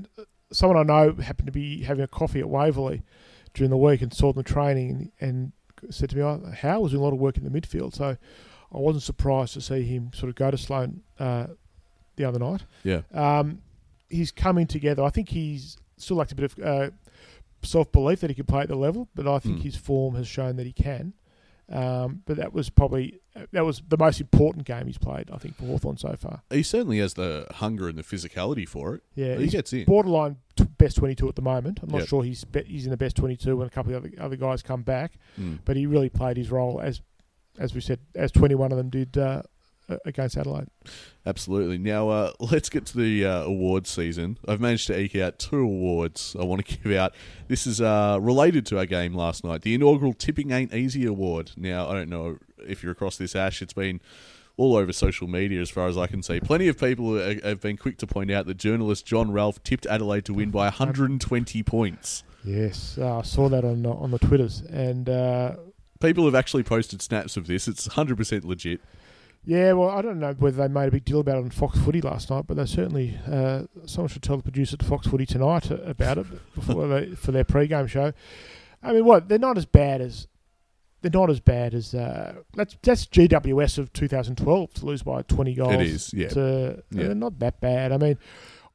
someone 0.51 0.77
I 0.77 0.83
know 0.83 1.13
happened 1.15 1.47
to 1.47 1.51
be 1.51 1.83
having 1.83 2.03
a 2.03 2.07
coffee 2.07 2.39
at 2.39 2.49
Waverley 2.49 3.03
during 3.53 3.69
the 3.71 3.77
week 3.77 4.01
and 4.01 4.13
saw 4.13 4.31
them 4.33 4.43
training 4.43 5.11
and, 5.19 5.51
and 5.87 5.93
said 5.93 6.09
to 6.11 6.15
me, 6.15 6.21
oh, 6.23 6.51
Howe 6.61 6.79
was 6.81 6.91
doing 6.91 7.01
a 7.01 7.03
lot 7.03 7.13
of 7.13 7.19
work 7.19 7.37
in 7.37 7.43
the 7.43 7.49
midfield. 7.61 7.93
So 7.95 8.05
I 8.73 8.77
wasn't 8.77 9.03
surprised 9.03 9.53
to 9.53 9.61
see 9.61 9.83
him 9.83 10.11
sort 10.13 10.29
of 10.29 10.35
go 10.35 10.51
to 10.51 10.57
Sloane 10.57 11.01
uh, 11.19 11.47
the 12.15 12.25
other 12.25 12.39
night. 12.39 12.63
Yeah. 12.83 13.01
Um, 13.13 13.61
he's 14.09 14.31
coming 14.31 14.67
together. 14.67 15.03
I 15.03 15.09
think 15.09 15.29
he's 15.29 15.77
still 15.97 16.17
lacked 16.17 16.31
a 16.31 16.35
bit 16.35 16.51
of 16.57 16.63
uh, 16.63 16.89
self 17.63 17.91
belief 17.91 18.19
that 18.21 18.29
he 18.29 18.35
can 18.35 18.45
play 18.45 18.61
at 18.61 18.67
the 18.67 18.75
level, 18.75 19.07
but 19.15 19.27
I 19.27 19.39
think 19.39 19.59
Mm. 19.59 19.63
his 19.63 19.75
form 19.75 20.15
has 20.15 20.27
shown 20.27 20.55
that 20.57 20.65
he 20.65 20.73
can. 20.73 21.13
Um, 21.67 22.21
but 22.27 22.37
that 22.37 22.53
was 22.53 22.69
probably 22.69 23.19
that 23.51 23.65
was 23.65 23.81
the 23.87 23.97
most 23.97 24.21
important 24.21 24.65
game 24.67 24.85
he's 24.85 24.99
played, 24.99 25.31
I 25.31 25.37
think, 25.37 25.55
for 25.57 25.65
Hawthorn 25.65 25.97
so 25.97 26.15
far. 26.15 26.43
He 26.51 26.61
certainly 26.61 26.99
has 26.99 27.15
the 27.15 27.47
hunger 27.55 27.87
and 27.89 27.97
the 27.97 28.03
physicality 28.03 28.67
for 28.69 28.93
it. 28.95 29.03
Yeah, 29.15 29.35
he 29.37 29.47
gets 29.47 29.73
in. 29.73 29.85
borderline 29.85 30.37
t- 30.55 30.65
best 30.77 30.97
twenty-two 30.97 31.27
at 31.27 31.35
the 31.35 31.41
moment. 31.41 31.79
I'm 31.81 31.89
not 31.89 32.01
Yep. 32.01 32.07
sure 32.07 32.23
he's 32.23 32.43
be- 32.43 32.63
he's 32.65 32.85
in 32.85 32.91
the 32.91 32.97
best 32.97 33.15
twenty-two 33.15 33.57
when 33.57 33.65
a 33.65 33.71
couple 33.71 33.95
of 33.95 34.03
other, 34.05 34.13
other 34.19 34.35
guys 34.35 34.61
come 34.61 34.83
back, 34.83 35.17
Mm. 35.39 35.59
but 35.65 35.75
he 35.75 35.87
really 35.87 36.09
played 36.09 36.37
his 36.37 36.51
role 36.51 36.79
as 36.79 37.01
as 37.57 37.73
we 37.73 37.81
said, 37.81 37.99
as 38.13 38.31
twenty-one 38.31 38.71
of 38.71 38.77
them 38.77 38.89
did 38.91 39.17
uh, 39.17 39.41
a- 39.89 39.99
against 40.05 40.37
Adelaide. 40.37 40.67
Absolutely. 41.25 41.77
Now, 41.77 42.09
uh, 42.09 42.31
let's 42.39 42.69
get 42.69 42.85
to 42.87 42.97
the 42.97 43.25
uh, 43.25 43.43
awards 43.43 43.89
season. 43.89 44.37
I've 44.47 44.61
managed 44.61 44.87
to 44.87 44.99
eke 44.99 45.15
out 45.15 45.39
two 45.39 45.59
awards 45.59 46.35
I 46.39 46.43
want 46.43 46.65
to 46.65 46.77
give 46.83 46.91
out. 46.93 47.13
This 47.47 47.65
is 47.67 47.81
uh, 47.81 48.17
related 48.21 48.65
to 48.67 48.77
our 48.77 48.85
game 48.85 49.13
last 49.13 49.43
night 49.43 49.61
the 49.61 49.73
inaugural 49.73 50.13
Tipping 50.13 50.51
Ain't 50.51 50.73
Easy 50.73 51.05
Award. 51.05 51.51
Now, 51.57 51.87
I 51.89 51.93
don't 51.93 52.09
know 52.09 52.37
if 52.65 52.83
you're 52.83 52.91
across 52.91 53.17
this, 53.17 53.35
Ash. 53.35 53.61
It's 53.61 53.73
been 53.73 54.01
all 54.57 54.75
over 54.77 54.93
social 54.93 55.27
media 55.27 55.61
as 55.61 55.69
far 55.69 55.87
as 55.87 55.97
I 55.97 56.07
can 56.07 56.23
see. 56.23 56.39
Plenty 56.39 56.67
of 56.69 56.79
people 56.79 57.15
have 57.15 57.59
been 57.59 57.75
quick 57.77 57.97
to 57.97 58.07
point 58.07 58.31
out 58.31 58.45
that 58.45 58.55
journalist 58.55 59.05
John 59.05 59.31
Ralph 59.31 59.61
tipped 59.63 59.85
Adelaide 59.85 60.25
to 60.25 60.33
win 60.33 60.49
by 60.49 60.63
120 60.65 61.63
points. 61.63 62.23
Yes, 62.43 62.97
uh, 62.99 63.19
I 63.19 63.21
saw 63.23 63.49
that 63.49 63.65
on 63.65 63.81
the, 63.81 63.89
on 63.89 64.11
the 64.11 64.19
twitters, 64.19 64.61
and 64.61 65.09
uh, 65.09 65.55
People 66.01 66.25
have 66.25 66.35
actually 66.35 66.63
posted 66.63 67.01
snaps 67.01 67.37
of 67.37 67.47
this. 67.47 67.67
It's 67.67 67.87
100% 67.87 68.43
legit. 68.43 68.81
Yeah, 69.45 69.73
well, 69.73 69.89
I 69.89 70.01
don't 70.01 70.19
know 70.19 70.33
whether 70.33 70.57
they 70.57 70.67
made 70.73 70.87
a 70.87 70.91
big 70.91 71.05
deal 71.05 71.19
about 71.19 71.37
it 71.37 71.43
on 71.43 71.49
Fox 71.51 71.77
Footy 71.79 72.01
last 72.01 72.29
night, 72.29 72.45
but 72.47 72.57
they 72.57 72.65
certainly 72.65 73.17
uh, 73.29 73.63
someone 73.85 74.09
should 74.09 74.23
tell 74.23 74.37
the 74.37 74.43
producer 74.43 74.75
at 74.79 74.85
Fox 74.85 75.07
Footy 75.07 75.25
tonight 75.25 75.69
about 75.71 76.17
it 76.17 76.25
before 76.55 76.87
they, 76.87 77.15
for 77.15 77.31
their 77.31 77.43
pre-game 77.43 77.87
show. 77.87 78.11
I 78.83 78.93
mean, 78.93 79.05
what 79.05 79.29
they're 79.29 79.39
not 79.39 79.57
as 79.57 79.65
bad 79.65 80.01
as 80.01 80.27
they're 81.01 81.11
not 81.11 81.29
as 81.29 81.39
bad 81.39 81.73
as 81.73 81.93
uh, 81.93 82.35
that's 82.55 82.75
that's 82.81 83.05
GWS 83.05 83.77
of 83.77 83.93
2012 83.93 84.73
to 84.75 84.85
lose 84.85 85.03
by 85.03 85.21
20 85.23 85.53
goals. 85.53 85.73
It 85.73 85.81
is, 85.81 86.13
yeah. 86.13 86.27
To, 86.29 86.83
Yeah. 86.91 87.03
They're 87.03 87.15
not 87.15 87.39
that 87.39 87.59
bad. 87.61 87.91
I 87.91 87.97
mean, 87.97 88.17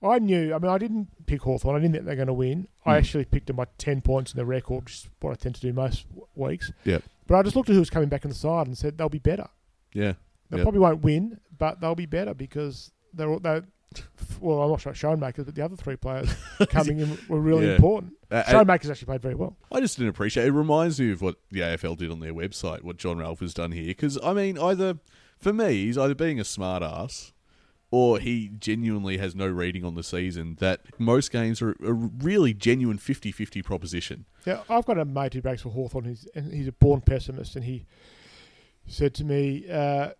I 0.02 0.18
knew. 0.18 0.54
I 0.54 0.58
mean, 0.58 0.70
I 0.70 0.78
didn't 0.78 1.08
pick 1.26 1.42
Hawthorn. 1.42 1.76
I 1.76 1.80
didn't 1.80 1.94
think 1.94 2.04
they're 2.06 2.16
going 2.16 2.28
to 2.28 2.32
win. 2.32 2.68
I 2.86 2.92
Hmm. 2.92 2.98
actually 2.98 3.24
picked 3.24 3.48
them 3.48 3.56
by 3.56 3.66
10 3.78 4.00
points 4.00 4.32
in 4.32 4.38
the 4.38 4.46
record, 4.46 4.84
which 4.84 4.94
is 4.94 5.08
what 5.20 5.32
I 5.32 5.34
tend 5.34 5.56
to 5.56 5.60
do 5.60 5.72
most 5.72 6.08
w- 6.08 6.26
weeks. 6.36 6.72
Yeah. 6.84 6.98
But 7.26 7.36
I 7.36 7.42
just 7.42 7.54
looked 7.54 7.68
at 7.68 7.74
who 7.74 7.80
was 7.80 7.90
coming 7.90 8.08
back 8.08 8.24
on 8.24 8.30
the 8.30 8.34
side 8.36 8.66
and 8.66 8.78
said 8.78 8.96
they'll 8.96 9.08
be 9.08 9.18
better. 9.18 9.48
Yeah. 9.92 10.14
They 10.50 10.56
Yep. 10.58 10.64
probably 10.64 10.80
won't 10.80 11.02
win, 11.02 11.38
but 11.58 11.80
they'll 11.80 11.94
be 11.94 12.06
better 12.06 12.34
because 12.34 12.92
they're 13.14 13.28
all 13.30 13.40
they. 13.40 13.62
Well, 14.40 14.62
I'm 14.62 14.70
not 14.70 14.80
sure 14.80 14.92
Schoenmakers, 14.92 15.44
but 15.46 15.54
the 15.56 15.64
other 15.64 15.74
three 15.76 15.96
players 15.96 16.32
coming 16.70 17.00
in 17.00 17.18
were 17.28 17.40
really 17.40 17.66
Yeah. 17.66 17.74
important. 17.74 18.12
Uh, 18.30 18.42
Schoenmakers 18.44 18.88
actually 18.90 19.06
played 19.06 19.20
very 19.22 19.34
well. 19.34 19.56
I 19.72 19.80
just 19.80 19.96
didn't 19.96 20.10
appreciate. 20.10 20.46
It 20.46 20.52
reminds 20.52 21.00
me 21.00 21.10
of 21.10 21.20
what 21.22 21.36
the 21.50 21.60
AFL 21.60 21.96
did 21.96 22.10
on 22.10 22.20
their 22.20 22.32
website, 22.32 22.82
what 22.82 22.96
Jon 22.98 23.18
Ralph 23.18 23.40
has 23.40 23.52
done 23.52 23.72
here. 23.72 23.86
Because 23.88 24.16
I 24.22 24.32
mean, 24.32 24.58
either 24.58 24.98
for 25.38 25.52
me, 25.52 25.86
he's 25.86 25.98
either 25.98 26.14
being 26.14 26.38
a 26.38 26.44
smart 26.44 26.84
ass, 26.84 27.32
or 27.90 28.20
he 28.20 28.48
genuinely 28.60 29.18
has 29.18 29.34
no 29.34 29.48
reading 29.48 29.84
on 29.84 29.96
the 29.96 30.04
season. 30.04 30.56
That 30.60 30.82
most 31.00 31.32
games 31.32 31.60
are 31.60 31.70
a 31.84 31.92
really 31.92 32.54
genuine 32.54 32.98
50-50 32.98 33.64
proposition. 33.64 34.26
Yeah, 34.46 34.62
I've 34.68 34.86
got 34.86 34.98
a 34.98 35.04
mate 35.04 35.34
who 35.34 35.42
breaks 35.42 35.62
for 35.62 35.70
Hawthorn. 35.70 36.04
He's 36.04 36.28
and 36.36 36.52
he's 36.54 36.68
a 36.68 36.72
born 36.72 37.00
pessimist, 37.00 37.56
and 37.56 37.64
he 37.64 37.86
said 38.86 39.14
to 39.14 39.24
me, 39.24 39.68
uh, 39.68 40.10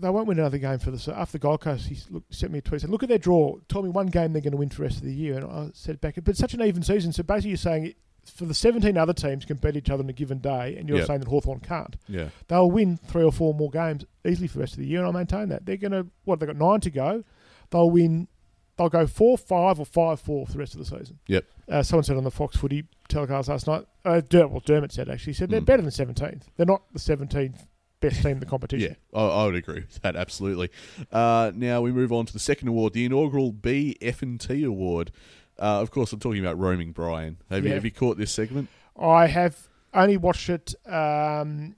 "They 0.00 0.10
won't 0.10 0.26
win 0.26 0.38
another 0.38 0.58
game 0.58 0.78
for 0.78 0.90
the 0.90 1.14
after 1.16 1.32
the 1.32 1.38
Gold 1.42 1.60
Coast." 1.60 1.86
He 1.88 1.96
look, 2.10 2.24
sent 2.30 2.52
me 2.52 2.58
a 2.58 2.62
tweet. 2.62 2.80
Said, 2.80 2.90
"Look 2.90 3.02
at 3.02 3.08
their 3.08 3.18
draw. 3.18 3.56
Tell 3.68 3.82
me 3.82 3.88
one 3.90 4.06
game 4.06 4.32
they're 4.32 4.42
going 4.42 4.52
to 4.52 4.56
win 4.56 4.68
for 4.70 4.76
the 4.78 4.82
rest 4.84 4.96
of 4.98 5.04
the 5.04 5.14
year." 5.14 5.36
And 5.36 5.44
I 5.46 5.70
said 5.74 6.00
back, 6.00 6.14
"But 6.16 6.28
it's 6.28 6.38
such 6.38 6.54
an 6.54 6.62
even 6.62 6.82
season." 6.82 7.12
So 7.12 7.22
basically, 7.22 7.50
you're 7.50 7.56
saying 7.58 7.94
for 8.24 8.44
the 8.44 8.54
17 8.54 8.96
other 8.98 9.14
teams 9.14 9.44
compete 9.46 9.76
each 9.76 9.88
other 9.88 10.02
on 10.04 10.10
a 10.10 10.12
given 10.12 10.38
day, 10.38 10.76
and 10.76 10.88
you're 10.88 10.98
Yep. 10.98 11.06
saying 11.06 11.20
that 11.20 11.28
Hawthorn 11.28 11.60
can't. 11.60 11.96
Yeah, 12.06 12.28
They'll 12.48 12.70
win 12.70 12.98
three 12.98 13.24
or 13.24 13.32
four 13.32 13.54
more 13.54 13.70
games 13.70 14.04
easily 14.26 14.46
for 14.46 14.54
the 14.54 14.60
rest 14.60 14.74
of 14.74 14.80
the 14.80 14.86
year, 14.86 15.00
and 15.00 15.08
I 15.08 15.10
maintain 15.12 15.48
that 15.48 15.64
they're 15.64 15.78
going 15.78 15.92
to. 15.92 16.06
What 16.24 16.38
they've 16.38 16.46
got 16.46 16.56
nine 16.56 16.80
to 16.80 16.90
go. 16.90 17.24
They'll 17.70 17.90
win. 17.90 18.28
They'll 18.76 18.88
go 18.88 19.06
four 19.06 19.36
five 19.38 19.78
or 19.80 19.86
five 19.86 20.20
four 20.20 20.46
for 20.46 20.52
the 20.52 20.58
rest 20.58 20.74
of 20.74 20.78
the 20.80 20.84
season. 20.98 21.18
Yep. 21.28 21.44
Uh, 21.68 21.82
someone 21.82 22.04
said 22.04 22.16
on 22.16 22.24
the 22.24 22.30
Fox 22.30 22.56
Footy 22.56 22.84
telecast 23.08 23.48
last 23.48 23.66
night. 23.66 23.84
Uh, 24.04 24.20
Der- 24.20 24.46
well, 24.48 24.60
Dermott 24.64 24.92
said 24.92 25.08
actually 25.08 25.32
he 25.32 25.36
said 25.36 25.50
they're 25.50 25.60
Mm. 25.60 25.66
better 25.66 25.82
than 25.82 25.90
seventeenth. 25.90 26.48
They're 26.56 26.66
not 26.66 26.82
the 26.92 26.98
seventeenth 26.98 27.66
best 28.00 28.22
team 28.22 28.32
in 28.32 28.40
the 28.40 28.46
yeah, 28.46 28.50
competition. 28.50 28.96
I, 29.14 29.20
I 29.20 29.44
would 29.46 29.54
agree 29.54 29.80
with 29.80 30.00
that 30.02 30.16
absolutely. 30.16 30.70
Uh, 31.12 31.52
now 31.54 31.80
we 31.80 31.92
move 31.92 32.12
on 32.12 32.26
to 32.26 32.32
the 32.32 32.38
second 32.38 32.68
award, 32.68 32.92
the 32.94 33.04
inaugural 33.04 33.52
BF&T 33.52 34.64
Award. 34.64 35.12
Uh, 35.58 35.80
of 35.82 35.90
course, 35.90 36.12
I'm 36.12 36.20
talking 36.20 36.40
about 36.40 36.58
roaming 36.58 36.92
Brian. 36.92 37.36
Have 37.50 37.64
you 37.64 37.68
Yeah. 37.68 37.74
have 37.74 37.84
you 37.84 37.90
caught 37.90 38.16
this 38.16 38.32
segment? 38.32 38.68
I 38.98 39.26
have 39.26 39.68
only 39.92 40.16
watched 40.16 40.48
it. 40.48 40.74
Um, 40.86 41.76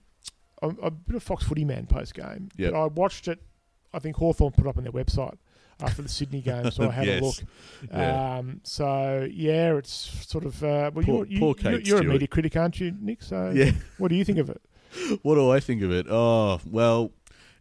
I'm, 0.63 0.79
I'm 0.79 0.79
a 0.83 0.91
bit 0.91 1.17
of 1.17 1.23
Fox 1.23 1.45
Footy 1.45 1.65
man 1.65 1.87
post 1.87 2.15
game. 2.15 2.49
Yep. 2.57 2.73
But 2.73 2.81
I 2.81 2.87
watched 2.87 3.27
it. 3.29 3.41
I 3.93 3.99
think 3.99 4.17
Hawthorn 4.17 4.53
put 4.53 4.65
it 4.67 4.69
up 4.69 4.79
on 4.79 4.85
their 4.85 4.93
website 4.93 5.37
after 5.81 6.01
the 6.03 6.09
Sydney 6.09 6.41
game, 6.43 6.71
so 6.71 6.89
I 6.89 6.93
had 6.93 7.07
Yes. 7.07 7.21
a 7.21 7.25
look. 7.25 7.35
Yeah. 7.91 8.37
Um, 8.39 8.61
so 8.63 9.29
yeah, 9.33 9.75
it's 9.77 9.91
sort 10.29 10.45
of. 10.45 10.63
Uh, 10.63 10.93
well, 10.95 11.05
Poor- 11.05 11.05
you're, 11.05 11.27
you, 11.27 11.39
poor 11.41 11.55
Kate 11.55 11.85
you're 11.87 11.97
a 11.97 12.01
Stewart. 12.01 12.07
media 12.07 12.29
critic, 12.29 12.57
aren't 12.57 12.79
you, 12.79 12.95
Nick? 13.01 13.23
So 13.23 13.51
Yeah. 13.53 13.73
what 13.99 14.09
do 14.09 14.15
you 14.15 14.25
think 14.25 14.39
of 14.39 14.49
it? 14.49 14.63
What 15.23 15.37
do 15.37 15.51
I 15.51 15.61
think 15.61 15.83
of 15.83 15.91
it? 15.91 16.07
Oh, 16.09 16.61
well, 16.65 17.13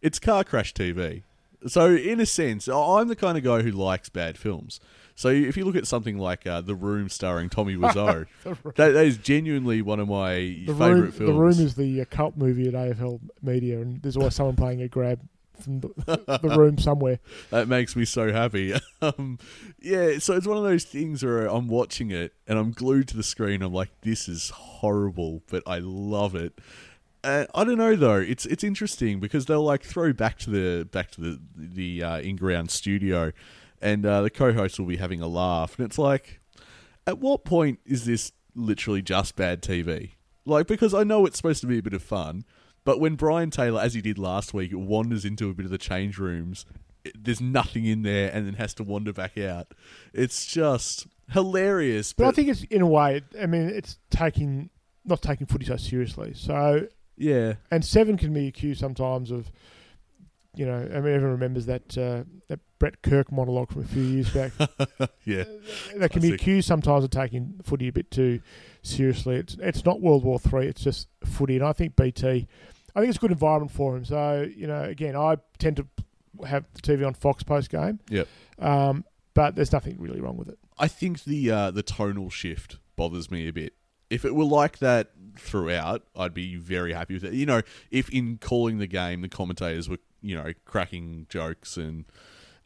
it's 0.02 0.20
car 0.20 0.44
crash 0.44 0.74
TV. 0.74 1.24
So, 1.68 1.94
in 1.94 2.20
a 2.20 2.26
sense, 2.26 2.68
I'm 2.68 3.08
the 3.08 3.16
kind 3.16 3.38
of 3.38 3.44
guy 3.44 3.62
who 3.62 3.72
likes 3.72 4.10
bad 4.10 4.38
films. 4.38 4.80
So, 5.16 5.30
if 5.30 5.56
you 5.56 5.64
look 5.64 5.76
at 5.76 5.86
something 5.86 6.18
like 6.18 6.48
uh, 6.48 6.62
The 6.62 6.74
Room 6.76 7.08
starring 7.10 7.50
Tommy 7.50 7.76
Wiseau, 7.78 8.26
that, 8.44 8.92
that 8.94 9.06
is 9.06 9.18
genuinely 9.18 9.82
one 9.82 10.00
of 10.00 10.08
my 10.08 10.64
favourite 10.66 11.14
films. 11.14 11.18
the 11.18 11.34
room 11.34 11.60
is 11.60 11.76
the 11.76 12.02
uh, 12.02 12.06
cult 12.10 12.36
movie 12.36 12.68
at 12.68 12.74
AFL 12.74 13.20
Media, 13.44 13.80
and 13.80 14.02
there's 14.02 14.18
always 14.18 14.34
someone 14.36 14.56
playing 14.56 14.82
a 14.82 14.88
grab 14.88 15.20
from 15.62 15.80
the, 15.82 16.40
the 16.42 16.50
room 16.58 16.78
somewhere. 16.78 17.20
That 17.52 17.68
makes 17.68 17.96
me 17.96 18.06
so 18.06 18.32
happy. 18.32 18.74
um, 19.02 19.38
yeah, 19.80 20.18
so 20.18 20.36
it's 20.36 20.48
one 20.48 20.58
of 20.58 20.64
those 20.64 20.84
things 20.86 21.24
where 21.24 21.46
I'm 21.46 21.68
watching 21.68 22.12
it 22.12 22.34
and 22.48 22.58
I'm 22.58 22.72
glued 22.72 23.08
to 23.10 23.18
the 23.18 23.24
screen. 23.24 23.62
I'm 23.62 23.74
like, 23.74 23.90
this 24.02 24.28
is 24.28 24.50
horrible, 24.50 25.44
but 25.50 25.64
I 25.68 25.80
love 25.80 26.34
it. 26.36 26.60
Uh, 27.24 27.46
I 27.54 27.64
don't 27.64 27.78
know 27.78 27.96
though. 27.96 28.16
It's 28.18 28.46
it's 28.46 28.64
interesting 28.64 29.20
because 29.20 29.46
they'll 29.46 29.64
like 29.64 29.84
throw 29.84 30.12
back 30.12 30.40
to 30.40 30.50
the 30.50 30.86
back 30.86 31.12
to 31.12 31.22
the 31.22 31.40
the 31.56 32.04
uh, 32.04 32.20
in 32.20 32.36
ground 32.36 32.72
studio, 32.72 33.32
and 33.82 34.06
uh, 34.06 34.22
the 34.22 34.30
co-host 34.30 34.80
will 34.80 34.88
be 34.88 34.98
having 34.98 35.22
a 35.22 35.28
laugh, 35.28 35.78
and 35.78 35.86
it's 35.86 36.00
like, 36.00 36.40
at 37.06 37.20
what 37.20 37.46
point 37.46 37.80
is 37.86 38.06
this 38.06 38.32
literally 38.56 39.02
just 39.02 39.36
bad 39.36 39.62
TV? 39.62 40.12
Like 40.46 40.66
because 40.66 40.94
I 40.94 41.04
know 41.04 41.26
it's 41.26 41.38
supposed 41.38 41.62
to 41.62 41.68
be 41.68 41.78
a 41.78 41.84
bit 41.84 41.94
of 41.94 42.02
fun, 42.02 42.44
but 42.84 43.00
when 43.00 43.16
Brian 43.16 43.52
Taylor, 43.52 43.82
as 43.82 43.94
he 43.94 44.02
did 44.02 44.18
last 44.18 44.54
week, 44.54 44.72
wanders 44.74 45.24
into 45.24 45.50
a 45.50 45.54
bit 45.54 45.66
of 45.66 45.72
the 45.72 45.78
change 45.78 46.18
rooms, 46.18 46.66
it, 47.06 47.24
there's 47.24 47.42
nothing 47.42 47.86
in 47.86 48.02
there, 48.02 48.32
and 48.34 48.48
then 48.48 48.56
has 48.56 48.74
to 48.76 48.84
wander 48.84 49.14
back 49.14 49.38
out. 49.38 49.76
It's 50.12 50.48
just 50.48 51.06
hilarious. 51.30 52.14
But 52.14 52.24
But, 52.24 52.30
I 52.30 52.32
think 52.32 52.50
it's 52.50 52.64
in 52.64 52.82
a 52.82 52.88
way. 52.88 53.22
I 53.40 53.46
mean, 53.46 53.70
it's 53.70 54.00
taking 54.10 54.72
not 55.06 55.22
taking 55.22 55.46
footy 55.46 55.66
so 55.66 55.78
seriously. 55.78 56.34
So 56.34 56.88
yeah, 57.22 57.54
and 57.70 57.86
seven 57.86 58.18
can 58.18 58.34
be 58.34 58.48
accused 58.48 58.80
sometimes 58.80 59.32
of, 59.32 59.52
you 60.56 60.66
know, 60.66 60.78
I 60.78 61.00
mean, 61.00 61.14
everyone 61.14 61.32
remembers 61.32 61.68
that 61.68 61.98
uh, 61.98 62.24
that 62.48 62.60
Brett 62.80 63.02
Kirk 63.04 63.32
monologue 63.32 63.72
from 63.72 63.84
a 63.84 63.88
few 63.88 64.02
years 64.02 64.30
back. 64.32 64.52
yeah, 65.24 65.44
they 65.96 66.10
can 66.10 66.22
be 66.22 66.34
accused 66.34 66.68
sometimes 66.68 67.04
of 67.04 67.12
taking 67.12 67.60
footy 67.64 67.88
a 67.88 67.92
bit 67.92 68.10
too 68.10 68.42
seriously. 68.82 69.36
It's 69.36 69.56
it's 69.60 69.86
not 69.86 70.02
World 70.02 70.24
War 70.24 70.40
Three. 70.40 70.68
It's 70.68 70.84
just 70.84 71.08
footy, 71.24 71.58
and 71.58 71.66
I 71.66 71.74
think 71.74 71.96
BT. 71.96 72.48
I 72.94 73.00
think 73.00 73.10
it's 73.10 73.18
a 73.18 73.22
good 73.22 73.32
environment 73.32 73.72
for 73.72 73.96
him. 73.96 74.04
So 74.04 74.50
you 74.56 74.68
know, 74.68 74.84
again, 74.84 75.16
I 75.16 75.38
tend 75.60 75.78
to 75.78 75.88
have 76.46 76.66
the 76.74 76.82
TV 76.82 77.06
on 77.06 77.14
Fox 77.14 77.44
post 77.44 77.70
game. 77.70 78.00
Yep. 78.10 78.28
Um, 78.60 79.06
but 79.34 79.56
there's 79.56 79.72
nothing 79.72 79.98
really 80.00 80.20
wrong 80.20 80.38
with 80.38 80.50
it. 80.50 80.58
I 80.78 80.88
think 80.88 81.24
the 81.24 81.52
uh, 81.52 81.72
the 81.72 81.84
tonal 81.84 82.30
shift 82.30 82.78
bothers 82.96 83.30
me 83.30 83.48
a 83.48 83.54
bit. 83.54 83.74
If 84.12 84.26
it 84.26 84.36
were 84.36 84.46
like 84.46 84.80
that 84.80 85.12
throughout, 85.38 86.04
I'd 86.16 86.34
be 86.34 86.58
very 86.58 86.94
happy 86.94 87.14
with 87.16 87.24
it. 87.24 87.34
You 87.34 87.46
know, 87.46 87.62
if 87.90 88.10
in 88.10 88.38
calling 88.38 88.78
the 88.78 88.88
game, 88.88 89.22
the 89.22 89.30
commentators 89.30 89.90
were 89.90 90.00
you 90.22 90.36
know 90.36 90.54
cracking 90.66 91.26
jokes 91.30 91.78
and 91.78 92.06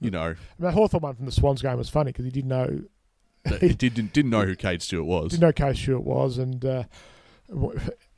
you 0.01 0.11
know 0.11 0.35
that 0.59 0.73
Hawthorn 0.73 1.01
one 1.01 1.15
from 1.15 1.25
the 1.25 1.31
Swans 1.31 1.61
game 1.61 1.77
was 1.77 1.89
funny 1.89 2.11
because 2.11 2.25
he 2.25 2.31
didn't 2.31 2.49
know 2.49 2.81
it 3.45 3.77
didn't 3.77 4.11
didn't 4.11 4.31
know 4.31 4.45
who 4.45 4.55
Cade 4.55 4.81
Stewart 4.81 5.05
was. 5.05 5.31
didn't 5.31 5.43
know 5.43 5.51
Case 5.51 5.79
Stewart 5.79 6.03
was, 6.03 6.37
and, 6.37 6.65
uh, 6.65 6.83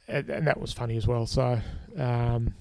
and 0.07 0.29
and 0.29 0.47
that 0.47 0.59
was 0.59 0.71
funny 0.71 0.95
as 0.95 1.05
well. 1.05 1.25
So 1.25 1.59
um, 1.97 2.53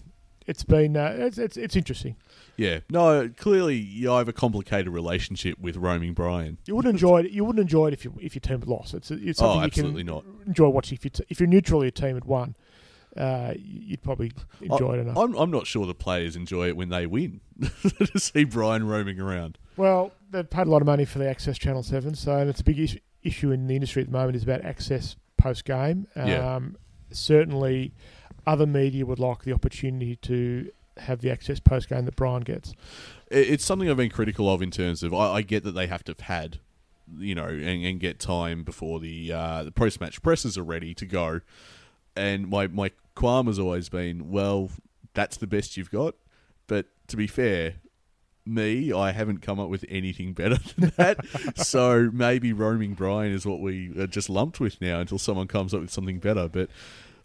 it's 0.47 0.65
been 0.65 0.97
uh, 0.97 1.15
it's, 1.19 1.39
it's 1.39 1.57
it's 1.57 1.77
interesting. 1.77 2.17
Yeah, 2.57 2.81
no, 2.91 3.29
clearly 3.37 3.77
you 3.77 4.09
have 4.11 4.29
a 4.29 4.33
complicated 4.33 4.89
relationship 4.89 5.59
with 5.59 5.77
roaming 5.77 6.15
Brian. 6.15 6.57
You 6.67 6.75
wouldn't 6.77 6.95
enjoy 6.95 7.21
it. 7.23 7.31
You 7.33 7.45
wouldn't 7.45 7.61
enjoy 7.61 7.89
it 7.89 7.93
if 7.95 8.05
you 8.05 8.15
if 8.21 8.35
your 8.35 8.41
team 8.41 8.61
had 8.61 8.69
lost. 8.69 8.95
It's 8.95 9.11
it's 9.11 9.39
something 9.39 9.57
Oh, 9.59 9.61
you 9.61 9.67
absolutely 9.67 10.05
can 10.05 10.15
not. 10.15 10.25
enjoy 10.47 10.69
watching. 10.69 10.97
If 10.97 11.05
you 11.05 11.11
t- 11.11 11.25
if 11.29 11.41
you're 11.41 11.49
neutral, 11.49 11.83
your 11.85 11.91
team 11.91 12.15
had 12.15 12.25
won. 12.25 12.55
Uh, 13.17 13.55
you'd 13.57 14.03
probably 14.03 14.31
enjoy 14.61 14.93
it 14.95 14.99
enough. 15.01 15.17
I'm 15.17 15.35
I'm 15.37 15.51
not 15.51 15.67
sure 15.67 15.87
the 15.87 15.95
players 15.95 16.37
enjoy 16.37 16.69
it 16.69 16.77
when 16.77 16.91
they 16.91 17.07
win 17.07 17.41
to 18.13 18.19
see 18.19 18.45
Brian 18.45 18.87
roaming 18.87 19.19
around. 19.21 19.57
Well, 19.77 20.13
they've 20.31 20.49
paid 20.49 20.67
a 20.67 20.71
lot 20.71 20.83
of 20.83 20.87
money 20.87 21.05
for 21.07 21.19
the 21.19 21.29
Access 21.29 21.57
Channel 21.59 21.83
Seven, 21.83 22.15
so 22.15 22.37
it's 22.47 22.61
a 22.61 22.65
big 22.65 22.79
issue, 22.79 22.99
issue 23.23 23.51
in 23.53 23.67
the 23.69 23.75
industry 23.75 24.03
at 24.03 24.09
the 24.09 24.13
moment 24.13 24.37
is 24.37 24.43
about 24.43 24.63
access 24.67 25.17
post 25.39 25.65
game. 25.65 26.07
Um, 26.17 26.27
Yeah. 26.29 26.61
Certainly, 27.11 27.95
other 28.47 28.67
media 28.67 29.05
would 29.05 29.19
like 29.19 29.43
the 29.45 29.53
opportunity 29.53 30.17
to 30.17 30.71
have 30.99 31.21
the 31.21 31.31
access 31.31 31.61
post 31.61 31.89
game 31.89 32.05
that 32.05 32.17
Brian 32.17 32.43
gets. 32.43 32.73
It's 33.31 33.65
something 33.65 33.91
I've 33.91 33.97
been 33.97 34.11
critical 34.11 34.51
of 34.51 34.63
in 34.63 34.71
terms 34.71 35.03
of 35.03 35.13
I, 35.13 35.35
I 35.35 35.43
get 35.43 35.65
that 35.65 35.73
they 35.73 35.87
have 35.87 36.05
to 36.05 36.13
have 36.13 36.21
had, 36.21 36.61
you 37.19 37.35
know, 37.35 37.47
and, 37.47 37.85
and 37.85 38.01
get 38.01 38.19
time 38.19 38.63
before 38.63 39.01
the 39.01 39.33
uh, 39.33 39.65
the 39.65 39.73
post 39.73 40.01
match 40.01 40.23
presses 40.23 40.57
are 40.57 40.65
ready 40.65 40.95
to 40.95 41.07
go. 41.07 41.41
And 42.15 42.49
my 42.49 42.67
my 42.67 42.93
qualm 43.15 43.47
has 43.47 43.59
always 43.59 43.89
been, 43.89 44.31
well, 44.31 44.71
that's 45.15 45.37
the 45.37 45.47
best 45.47 45.77
you've 45.77 45.91
got. 45.91 46.15
But 46.67 46.87
to 47.09 47.17
be 47.17 47.27
fair, 47.27 47.75
me, 48.47 48.93
I 48.93 49.11
haven't 49.11 49.43
come 49.43 49.59
up 49.59 49.69
with 49.69 49.85
anything 49.89 50.33
better 50.33 50.57
than 50.77 50.93
that. 50.97 51.19
so 51.57 52.11
maybe 52.13 52.53
roaming 52.53 52.95
Brian 52.95 53.33
is 53.33 53.45
what 53.45 53.61
we 53.61 53.99
are 53.99 54.07
just 54.07 54.31
lumped 54.31 54.61
with 54.61 54.81
now 54.81 55.01
until 55.01 55.19
someone 55.19 55.49
comes 55.49 55.75
up 55.75 55.81
with 55.81 55.91
something 55.91 56.19
better. 56.19 56.49
But 56.49 56.71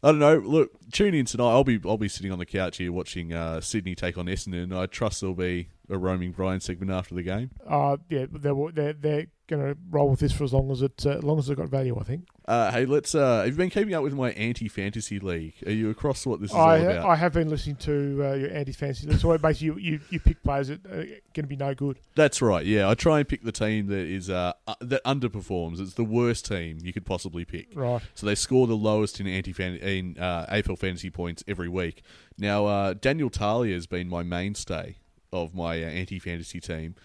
I 0.03 0.09
don't 0.09 0.19
know. 0.19 0.37
Look, 0.37 0.71
tune 0.91 1.13
in 1.13 1.25
tonight. 1.25 1.49
I'll 1.49 1.63
be 1.63 1.79
I'll 1.85 1.97
be 1.97 2.07
sitting 2.07 2.31
on 2.31 2.39
the 2.39 2.45
couch 2.45 2.77
here 2.77 2.91
watching 2.91 3.33
uh, 3.33 3.61
Sydney 3.61 3.93
take 3.93 4.17
on 4.17 4.25
Essendon. 4.25 4.75
I 4.75 4.87
trust 4.87 5.21
there'll 5.21 5.35
be 5.35 5.69
a 5.91 5.97
roaming 5.97 6.31
Brian 6.31 6.61
segment 6.61 6.91
after 6.91 7.13
the 7.13 7.23
game. 7.23 7.51
Uh, 7.67 7.97
yeah, 8.09 8.25
they're 8.31 8.55
they're, 8.73 8.93
they're 8.93 9.27
going 9.47 9.61
to 9.61 9.77
roll 9.89 10.09
with 10.09 10.21
this 10.21 10.31
for 10.31 10.45
as 10.45 10.53
long 10.53 10.71
as 10.71 10.81
it 10.81 11.05
uh, 11.05 11.17
as 11.17 11.23
long 11.23 11.37
as 11.37 11.49
it's 11.49 11.59
got 11.59 11.69
value. 11.69 11.97
I 11.99 12.03
think. 12.03 12.27
Uh, 12.47 12.71
hey, 12.71 12.85
let's. 12.85 13.13
Uh, 13.13 13.39
have 13.39 13.47
you 13.47 13.53
been 13.53 13.69
keeping 13.69 13.93
up 13.93 14.01
with 14.01 14.13
my 14.13 14.31
anti-fantasy 14.31 15.19
league? 15.19 15.53
Are 15.65 15.71
you 15.71 15.89
across 15.89 16.25
what 16.25 16.41
this 16.41 16.51
is 16.51 16.55
I 16.55 16.79
all 16.79 16.89
about? 16.89 17.05
I 17.05 17.15
have 17.15 17.33
been 17.33 17.49
listening 17.49 17.75
to 17.77 18.23
uh, 18.23 18.33
your 18.33 18.51
anti 18.51 18.71
fantasy. 18.71 19.07
League 19.07 19.19
so 19.19 19.37
basically, 19.37 19.67
you, 19.67 19.77
you 19.77 19.99
you 20.09 20.19
pick 20.19 20.41
players 20.41 20.69
that 20.69 20.85
are 20.85 21.03
going 21.03 21.43
to 21.43 21.43
be 21.43 21.57
no 21.57 21.75
good. 21.75 21.99
That's 22.15 22.41
right. 22.41 22.65
Yeah, 22.65 22.89
I 22.89 22.95
try 22.95 23.19
and 23.19 23.27
pick 23.27 23.43
the 23.43 23.51
team 23.51 23.87
that 23.87 24.07
is 24.07 24.29
uh, 24.29 24.53
uh, 24.67 24.75
that 24.79 25.03
underperforms. 25.03 25.79
It's 25.79 25.93
the 25.93 26.03
worst 26.03 26.45
team 26.45 26.79
you 26.81 26.93
could 26.93 27.05
possibly 27.05 27.45
pick. 27.45 27.67
Right. 27.75 28.01
So 28.15 28.25
they 28.25 28.35
score 28.35 28.67
the 28.67 28.77
lowest 28.77 29.19
in 29.19 29.27
anti 29.27 29.51
in 29.61 30.17
uh, 30.17 30.45
AFL 30.47 30.79
fantasy 30.79 31.09
points 31.09 31.43
every 31.47 31.69
week. 31.69 32.03
Now 32.37 32.65
uh, 32.65 32.93
Daniel 32.93 33.29
Talia 33.29 33.75
has 33.75 33.85
been 33.85 34.07
my 34.07 34.23
mainstay 34.23 34.97
of 35.31 35.53
my 35.55 35.81
uh, 35.83 35.87
anti 35.87 36.19
fantasy 36.19 36.59
team, 36.59 36.95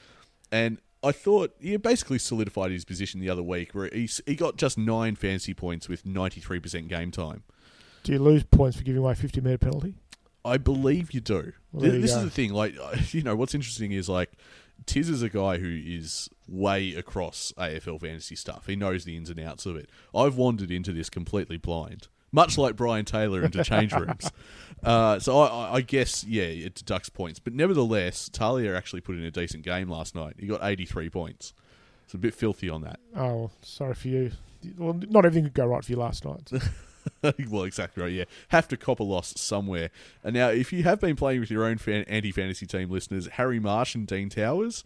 and 0.51 0.79
I 1.03 1.13
thought 1.13 1.55
he 1.61 1.77
basically 1.77 2.19
solidified 2.19 2.71
his 2.71 2.85
position 2.85 3.21
the 3.21 3.31
other 3.31 3.43
week, 3.43 3.75
where 3.75 3.89
he 3.93 4.09
he 4.27 4.35
got 4.35 4.57
just 4.57 4.77
nine 4.79 5.17
fantasy 5.17 5.55
points 5.55 5.89
with 5.89 6.05
ninety 6.07 6.41
three 6.41 6.61
percent 6.61 6.89
game 6.89 7.11
time. 7.11 7.43
Do 8.03 8.13
you 8.13 8.19
lose 8.19 8.45
points 8.45 8.77
for 8.77 8.85
giving 8.85 9.03
away 9.03 9.15
fifty 9.15 9.41
metre 9.41 9.59
penalty? 9.59 9.95
I 10.45 10.59
believe 10.59 11.13
you 11.13 11.21
do. 11.21 11.53
Well, 11.73 11.83
Th- 11.83 11.95
you 11.95 12.01
this 12.01 12.13
go. 12.13 12.19
is 12.19 12.25
the 12.25 12.31
thing. 12.31 12.53
Like, 12.53 12.75
you 13.13 13.23
know, 13.23 13.35
what's 13.35 13.55
interesting 13.55 13.91
is 13.93 14.09
like, 14.09 14.31
Tiz 14.87 15.09
is 15.09 15.23
a 15.23 15.29
guy 15.29 15.59
who 15.59 15.81
is 15.85 16.29
way 16.47 16.95
across 16.95 17.53
AFL 17.59 18.01
fantasy 18.01 18.37
stuff. 18.37 18.67
He 18.67 18.77
knows 18.77 19.05
the 19.05 19.17
ins 19.17 19.29
and 19.29 19.41
outs 19.41 19.67
of 19.67 19.75
it. 19.77 19.91
I've 20.15 20.37
wandered 20.37 20.71
into 20.71 20.93
this 20.93 21.11
completely 21.11 21.57
blind, 21.57 22.07
much 22.33 22.59
like 22.59 22.77
Brian 22.77 23.05
Taylor 23.05 23.45
into 23.45 23.63
change 23.65 23.93
rooms. 23.95 24.31
Uh, 24.83 25.19
so 25.19 25.39
I, 25.39 25.75
I- 25.77 25.81
guess, 25.81 26.25
yeah, 26.25 26.45
it 26.45 26.75
deducts 26.75 27.09
points. 27.09 27.39
But 27.39 27.55
nevertheless, 27.55 28.29
Talia 28.29 28.77
actually 28.77 29.01
put 29.01 29.17
in 29.17 29.23
a 29.25 29.31
decent 29.31 29.63
game 29.65 29.89
last 29.89 30.15
night. 30.15 30.35
He 30.39 30.47
got 30.47 30.61
83 30.63 31.09
points. 31.11 31.55
It's 32.05 32.15
a 32.15 32.19
bit 32.19 32.35
filthy 32.35 32.69
on 32.69 32.83
that. 32.83 33.01
Oh, 33.17 33.51
sorry 33.63 33.95
for 33.95 34.09
you. 34.09 34.31
Well, 34.79 34.95
not 35.09 35.25
everything 35.25 35.45
could 35.45 35.55
go 35.55 35.67
right 35.67 35.85
for 35.85 35.91
you 35.91 35.99
last 35.99 36.25
night. 36.25 36.51
well, 37.51 37.65
exactly 37.65 38.03
right. 38.03 38.13
Yeah, 38.13 38.25
have 38.49 38.69
to 38.69 38.77
cop 38.77 39.01
a 39.01 39.03
loss 39.03 39.35
somewhere. 39.41 39.91
And 40.23 40.35
now, 40.35 40.49
if 40.51 40.73
you 40.73 40.83
have 40.85 41.01
been 41.01 41.17
playing 41.17 41.41
with 41.41 41.51
your 41.51 41.65
own 41.65 41.79
fan- 41.79 42.05
anti-fantasy 42.09 42.67
team 42.67 42.91
listeners, 42.91 43.27
Harry 43.33 43.59
Marsh 43.61 43.95
and 43.95 44.07
Dean 44.07 44.29
Towers. 44.29 44.85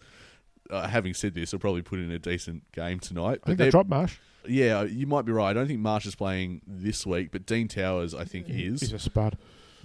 Uh, 0.70 0.86
having 0.88 1.14
said 1.14 1.34
this, 1.34 1.52
will 1.52 1.58
probably 1.58 1.82
put 1.82 1.98
in 1.98 2.10
a 2.10 2.18
decent 2.18 2.70
game 2.72 3.00
tonight. 3.00 3.40
I 3.44 3.46
think 3.46 3.58
they're- 3.58 3.70
dropped 3.70 3.90
Marsh. 3.90 4.16
yeah, 4.48 4.82
you 4.84 5.06
might 5.06 5.24
be 5.24 5.32
right. 5.32 5.50
I 5.50 5.52
don't 5.52 5.66
think 5.66 5.80
Marsh 5.80 6.06
is 6.06 6.14
playing 6.14 6.62
this 6.66 7.04
week, 7.06 7.30
but 7.32 7.44
Dean 7.46 7.68
Towers, 7.68 8.14
I 8.14 8.24
think, 8.24 8.46
He's 8.46 8.82
is 8.82 8.92
a 8.92 8.98
spud. 8.98 9.36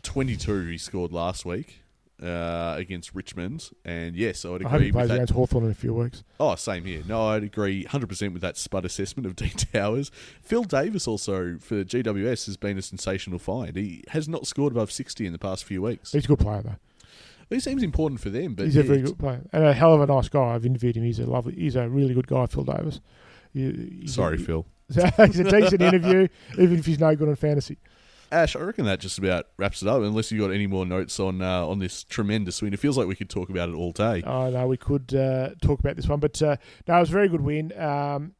twenty-two. 0.03 0.67
He 0.67 0.77
scored 0.77 1.11
last 1.11 1.45
week 1.45 1.81
uh, 2.23 2.75
against 2.77 3.13
Richmond, 3.13 3.69
and 3.83 4.15
yes, 4.15 4.45
I 4.45 4.49
would 4.49 4.65
I 4.65 4.69
hope 4.69 4.81
he 4.81 4.87
agree 4.87 4.91
plays 4.93 5.01
with 5.03 5.09
that. 5.09 5.15
against 5.15 5.33
Hawthorn 5.33 5.65
in 5.65 5.71
a 5.71 5.75
few 5.75 5.93
weeks. 5.93 6.23
Oh, 6.39 6.55
same 6.55 6.85
here. 6.85 7.01
No, 7.07 7.27
I'd 7.29 7.43
agree 7.43 7.83
100% 7.85 8.31
with 8.33 8.41
that 8.41 8.55
spud 8.57 8.85
assessment 8.85 9.25
of 9.25 9.35
Dean 9.35 9.49
Towers. 9.51 10.11
Phil 10.41 10.63
Davis 10.63 11.07
also, 11.07 11.57
for 11.59 11.83
GWS, 11.83 12.45
has 12.45 12.55
been 12.57 12.77
a 12.77 12.81
sensational 12.81 13.39
find. 13.39 13.75
He 13.75 14.03
has 14.09 14.29
not 14.29 14.47
scored 14.47 14.71
above 14.73 14.91
60 14.91 15.25
in 15.25 15.33
the 15.33 15.39
past 15.39 15.65
few 15.65 15.81
weeks. 15.81 16.11
He's 16.13 16.25
a 16.25 16.27
good 16.29 16.39
player 16.39 16.61
though. 16.61 16.75
He 17.49 17.59
seems 17.59 17.83
important 17.83 18.19
for 18.19 18.29
them, 18.29 18.55
but 18.55 18.65
he's 18.65 18.75
a 18.77 18.83
very 18.83 19.01
good 19.01 19.19
player 19.19 19.41
and 19.53 19.63
a 19.63 19.73
hell 19.73 19.93
of 19.93 20.01
a 20.01 20.07
nice 20.07 20.29
guy. 20.29 20.55
I've 20.55 20.65
interviewed 20.65 20.97
him. 20.97 21.03
He's 21.03 21.19
a 21.19 21.25
lovely. 21.25 21.55
He's 21.55 21.75
a 21.75 21.87
really 21.87 22.13
good 22.13 22.27
guy, 22.27 22.45
Phil 22.47 22.63
Davis. 22.63 23.01
He- 23.53 23.99
he's 24.01 24.15
Sorry, 24.15 24.35
a, 24.35 24.39
Phil. 24.39 24.65
he's 24.93 25.39
a 25.39 25.43
decent 25.43 25.81
interview, 25.81 26.27
even 26.57 26.79
if 26.79 26.85
he's 26.85 26.99
no 26.99 27.15
good 27.15 27.29
on 27.29 27.35
fantasy. 27.35 27.77
Ash, 28.31 28.55
I 28.55 28.59
reckon 28.59 28.85
that 28.85 28.99
just 28.99 29.17
about 29.19 29.45
wraps 29.57 29.81
it 29.81 29.87
up. 29.87 30.01
Unless 30.01 30.31
you've 30.31 30.41
got 30.41 30.53
any 30.53 30.67
more 30.67 30.85
notes 30.85 31.19
on 31.19 31.41
uh, 31.41 31.65
on 31.65 31.79
this 31.79 32.03
tremendous 32.03 32.61
win, 32.61 32.73
it 32.73 32.79
feels 32.79 32.97
like 32.97 33.07
we 33.07 33.15
could 33.15 33.29
talk 33.29 33.49
about 33.49 33.69
it 33.69 33.75
all 33.75 33.91
day. 33.91 34.23
Oh 34.25 34.49
no, 34.49 34.67
we 34.67 34.77
could 34.77 35.13
uh, 35.13 35.51
talk 35.61 35.79
about 35.79 35.95
this 35.95 36.07
one, 36.07 36.19
but 36.19 36.41
uh, 36.41 36.55
no, 36.87 36.97
it 36.97 36.99
was 37.01 37.09
a 37.09 37.13
very 37.13 37.29
good 37.29 37.41
win. 37.41 37.71
Um, 37.79 38.33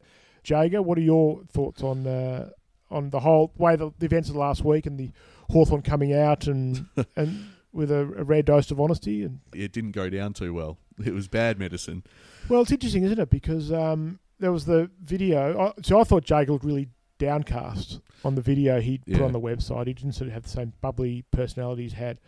Jaeger, 0.43 0.81
what 0.81 0.97
are 0.97 1.01
your 1.01 1.43
thoughts 1.51 1.83
on 1.83 2.05
uh, 2.07 2.49
on 2.89 3.11
the 3.11 3.19
whole 3.19 3.51
way 3.57 3.75
the, 3.75 3.91
the 3.99 4.05
events 4.07 4.27
of 4.29 4.33
the 4.33 4.39
last 4.39 4.63
week 4.65 4.85
and 4.85 4.97
the 4.99 5.11
Hawthorn 5.51 5.81
coming 5.83 6.13
out 6.13 6.47
and 6.47 6.87
and 7.15 7.45
with 7.75 7.91
a, 7.91 8.01
a 8.17 8.23
rare 8.23 8.41
dose 8.41 8.71
of 8.71 8.79
honesty 8.79 9.23
and 9.23 9.39
It 9.53 9.71
didn't 9.71 9.91
go 9.91 10.09
down 10.09 10.33
too 10.33 10.53
well. 10.53 10.77
It 11.03 11.13
was 11.13 11.27
bad 11.27 11.59
medicine. 11.59 12.03
Well, 12.47 12.61
it's 12.61 12.71
interesting, 12.71 13.03
isn't 13.03 13.19
it? 13.19 13.29
Because 13.29 13.71
um, 13.71 14.19
there 14.39 14.51
was 14.51 14.65
the 14.65 14.89
video. 15.03 15.59
I 15.59 15.73
so 15.83 15.99
I 15.99 16.03
thought 16.05 16.23
Jake 16.23 16.47
looked 16.49 16.63
really 16.65 16.87
downcast 17.17 17.99
on 18.23 18.35
the 18.35 18.41
video 18.41 18.79
he 18.79 18.97
put 18.99 19.07
Yeah. 19.19 19.23
on 19.23 19.31
the 19.33 19.39
website. 19.39 19.87
He 19.87 19.93
didn't 19.93 20.13
sort 20.13 20.27
of 20.27 20.33
have 20.33 20.43
the 20.43 20.49
same 20.49 20.73
bubbly 20.81 21.23
personality 21.31 21.83
he's 21.83 21.93
had 21.93 22.19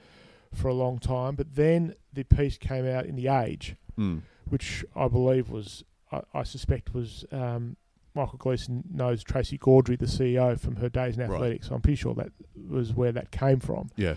for 0.53 0.67
a 0.67 0.73
long 0.73 0.99
time. 0.99 1.35
But 1.35 1.55
then 1.55 1.95
the 2.13 2.23
piece 2.23 2.57
came 2.57 2.85
out 2.85 3.05
in 3.05 3.15
the 3.15 3.27
Age, 3.27 3.75
Mm. 3.97 4.21
which 4.49 4.85
I 4.95 5.07
believe 5.07 5.49
was, 5.49 5.83
I, 6.11 6.21
I 6.33 6.43
suspect 6.43 6.93
was. 6.93 7.25
Um, 7.31 7.77
Michael 8.15 8.39
Gleeson 8.39 8.83
knows 8.91 9.23
Tracey 9.23 9.59
Gaudry, 9.59 9.95
the 9.99 10.07
CEO, 10.07 10.59
from 10.59 10.77
her 10.77 10.89
days 10.89 11.15
in 11.15 11.21
Right. 11.21 11.35
athletics. 11.35 11.67
So 11.67 11.75
I'm 11.75 11.81
pretty 11.81 11.97
sure 11.97 12.15
that 12.15 12.31
was 12.67 12.91
where 12.91 13.11
that 13.11 13.29
came 13.29 13.59
from 13.59 13.91
Yeah. 13.95 14.15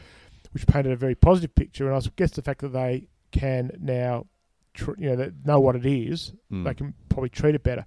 Which 0.53 0.67
painted 0.67 0.93
a 0.93 0.97
very 0.97 1.15
positive 1.15 1.55
picture. 1.55 1.91
And 1.91 1.97
I 1.97 2.09
guess 2.17 2.33
the 2.33 2.43
fact 2.43 2.61
that 2.61 2.69
they 2.73 3.09
can 3.33 3.71
now, 3.81 4.27
tr- 4.75 4.93
you 4.99 5.15
know, 5.17 5.31
know 5.45 5.61
what 5.61 5.77
it 5.77 5.87
is, 5.87 6.33
Mm. 6.53 6.65
they 6.65 6.75
can 6.75 6.95
probably 7.09 7.29
treat 7.31 7.55
it 7.55 7.63
better. 7.63 7.85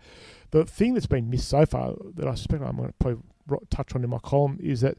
The 0.52 0.66
thing 0.66 0.94
that's 0.94 1.06
been 1.08 1.30
missed 1.30 1.50
so 1.50 1.66
far 1.66 1.96
that 2.16 2.28
I 2.28 2.36
suspect 2.36 2.64
I'm 2.64 2.76
going 2.78 2.90
to 2.90 2.94
probably 3.00 3.22
ro- 3.48 3.64
touch 3.70 3.94
on 3.96 4.04
in 4.04 4.10
my 4.10 4.20
column 4.20 4.58
is 4.62 4.82
that 4.82 4.98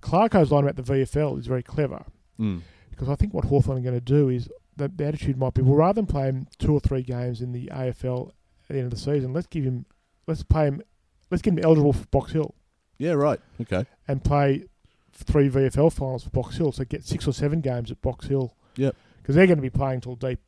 Clarko's 0.00 0.50
line 0.52 0.64
about 0.64 0.76
the 0.76 0.82
VFL 0.82 1.38
is 1.38 1.46
very 1.46 1.62
clever 1.62 2.04
Mm. 2.38 2.60
because 2.90 3.08
I 3.08 3.14
think 3.14 3.32
what 3.32 3.46
Hawthorn 3.46 3.78
are 3.78 3.82
going 3.82 3.94
to 3.94 4.00
do 4.00 4.28
is 4.28 4.48
the, 4.76 4.88
the 4.88 5.06
attitude 5.06 5.38
might 5.38 5.54
be, 5.54 5.62
well, 5.62 5.76
rather 5.76 5.94
than 5.94 6.06
play 6.06 6.24
him 6.26 6.46
two 6.58 6.72
or 6.74 6.80
three 6.80 7.02
games 7.02 7.40
in 7.40 7.52
the 7.52 7.68
AFL 7.72 8.28
at 8.68 8.74
the 8.74 8.74
end 8.76 8.84
of 8.84 8.90
the 8.90 8.96
season, 8.98 9.32
let's 9.32 9.46
give 9.46 9.64
him, 9.64 9.86
let's 10.26 10.42
play 10.42 10.66
him, 10.66 10.82
let's 11.30 11.40
get 11.42 11.54
him 11.54 11.60
eligible 11.64 11.92
for 11.94 12.04
Box 12.08 12.32
Hill 12.32 12.54
Yeah, 12.98 13.12
right. 13.12 13.40
Okay. 13.60 13.86
and 14.06 14.22
play 14.22 14.64
three 15.24 15.48
VFL 15.48 15.92
finals 15.92 16.24
for 16.24 16.30
Box 16.30 16.56
Hill. 16.56 16.72
So 16.72 16.84
get 16.84 17.04
six 17.04 17.26
or 17.26 17.32
seven 17.32 17.60
games 17.60 17.90
at 17.90 18.00
Box 18.02 18.26
Hill. 18.26 18.54
Yep. 18.76 18.94
Because 19.22 19.34
they're 19.34 19.46
going 19.46 19.58
to 19.58 19.62
be 19.62 19.70
playing 19.70 20.00
till 20.02 20.14
deep 20.16 20.38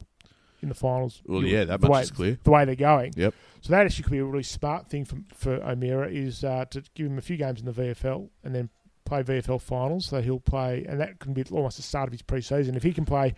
in 0.63 0.69
the 0.69 0.75
finals. 0.75 1.23
Well, 1.27 1.43
yeah, 1.45 1.65
that 1.65 1.81
much 1.81 1.91
way, 1.91 2.03
is 2.03 2.11
clear. 2.11 2.39
The 2.43 2.51
way 2.51 2.65
they're 2.65 2.75
going. 2.75 3.13
Yep. 3.17 3.35
So 3.61 3.71
that 3.73 3.85
actually 3.87 4.05
could 4.05 4.13
be 4.13 4.19
a 4.19 4.25
really 4.25 4.43
smart 4.45 4.89
thing 4.89 5.05
for 5.05 5.19
for 5.35 5.55
O'Meara 5.65 6.09
is 6.11 6.45
uh, 6.45 6.65
to 6.71 6.83
give 6.95 7.07
him 7.07 7.19
a 7.19 7.23
few 7.23 7.37
games 7.37 7.61
in 7.61 7.67
the 7.67 7.73
VFL 7.73 8.29
and 8.45 8.55
then 8.55 8.69
play 9.05 9.23
VFL 9.23 9.61
finals. 9.61 10.07
So 10.07 10.21
he'll 10.21 10.39
play, 10.41 10.85
and 10.89 11.01
that 11.01 11.19
can 11.19 11.33
be 11.33 11.45
almost 11.51 11.77
the 11.79 11.83
start 11.83 12.09
of 12.09 12.13
his 12.13 12.23
pre-season. 12.23 12.77
If 12.77 12.83
he 12.83 12.93
can 12.93 13.05
play 13.05 13.35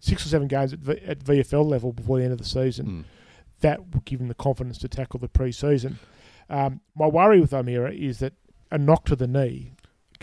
six 0.00 0.24
or 0.24 0.28
seven 0.28 0.46
games 0.48 0.72
at, 0.72 0.78
v, 0.80 0.92
at 1.06 1.20
VFL 1.20 1.64
level 1.64 1.92
before 1.92 2.18
the 2.18 2.24
end 2.24 2.32
of 2.32 2.38
the 2.38 2.44
season, 2.44 2.86
Mm. 2.86 3.04
that 3.60 3.80
will 3.94 4.02
give 4.04 4.20
him 4.20 4.28
the 4.28 4.34
confidence 4.34 4.78
to 4.78 4.88
tackle 4.88 5.18
the 5.18 5.28
pre-season. 5.28 5.98
Um, 6.50 6.80
my 6.94 7.06
worry 7.06 7.40
with 7.40 7.54
O'Meara 7.54 7.92
is 7.94 8.18
that 8.18 8.34
a 8.70 8.76
knock 8.78 9.06
to 9.06 9.16
the 9.16 9.26
knee 9.26 9.72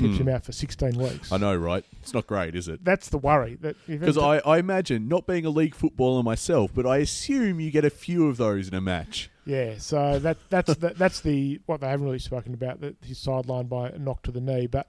keeps 0.01 0.15
Mm. 0.15 0.21
him 0.21 0.29
out 0.29 0.43
for 0.43 0.51
16 0.51 0.97
weeks. 0.97 1.31
I 1.31 1.37
know, 1.37 1.55
right? 1.55 1.85
It's 2.01 2.13
not 2.13 2.27
great, 2.27 2.55
is 2.55 2.67
it? 2.67 2.83
That's 2.83 3.09
the 3.09 3.17
worry. 3.17 3.55
That 3.61 3.75
Because 3.87 4.17
I, 4.17 4.37
I 4.39 4.57
imagine, 4.57 5.07
not 5.07 5.25
being 5.27 5.45
a 5.45 5.49
league 5.49 5.75
footballer 5.75 6.23
myself, 6.23 6.71
but 6.73 6.85
I 6.85 6.97
assume 6.97 7.59
you 7.59 7.71
get 7.71 7.85
a 7.85 7.89
few 7.89 8.27
of 8.27 8.37
those 8.37 8.67
in 8.67 8.73
a 8.73 8.81
match. 8.81 9.29
yeah, 9.45 9.75
so 9.77 10.19
that 10.19 10.37
that's 10.49 10.73
the, 10.75 10.89
that's 10.89 11.21
the 11.21 11.59
what 11.65 11.81
they 11.81 11.87
haven't 11.87 12.05
really 12.05 12.19
spoken 12.19 12.53
about. 12.53 12.81
That 12.81 12.95
he's 13.03 13.23
sidelined 13.23 13.69
by 13.69 13.89
a 13.89 13.97
knock 13.97 14.23
to 14.23 14.31
the 14.31 14.41
knee, 14.41 14.67
but 14.67 14.87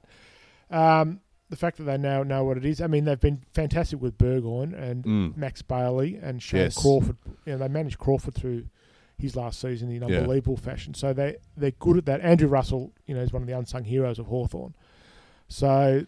um, 0.71 1.21
the 1.51 1.57
fact 1.57 1.77
that 1.79 1.85
they 1.85 1.99
now 1.99 2.23
know 2.23 2.45
what 2.45 2.57
it 2.57 2.65
is. 2.65 2.81
I 2.81 2.87
mean, 2.87 3.05
they've 3.05 3.21
been 3.21 3.43
fantastic 3.55 4.01
with 4.01 4.17
Burgoyne 4.19 4.73
and 4.75 5.05
Mm. 5.05 5.37
Max 5.37 5.61
Bailey 5.63 6.19
and 6.23 6.43
Shane 6.43 6.61
Yes. 6.61 6.81
Crawford. 6.81 7.17
You 7.45 7.53
know, 7.53 7.59
they 7.59 7.69
managed 7.69 7.99
Crawford 7.99 8.35
through 8.35 8.67
his 9.19 9.37
last 9.37 9.61
season 9.61 9.91
in 9.91 10.03
Yeah. 10.03 10.19
unbelievable 10.21 10.57
fashion. 10.57 10.95
So 10.95 11.13
they 11.13 11.37
they're 11.57 11.71
good 11.73 11.99
at 11.99 12.07
that. 12.07 12.21
Andrew 12.23 12.49
Russell, 12.49 12.93
you 13.07 13.15
know, 13.15 13.21
is 13.21 13.33
one 13.33 13.43
of 13.43 13.49
the 13.49 13.57
unsung 13.57 13.85
heroes 13.85 14.19
of 14.19 14.27
Hawthorn. 14.27 14.75
So 15.53 16.07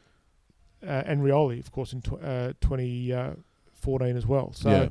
uh, 0.82 0.86
and 1.06 1.22
Rioli, 1.22 1.60
of 1.60 1.70
course, 1.72 1.92
in 1.92 2.02
tw- 2.02 2.22
uh, 2.22 2.52
2014 2.60 4.16
as 4.16 4.26
well. 4.26 4.52
So 4.52 4.70
Yeah. 4.70 4.88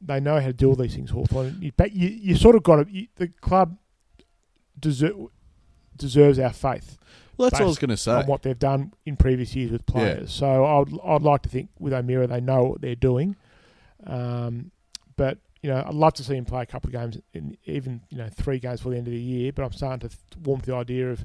they 0.00 0.20
know 0.20 0.38
how 0.40 0.46
to 0.48 0.52
deal 0.52 0.70
with 0.70 0.78
these 0.80 0.94
things. 0.94 1.10
Hawthorn, 1.10 1.56
you, 1.60 1.72
but 1.76 1.92
you 1.92 2.08
you 2.08 2.34
sort 2.36 2.54
of 2.56 2.62
got 2.62 2.76
to 2.86 3.06
the 3.16 3.28
club 3.40 3.76
deser- 4.78 5.28
deserves 5.96 6.38
our 6.38 6.52
faith 6.52 6.98
Well, 7.38 7.48
that's 7.48 7.60
what 7.60 7.64
I 7.66 7.68
was 7.68 7.78
going 7.78 7.90
to 7.90 7.96
say. 7.96 8.12
on 8.12 8.26
what 8.26 8.42
they've 8.42 8.58
done 8.58 8.92
in 9.06 9.16
previous 9.16 9.54
years 9.56 9.70
with 9.70 9.86
players. 9.86 10.32
So 10.32 10.64
I'd 10.64 10.92
I'd 11.04 11.22
like 11.22 11.42
to 11.42 11.48
think 11.48 11.70
with 11.78 11.92
O'Meara 11.92 12.26
they 12.26 12.40
know 12.40 12.64
what 12.64 12.80
they're 12.80 12.94
doing, 12.94 13.36
um, 14.06 14.70
but 15.16 15.38
you 15.62 15.70
know 15.70 15.82
I'd 15.86 15.94
love 15.94 16.12
to 16.14 16.24
see 16.24 16.36
him 16.36 16.44
play 16.44 16.62
a 16.62 16.66
couple 16.66 16.88
of 16.88 16.92
games, 16.92 17.18
in, 17.32 17.56
even 17.64 18.02
you 18.10 18.18
know 18.18 18.28
three 18.28 18.58
games 18.58 18.80
for 18.82 18.90
the 18.90 18.96
end 18.98 19.06
of 19.06 19.12
the 19.14 19.18
year. 19.20 19.52
But 19.52 19.64
I'm 19.64 19.72
starting 19.72 20.08
to 20.08 20.14
th- 20.14 20.44
warm 20.44 20.60
to 20.60 20.66
the 20.66 20.76
idea 20.76 21.10
of 21.10 21.24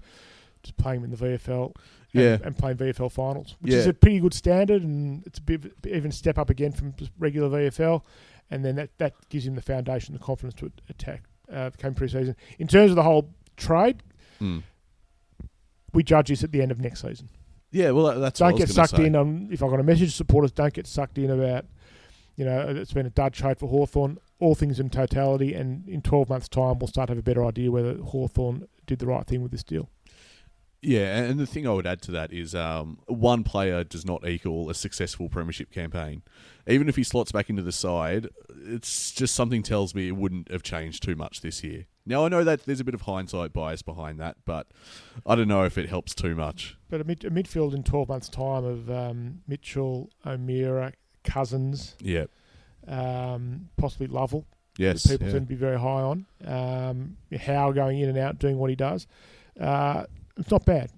just 0.63 0.77
playing 0.77 1.01
him 1.01 1.05
in 1.05 1.11
the 1.11 1.17
VFL. 1.17 1.73
And- 2.13 2.23
Yeah. 2.23 2.37
and, 2.43 2.57
playing 2.57 2.77
VFL 2.77 3.09
finals, 3.11 3.55
which 3.61 3.73
is 3.73 3.87
a 3.87 3.93
pretty 3.93 4.19
good 4.19 4.33
standard, 4.33 4.83
and 4.83 5.23
it's 5.25 5.39
a 5.39 5.41
bit 5.41 5.73
even 5.87 6.11
step 6.11 6.37
up 6.37 6.49
again 6.49 6.71
from 6.71 6.93
regular 7.19 7.49
VFL, 7.49 8.03
and 8.49 8.63
then 8.65 8.75
that, 8.75 8.89
that 8.97 9.13
gives 9.29 9.45
him 9.47 9.55
the 9.55 9.61
foundation, 9.61 10.13
the 10.13 10.19
confidence 10.19 10.53
to 10.55 10.71
attack 10.89 11.23
uh, 11.51 11.69
the 11.69 11.77
coming 11.77 11.95
pre-season. 11.95 12.35
In 12.59 12.67
terms 12.67 12.91
of 12.91 12.95
the 12.95 13.03
whole 13.03 13.29
trade, 13.57 14.03
Mm. 14.39 14.63
we 15.93 16.03
judge 16.03 16.29
this 16.29 16.43
at 16.43 16.51
the 16.51 16.61
end 16.61 16.71
of 16.71 16.79
next 16.79 17.01
season. 17.01 17.29
Yeah, 17.71 17.91
well, 17.91 18.05
that- 18.07 18.19
that's 18.19 18.41
I 18.41 18.49
don't 18.49 18.57
get 18.57 18.69
sucked 18.69 18.95
say. 18.97 19.05
in 19.05 19.15
on 19.15 19.49
if 19.51 19.61
I've 19.63 19.69
got 19.69 19.79
a 19.79 19.83
message 19.83 20.09
to 20.09 20.15
supporters, 20.15 20.51
don't 20.51 20.73
get 20.73 20.87
sucked 20.87 21.17
in 21.17 21.29
about 21.29 21.65
you 22.35 22.45
know 22.45 22.67
it's 22.69 22.93
been 22.93 23.05
a 23.05 23.09
dud 23.09 23.33
trade 23.33 23.59
for 23.59 23.67
Hawthorn. 23.69 24.17
All 24.39 24.55
things 24.55 24.79
in 24.79 24.89
totality, 24.89 25.53
and 25.53 25.87
in 25.87 26.01
twelve 26.01 26.27
months' 26.29 26.49
time, 26.49 26.79
we'll 26.79 26.87
start 26.87 27.07
to 27.07 27.11
have 27.11 27.19
a 27.19 27.23
better 27.23 27.45
idea 27.45 27.69
whether 27.71 27.95
Hawthorn 27.97 28.67
did 28.87 28.99
the 28.99 29.05
right 29.05 29.25
thing 29.25 29.41
with 29.43 29.51
this 29.51 29.63
deal. 29.63 29.89
Yeah, 30.83 31.15
and 31.17 31.39
the 31.39 31.45
thing 31.45 31.67
I 31.67 31.73
would 31.73 31.85
add 31.85 32.01
to 32.03 32.11
that 32.11 32.33
is 32.33 32.55
um, 32.55 32.97
one 33.05 33.43
player 33.43 33.83
does 33.83 34.03
not 34.03 34.27
equal 34.27 34.67
a 34.69 34.73
successful 34.73 35.29
premiership 35.29 35.69
campaign. 35.71 36.23
Even 36.67 36.89
if 36.89 36.95
he 36.95 37.03
slots 37.03 37.31
back 37.31 37.51
into 37.51 37.61
the 37.61 37.71
side, 37.71 38.29
it's 38.65 39.11
just 39.11 39.35
something 39.35 39.61
tells 39.61 39.93
me 39.93 40.07
it 40.07 40.15
wouldn't 40.15 40.49
have 40.51 40.63
changed 40.63 41.03
too 41.03 41.15
much 41.15 41.41
this 41.41 41.63
year. 41.63 41.85
Now 42.03 42.25
I 42.25 42.29
know 42.29 42.43
that 42.43 42.65
there's 42.65 42.79
a 42.79 42.83
bit 42.83 42.95
of 42.95 43.01
hindsight 43.01 43.53
bias 43.53 43.83
behind 43.83 44.19
that, 44.19 44.37
but 44.43 44.67
I 45.23 45.35
don't 45.35 45.47
know 45.47 45.65
if 45.65 45.77
it 45.77 45.87
helps 45.87 46.15
too 46.15 46.33
much. 46.35 46.77
But 46.89 47.01
a, 47.01 47.03
mid, 47.03 47.23
a 47.25 47.29
midfield 47.29 47.75
in 47.75 47.83
twelve 47.83 48.09
months' 48.09 48.27
time 48.29 48.65
of 48.65 48.89
um, 48.89 49.41
Mitchell, 49.47 50.09
O'Meara, 50.25 50.93
Cousins, 51.23 51.95
Yeah. 52.01 52.25
um, 52.87 53.69
possibly 53.77 54.07
Lovell. 54.07 54.45
Yes. 54.77 55.05
people 55.05 55.27
yeah. 55.27 55.33
seem 55.33 55.41
to 55.41 55.45
be 55.47 55.55
very 55.55 55.77
high 55.79 56.01
on. 56.01 56.25
Um, 56.43 57.17
Howe 57.39 57.71
going 57.71 57.99
in 57.99 58.09
and 58.09 58.17
out, 58.17 58.39
doing 58.39 58.57
what 58.57 58.71
he 58.71 58.75
does. 58.75 59.05
Uh, 59.59 60.05
it's 60.41 60.51
not 60.51 60.65
bad. 60.65 60.91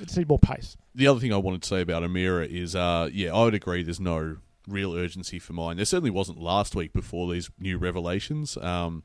It's 0.00 0.16
need 0.16 0.28
more 0.28 0.38
pace. 0.38 0.76
the 0.94 1.06
other 1.08 1.20
thing 1.20 1.32
I 1.32 1.36
wanted 1.36 1.62
to 1.62 1.68
say 1.68 1.80
about 1.80 2.04
O'Meara 2.04 2.46
is, 2.46 2.76
uh, 2.76 3.08
yeah, 3.12 3.34
I 3.34 3.44
would 3.44 3.54
agree. 3.54 3.82
There's 3.82 4.00
no 4.00 4.36
real 4.68 4.94
urgency 4.94 5.38
for 5.38 5.52
mine. 5.52 5.76
There 5.76 5.84
certainly 5.84 6.10
wasn't 6.10 6.40
last 6.40 6.74
week 6.74 6.92
before 6.92 7.32
these 7.32 7.50
new 7.58 7.76
revelations. 7.78 8.56
Um, 8.58 9.02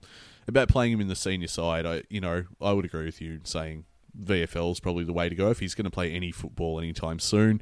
about 0.47 0.69
playing 0.69 0.93
him 0.93 1.01
in 1.01 1.07
the 1.07 1.15
senior 1.15 1.47
side, 1.47 1.86
I, 1.86 2.03
you 2.09 2.21
know, 2.21 2.45
I 2.61 2.71
would 2.73 2.86
agree 2.86 3.05
with 3.05 3.19
you 3.21 3.41
saying 3.43 3.86
VFL 4.19 4.71
is 4.71 4.80
probably 4.80 5.03
the 5.03 5.13
way 5.13 5.30
to 5.30 5.36
go 5.36 5.49
if 5.49 5.59
he's 5.59 5.75
going 5.75 5.86
to 5.86 5.91
play 5.91 6.11
any 6.11 6.32
football 6.32 6.80
anytime 6.80 7.19
soon. 7.19 7.61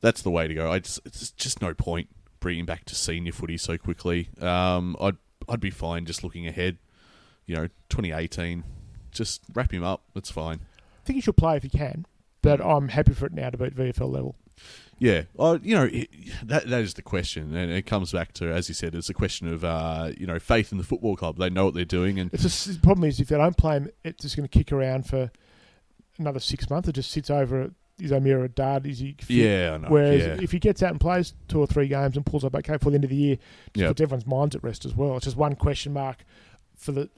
That's 0.00 0.22
the 0.22 0.30
way 0.30 0.48
to 0.48 0.54
go. 0.54 0.70
I 0.70 0.78
just, 0.78 1.00
it's 1.04 1.30
just 1.32 1.60
no 1.60 1.74
point 1.74 2.08
bringing 2.40 2.64
back 2.64 2.84
to 2.86 2.94
senior 2.94 3.32
footy 3.32 3.56
so 3.56 3.76
quickly. 3.76 4.28
Um, 4.40 4.96
I'd 5.00 5.16
I'd 5.48 5.60
be 5.60 5.70
fine 5.70 6.04
just 6.04 6.22
looking 6.22 6.46
ahead. 6.46 6.78
You 7.46 7.56
know, 7.56 7.66
2018, 7.88 8.62
just 9.10 9.40
wrap 9.54 9.72
him 9.72 9.82
up. 9.82 10.02
That's 10.14 10.30
fine. 10.30 10.60
Think 11.08 11.16
he 11.16 11.20
should 11.22 11.38
play 11.38 11.56
if 11.56 11.62
he 11.62 11.70
can, 11.70 12.04
but 12.42 12.60
I'm 12.60 12.88
happy 12.88 13.14
for 13.14 13.24
it 13.24 13.32
now 13.32 13.48
to 13.48 13.56
be 13.56 13.64
at 13.64 13.74
VFL 13.74 14.12
level. 14.12 14.36
Yeah, 14.98 15.22
uh, 15.38 15.58
you 15.62 15.74
know 15.74 15.84
it, 15.84 16.10
that 16.42 16.68
that 16.68 16.82
is 16.82 16.92
the 16.92 17.00
question, 17.02 17.54
and 17.56 17.72
it 17.72 17.86
comes 17.86 18.12
back 18.12 18.32
to, 18.34 18.52
as 18.52 18.68
you 18.68 18.74
said, 18.74 18.94
it's 18.94 19.08
a 19.08 19.14
question 19.14 19.50
of 19.50 19.64
uh, 19.64 20.10
you 20.18 20.26
know 20.26 20.38
faith 20.38 20.70
in 20.70 20.76
the 20.76 20.84
football 20.84 21.16
club. 21.16 21.38
They 21.38 21.48
know 21.48 21.64
what 21.64 21.72
they're 21.72 21.86
doing, 21.86 22.18
and 22.20 22.30
It's 22.34 22.42
just, 22.42 22.70
the 22.74 22.78
problem 22.80 23.08
is 23.08 23.20
if 23.20 23.28
they 23.28 23.38
don't 23.38 23.56
play 23.56 23.78
him, 23.78 23.88
it's 24.04 24.20
just 24.22 24.36
going 24.36 24.46
to 24.46 24.50
kick 24.58 24.70
around 24.70 25.06
for 25.06 25.30
another 26.18 26.40
six 26.40 26.68
months. 26.68 26.88
It 26.90 26.92
just 26.92 27.10
sits 27.10 27.30
over. 27.30 27.70
Is 27.98 28.12
O'Meara 28.12 28.44
a 28.44 28.48
dud? 28.48 28.86
Is 28.86 28.98
he 28.98 29.16
fit? 29.18 29.30
yeah, 29.30 29.72
I 29.72 29.76
know. 29.78 29.88
Whereas 29.88 30.26
yeah. 30.26 30.36
if 30.42 30.52
he 30.52 30.58
gets 30.58 30.82
out 30.82 30.90
and 30.90 31.00
plays 31.00 31.32
two 31.48 31.58
or 31.58 31.66
three 31.66 31.88
games 31.88 32.16
and 32.16 32.26
pulls 32.26 32.44
up 32.44 32.54
okay 32.54 32.76
for 32.76 32.90
the 32.90 32.96
end 32.96 33.04
of 33.04 33.10
the 33.10 33.16
year, 33.16 33.36
just 33.36 33.76
Yeah. 33.76 33.88
puts 33.88 34.02
everyone's 34.02 34.26
minds 34.26 34.54
at 34.54 34.62
rest 34.62 34.84
as 34.84 34.94
well. 34.94 35.16
It's 35.16 35.24
just 35.24 35.38
one 35.38 35.54
question 35.56 35.94
mark 35.94 36.24
for 36.78 36.92
the 36.92 37.10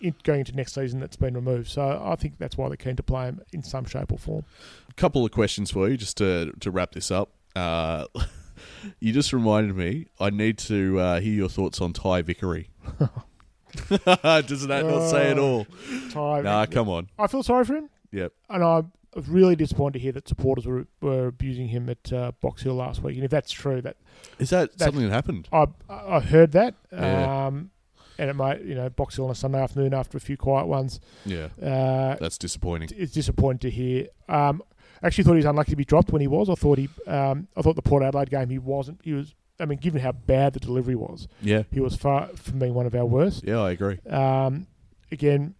in, 0.00 0.14
going 0.22 0.40
into 0.40 0.54
next 0.54 0.74
season 0.74 1.00
that's 1.00 1.16
been 1.16 1.34
removed. 1.34 1.68
So 1.68 2.00
I 2.04 2.14
think 2.16 2.34
that's 2.38 2.56
why 2.56 2.68
they're 2.68 2.76
keen 2.76 2.94
to 2.96 3.02
play 3.02 3.24
him 3.26 3.40
in 3.52 3.62
some 3.62 3.84
shape 3.86 4.12
or 4.12 4.18
form. 4.18 4.44
A 4.88 4.94
couple 4.94 5.24
of 5.24 5.32
questions 5.32 5.70
for 5.72 5.88
you, 5.88 5.96
just 5.96 6.16
to 6.18 6.52
to 6.60 6.70
wrap 6.70 6.92
this 6.92 7.10
up. 7.10 7.30
Uh, 7.56 8.04
you 9.00 9.12
just 9.12 9.32
reminded 9.32 9.74
me. 9.76 10.06
I 10.20 10.30
need 10.30 10.58
to 10.58 11.00
uh, 11.00 11.20
hear 11.20 11.32
your 11.32 11.48
thoughts 11.48 11.80
on 11.80 11.92
Ty 11.94 12.22
Vickery. 12.22 12.68
Does 13.88 14.66
that 14.66 14.84
not 14.86 15.10
say 15.10 15.30
it 15.30 15.38
all? 15.38 15.66
Ty, 16.10 16.42
Nah, 16.42 16.66
come 16.66 16.88
on. 16.88 17.08
I 17.18 17.26
feel 17.26 17.42
sorry 17.42 17.64
for 17.64 17.74
him, 17.74 17.90
Yep. 18.12 18.32
and 18.48 18.62
I 18.64 18.82
was 19.14 19.28
really 19.28 19.56
disappointed 19.56 19.94
to 19.94 19.98
hear 19.98 20.12
that 20.12 20.28
supporters 20.28 20.66
were 20.66 20.86
were 21.00 21.26
abusing 21.26 21.68
him 21.68 21.88
at 21.88 22.12
uh, 22.12 22.32
Box 22.40 22.62
Hill 22.62 22.74
last 22.74 23.02
week. 23.02 23.16
And 23.16 23.24
if 23.24 23.30
that's 23.30 23.50
true, 23.52 23.80
that 23.82 23.96
Is 24.38 24.50
that 24.50 24.72
That's- 24.72 24.86
something 24.92 25.08
that 25.08 25.14
happened? 25.14 25.48
I 25.52 25.66
I 25.88 26.20
heard 26.20 26.52
that, 26.52 26.74
Yeah. 26.92 27.46
um, 27.46 27.70
and 28.18 28.30
it 28.30 28.34
might 28.36 28.62
you 28.64 28.74
know 28.74 28.88
Box 28.88 29.16
Hill 29.16 29.26
on 29.26 29.30
a 29.30 29.34
Sunday 29.34 29.60
afternoon 29.60 29.94
after 29.94 30.16
a 30.16 30.20
few 30.20 30.36
quiet 30.36 30.66
ones. 30.66 31.00
Yeah, 31.24 31.48
Uh, 31.62 32.16
that's 32.20 32.38
disappointing. 32.38 32.90
it's 32.96 33.12
disappointing 33.12 33.58
to 33.60 33.70
hear. 33.70 34.08
Um, 34.28 34.62
I 35.02 35.08
actually 35.08 35.24
thought 35.24 35.32
he 35.32 35.36
was 35.38 35.44
unlucky 35.46 35.70
to 35.72 35.76
be 35.76 35.84
dropped 35.84 36.10
when 36.10 36.20
he 36.22 36.26
was. 36.26 36.48
I 36.48 36.54
thought 36.54 36.78
he, 36.78 36.88
um, 37.06 37.48
I 37.56 37.62
thought 37.62 37.76
the 37.76 37.82
Port 37.82 38.02
Adelaide 38.02 38.30
game 38.30 38.48
he 38.48 38.58
wasn't. 38.58 39.00
He 39.04 39.12
was. 39.12 39.34
I 39.58 39.64
mean, 39.64 39.78
given 39.78 40.00
how 40.02 40.12
bad 40.12 40.52
the 40.52 40.60
delivery 40.60 40.94
was, 40.94 41.28
Yeah, 41.40 41.62
he 41.72 41.80
was 41.80 41.96
far 41.96 42.28
from 42.34 42.58
being 42.58 42.74
one 42.74 42.84
of 42.86 42.94
our 42.94 43.06
worst. 43.06 43.42
yeah, 43.46 43.58
I 43.60 43.70
agree. 43.70 43.98
Um, 44.08 44.66
again, 45.10 45.54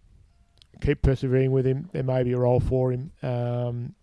keep 0.81 1.01
persevering 1.01 1.51
with 1.51 1.65
him. 1.65 1.89
There 1.93 2.03
may 2.03 2.21
be 2.23 2.33
a 2.33 2.37
role 2.37 2.59
for 2.59 2.91
him. 2.91 3.11
Um, 3.23 3.95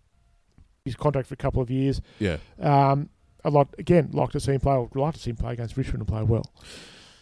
his 0.83 0.95
contract 0.95 1.27
for 1.29 1.33
a 1.33 1.37
couple 1.37 1.61
of 1.61 1.71
years. 1.71 2.01
Yeah, 2.19 2.37
Um, 2.59 3.09
I'd 3.43 3.53
like 3.53 3.67
again 3.77 4.09
like 4.11 4.31
to 4.31 4.39
see 4.39 4.53
him 4.53 4.59
play. 4.61 4.73
I'd 4.75 4.95
like 4.95 5.13
to 5.13 5.19
see 5.19 5.29
him 5.29 5.37
play 5.37 5.53
against 5.53 5.77
Richmond 5.77 6.01
and 6.01 6.07
play 6.07 6.23
well. 6.23 6.45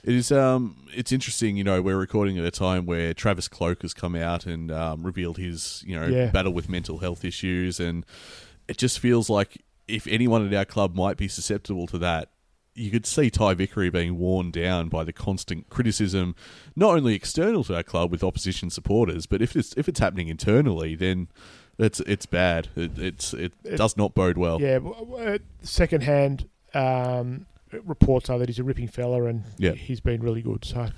It 0.04 0.16
is. 0.16 0.32
Um, 0.32 0.86
it's 0.94 1.12
interesting. 1.12 1.56
You 1.56 1.64
know, 1.64 1.82
we're 1.82 1.98
recording 1.98 2.38
at 2.38 2.44
a 2.46 2.52
time 2.52 2.86
where 2.86 3.14
Travis 3.14 3.48
Cloke 3.48 3.82
has 3.84 3.94
come 3.94 4.16
out 4.16 4.46
and 4.46 4.72
um, 4.72 5.04
revealed 5.04 5.38
his, 5.38 5.84
you 5.88 5.98
know, 5.98 6.08
Yeah. 6.08 6.28
battle 6.32 6.52
with 6.54 6.68
mental 6.70 6.98
health 7.00 7.24
issues, 7.24 7.80
and 7.80 8.06
it 8.68 8.78
just 8.78 9.00
feels 9.00 9.30
like 9.30 9.62
if 9.88 10.06
anyone 10.08 10.46
at 10.46 10.54
our 10.54 10.66
club 10.66 10.96
might 10.96 11.16
be 11.18 11.28
susceptible 11.28 11.88
to 11.88 11.98
that, 12.00 12.30
you 12.76 12.90
could 12.90 13.06
see 13.06 13.30
Ty 13.30 13.54
Vickery 13.54 13.90
being 13.90 14.18
worn 14.18 14.50
down 14.50 14.90
by 14.90 15.04
the 15.04 15.14
constant 15.14 15.70
criticism, 15.70 16.36
not 16.76 16.96
only 16.96 17.14
external 17.14 17.64
to 17.66 17.76
our 17.76 17.84
club 17.84 18.12
with 18.12 18.24
opposition 18.24 18.70
supporters, 18.72 19.26
but 19.26 19.42
if 19.42 19.56
it's 19.56 19.74
if 19.78 19.88
it's 19.88 20.00
happening 20.00 20.28
internally, 20.28 20.96
then 20.96 21.28
it's 21.78 22.00
it's 22.02 22.26
bad. 22.26 22.70
It, 22.76 22.98
it's 22.98 23.34
it, 23.34 23.54
It- 23.64 23.78
does 23.78 23.96
not 23.96 24.16
bode 24.16 24.38
well. 24.38 24.60
Yeah, 24.60 24.80
second-hand 25.62 26.50
um, 26.74 27.46
reports 27.84 28.30
are 28.30 28.38
that 28.40 28.50
he's 28.50 28.60
a 28.60 28.64
ripping 28.64 28.88
fella 28.88 29.24
and 29.26 29.44
Yeah. 29.58 29.72
he's 29.74 30.00
been 30.00 30.22
really 30.22 30.42
good. 30.42 30.66
So 30.66 30.90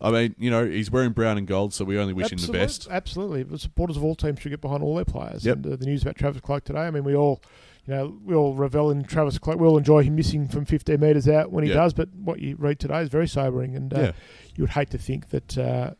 I 0.00 0.10
mean, 0.10 0.34
you 0.36 0.50
know, 0.50 0.66
he's 0.66 0.90
wearing 0.90 1.12
brown 1.12 1.38
and 1.38 1.46
gold, 1.46 1.72
so 1.72 1.84
we 1.84 1.96
only 1.96 2.12
wish 2.12 2.32
him 2.32 2.38
the 2.38 2.50
best. 2.50 2.88
Absolutely, 2.90 3.44
the 3.44 3.58
supporters 3.58 3.96
of 3.96 4.02
all 4.02 4.16
teams 4.16 4.40
should 4.40 4.48
get 4.50 4.60
behind 4.60 4.82
all 4.82 4.96
their 4.96 5.04
players. 5.04 5.44
Yep. 5.44 5.56
And 5.56 5.66
uh, 5.66 5.76
the 5.76 5.86
news 5.86 6.02
about 6.02 6.16
Travis 6.16 6.40
Cloke 6.40 6.64
today. 6.64 6.80
I 6.80 6.90
mean, 6.90 7.04
we 7.04 7.14
all, 7.14 7.40
you 7.86 7.94
know, 7.94 8.18
we 8.24 8.34
all 8.34 8.54
revel 8.54 8.90
in 8.90 9.04
Travis 9.04 9.38
Cloke. 9.38 9.60
We 9.60 9.66
all 9.68 9.78
enjoy 9.78 10.02
him 10.02 10.16
missing 10.16 10.48
from 10.48 10.64
15 10.64 10.98
metres 10.98 11.28
out 11.28 11.52
when 11.52 11.62
he 11.62 11.70
Yeah. 11.70 11.76
does. 11.76 11.92
But 11.92 12.08
what 12.16 12.40
you 12.40 12.56
read 12.56 12.80
today 12.80 13.00
is 13.00 13.10
very 13.10 13.28
sobering, 13.28 13.76
and 13.76 13.94
uh, 13.94 14.00
Yeah. 14.00 14.12
you 14.56 14.62
would 14.64 14.70
hate 14.70 14.90
to 14.90 14.98
think 14.98 15.28
that 15.30 15.56
uh, 15.56 15.92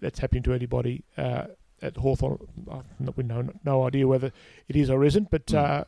that's 0.00 0.20
happening 0.20 0.42
to 0.44 0.54
anybody 0.54 1.04
uh, 1.18 1.48
at 1.82 1.98
Hawthorn. 1.98 2.38
We 3.14 3.24
know 3.24 3.46
no 3.62 3.86
idea 3.86 4.08
whether 4.08 4.32
it 4.68 4.76
is 4.76 4.88
or 4.88 5.04
isn't, 5.04 5.30
but. 5.30 5.46
Mm. 5.46 5.58
Uh, 5.58 5.84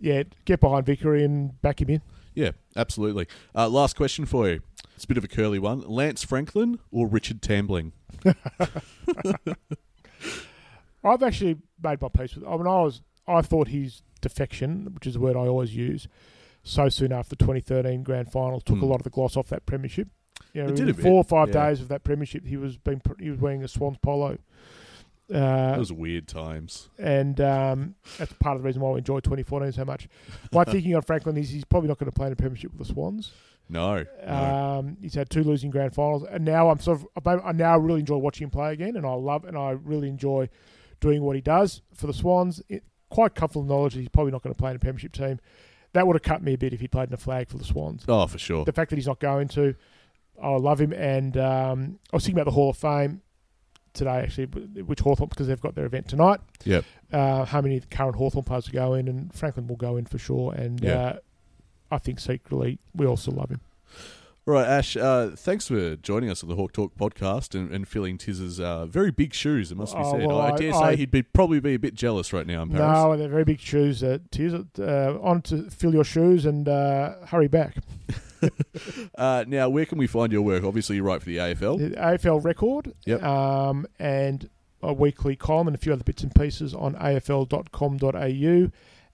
yeah, 0.00 0.22
get 0.44 0.60
behind 0.60 0.86
Vickery 0.86 1.24
and 1.24 1.60
back 1.60 1.80
him 1.80 1.90
in. 1.90 2.00
Yeah, 2.34 2.50
absolutely. 2.76 3.26
Uh, 3.54 3.68
last 3.68 3.96
question 3.96 4.24
for 4.26 4.48
you. 4.48 4.60
It's 4.94 5.04
a 5.04 5.08
bit 5.08 5.16
of 5.18 5.24
a 5.24 5.28
curly 5.28 5.58
one. 5.58 5.80
Lance 5.82 6.24
Franklin 6.24 6.78
or 6.90 7.06
Richard 7.06 7.40
Tambling? 7.40 7.92
I've 11.04 11.22
actually 11.22 11.56
made 11.82 12.00
my 12.00 12.08
peace 12.08 12.34
with. 12.34 12.44
I 12.44 12.56
mean, 12.56 12.66
I 12.66 12.80
was 12.82 13.02
I 13.26 13.42
thought 13.42 13.68
his 13.68 14.02
defection, 14.20 14.88
which 14.94 15.06
is 15.06 15.16
a 15.16 15.20
word 15.20 15.36
I 15.36 15.40
always 15.46 15.74
use, 15.76 16.08
so 16.62 16.88
soon 16.88 17.12
after 17.12 17.30
the 17.36 17.44
2013 17.44 18.02
grand 18.02 18.32
final 18.32 18.60
took 18.60 18.76
a 18.76 18.80
Hmm. 18.80 18.86
lot 18.86 18.96
of 18.96 19.04
the 19.04 19.10
gloss 19.10 19.36
off 19.36 19.48
that 19.48 19.66
premiership. 19.66 20.08
You 20.52 20.62
know, 20.64 20.68
It 20.70 20.76
did 20.76 20.88
a 20.88 20.94
bit, 20.94 21.02
four 21.02 21.14
or 21.14 21.24
five 21.24 21.48
yeah. 21.48 21.68
days 21.68 21.80
of 21.80 21.88
that 21.88 22.04
premiership, 22.04 22.46
he 22.46 22.56
was 22.56 22.76
being 22.78 23.00
he 23.20 23.30
was 23.30 23.38
wearing 23.38 23.62
a 23.62 23.68
Swans 23.68 23.98
polo, 24.02 24.30
It 24.32 24.40
uh, 25.32 25.76
was 25.78 25.92
weird 25.92 26.26
times. 26.26 26.88
and 26.98 27.40
um, 27.40 27.94
that's 28.18 28.32
part 28.34 28.56
of 28.56 28.62
the 28.62 28.66
reason 28.66 28.80
why 28.82 28.90
we 28.90 28.98
enjoy 28.98 29.20
2014 29.20 29.72
so 29.72 29.84
much. 29.84 30.08
My 30.52 30.64
thinking 30.64 30.94
on 30.94 31.02
Franklin 31.02 31.36
is 31.36 31.50
he's 31.50 31.64
probably 31.64 31.88
not 31.88 31.98
going 31.98 32.10
to 32.10 32.14
play 32.14 32.26
in 32.26 32.32
a 32.32 32.36
premiership 32.36 32.72
with 32.72 32.86
the 32.86 32.92
Swans. 32.92 33.32
No. 33.68 34.04
no. 34.26 34.32
Um, 34.32 34.96
he's 35.02 35.14
had 35.14 35.28
two 35.28 35.42
losing 35.42 35.70
grand 35.70 35.94
finals, 35.94 36.24
and 36.24 36.44
now 36.44 36.70
I'm 36.70 36.80
sort 36.80 37.02
of 37.16 37.26
I 37.44 37.52
now 37.52 37.78
really 37.78 38.00
enjoy 38.00 38.16
watching 38.16 38.44
him 38.44 38.50
play 38.50 38.72
again, 38.72 38.96
and 38.96 39.04
I 39.04 39.12
love 39.12 39.44
and 39.44 39.56
I 39.56 39.72
really 39.72 40.08
enjoy 40.08 40.48
doing 41.00 41.22
what 41.22 41.36
he 41.36 41.42
does 41.42 41.82
for 41.94 42.06
the 42.06 42.14
Swans. 42.14 42.62
It, 42.68 42.84
quite 43.10 43.34
comfortable 43.34 43.64
knowledge 43.64 43.94
that 43.94 44.00
he's 44.00 44.08
probably 44.08 44.32
not 44.32 44.42
going 44.42 44.54
to 44.54 44.58
play 44.58 44.70
in 44.70 44.76
a 44.76 44.78
premiership 44.78 45.12
team. 45.12 45.40
That 45.92 46.06
would 46.06 46.16
have 46.16 46.22
cut 46.22 46.42
me 46.42 46.54
a 46.54 46.58
bit 46.58 46.72
if 46.72 46.80
he 46.80 46.88
played 46.88 47.08
in 47.08 47.14
a 47.14 47.18
flag 47.18 47.48
for 47.48 47.56
the 47.56 47.64
Swans. 47.64 48.04
oh, 48.08 48.26
for 48.26 48.38
sure. 48.38 48.64
The 48.64 48.72
fact 48.72 48.90
that 48.90 48.96
he's 48.96 49.06
not 49.06 49.20
going 49.20 49.48
to, 49.48 49.74
I 50.42 50.50
love 50.50 50.80
him, 50.80 50.92
and 50.92 51.36
um, 51.36 51.98
I 52.12 52.16
was 52.16 52.24
thinking 52.24 52.36
about 52.36 52.50
the 52.50 52.54
Hall 52.54 52.70
of 52.70 52.76
Fame. 52.76 53.22
Today 53.98 54.20
actually, 54.20 54.46
which 54.46 55.00
Hawthorn 55.00 55.28
because 55.28 55.46
they've 55.48 55.60
got 55.60 55.74
their 55.74 55.84
event 55.86 56.08
tonight. 56.08 56.40
Yep. 56.64 56.84
Uh, 57.12 57.44
how 57.44 57.60
many 57.60 57.80
current 57.90 58.16
Hawthorn 58.16 58.44
players 58.44 58.66
will 58.66 58.72
go 58.80 58.94
in, 58.94 59.08
and 59.08 59.32
Franklin 59.34 59.66
will 59.66 59.76
go 59.76 59.96
in 59.96 60.06
for 60.06 60.18
sure. 60.18 60.54
And 60.54 60.80
Yeah. 60.80 60.92
uh, 60.94 61.18
I 61.90 61.98
think 61.98 62.20
secretly 62.20 62.78
we 62.94 63.06
also 63.06 63.30
love 63.30 63.50
him. 63.50 63.60
Right, 64.46 64.66
Ash, 64.66 64.96
uh, 64.96 65.32
thanks 65.36 65.68
for 65.68 65.96
joining 65.96 66.30
us 66.30 66.42
on 66.42 66.48
the 66.48 66.54
Hawk 66.56 66.72
Talk 66.72 66.96
podcast 66.96 67.54
and, 67.54 67.70
and 67.70 67.86
filling 67.86 68.16
Tiz's 68.16 68.58
uh, 68.58 68.86
very 68.86 69.10
big 69.10 69.34
shoes, 69.34 69.70
it 69.70 69.76
must 69.76 69.94
be 69.94 70.00
Oh, 70.02 70.12
said. 70.12 70.26
well, 70.26 70.40
I, 70.40 70.52
I- 70.52 70.56
dare 70.56 70.72
say 70.72 70.78
I- 70.78 70.96
he'd 70.96 71.10
be 71.10 71.22
probably 71.22 71.60
be 71.60 71.74
a 71.74 71.78
bit 71.78 71.92
jealous 71.92 72.32
right 72.32 72.46
now 72.46 72.62
in 72.62 72.70
Paris. 72.70 72.82
No, 72.82 73.14
they're 73.14 73.28
very 73.28 73.44
big 73.44 73.60
shoes. 73.60 74.02
Uh, 74.02 74.18
tears, 74.30 74.54
uh, 74.78 75.18
on 75.20 75.42
to 75.42 75.68
fill 75.70 75.92
your 75.92 76.04
shoes 76.04 76.46
and 76.46 76.66
uh, 76.66 77.16
hurry 77.26 77.48
back. 77.48 77.76
Uh, 79.16 79.44
now, 79.48 79.68
where 79.68 79.84
can 79.84 79.98
we 79.98 80.06
find 80.06 80.32
your 80.32 80.42
work? 80.42 80.62
Obviously, 80.64 80.96
you 80.96 81.02
write 81.02 81.20
for 81.22 81.26
the 81.28 81.36
AFL. 81.38 81.78
The 81.78 81.96
AFL 81.96 82.44
record, 82.44 82.92
Yep. 83.04 83.22
um, 83.22 83.86
and 83.98 84.48
a 84.82 84.92
weekly 84.92 85.34
column 85.34 85.66
and 85.66 85.74
a 85.74 85.78
few 85.78 85.92
other 85.92 86.04
bits 86.04 86.22
and 86.22 86.32
pieces 86.34 86.72
on 86.74 86.94
afl.com.au. 86.94 88.70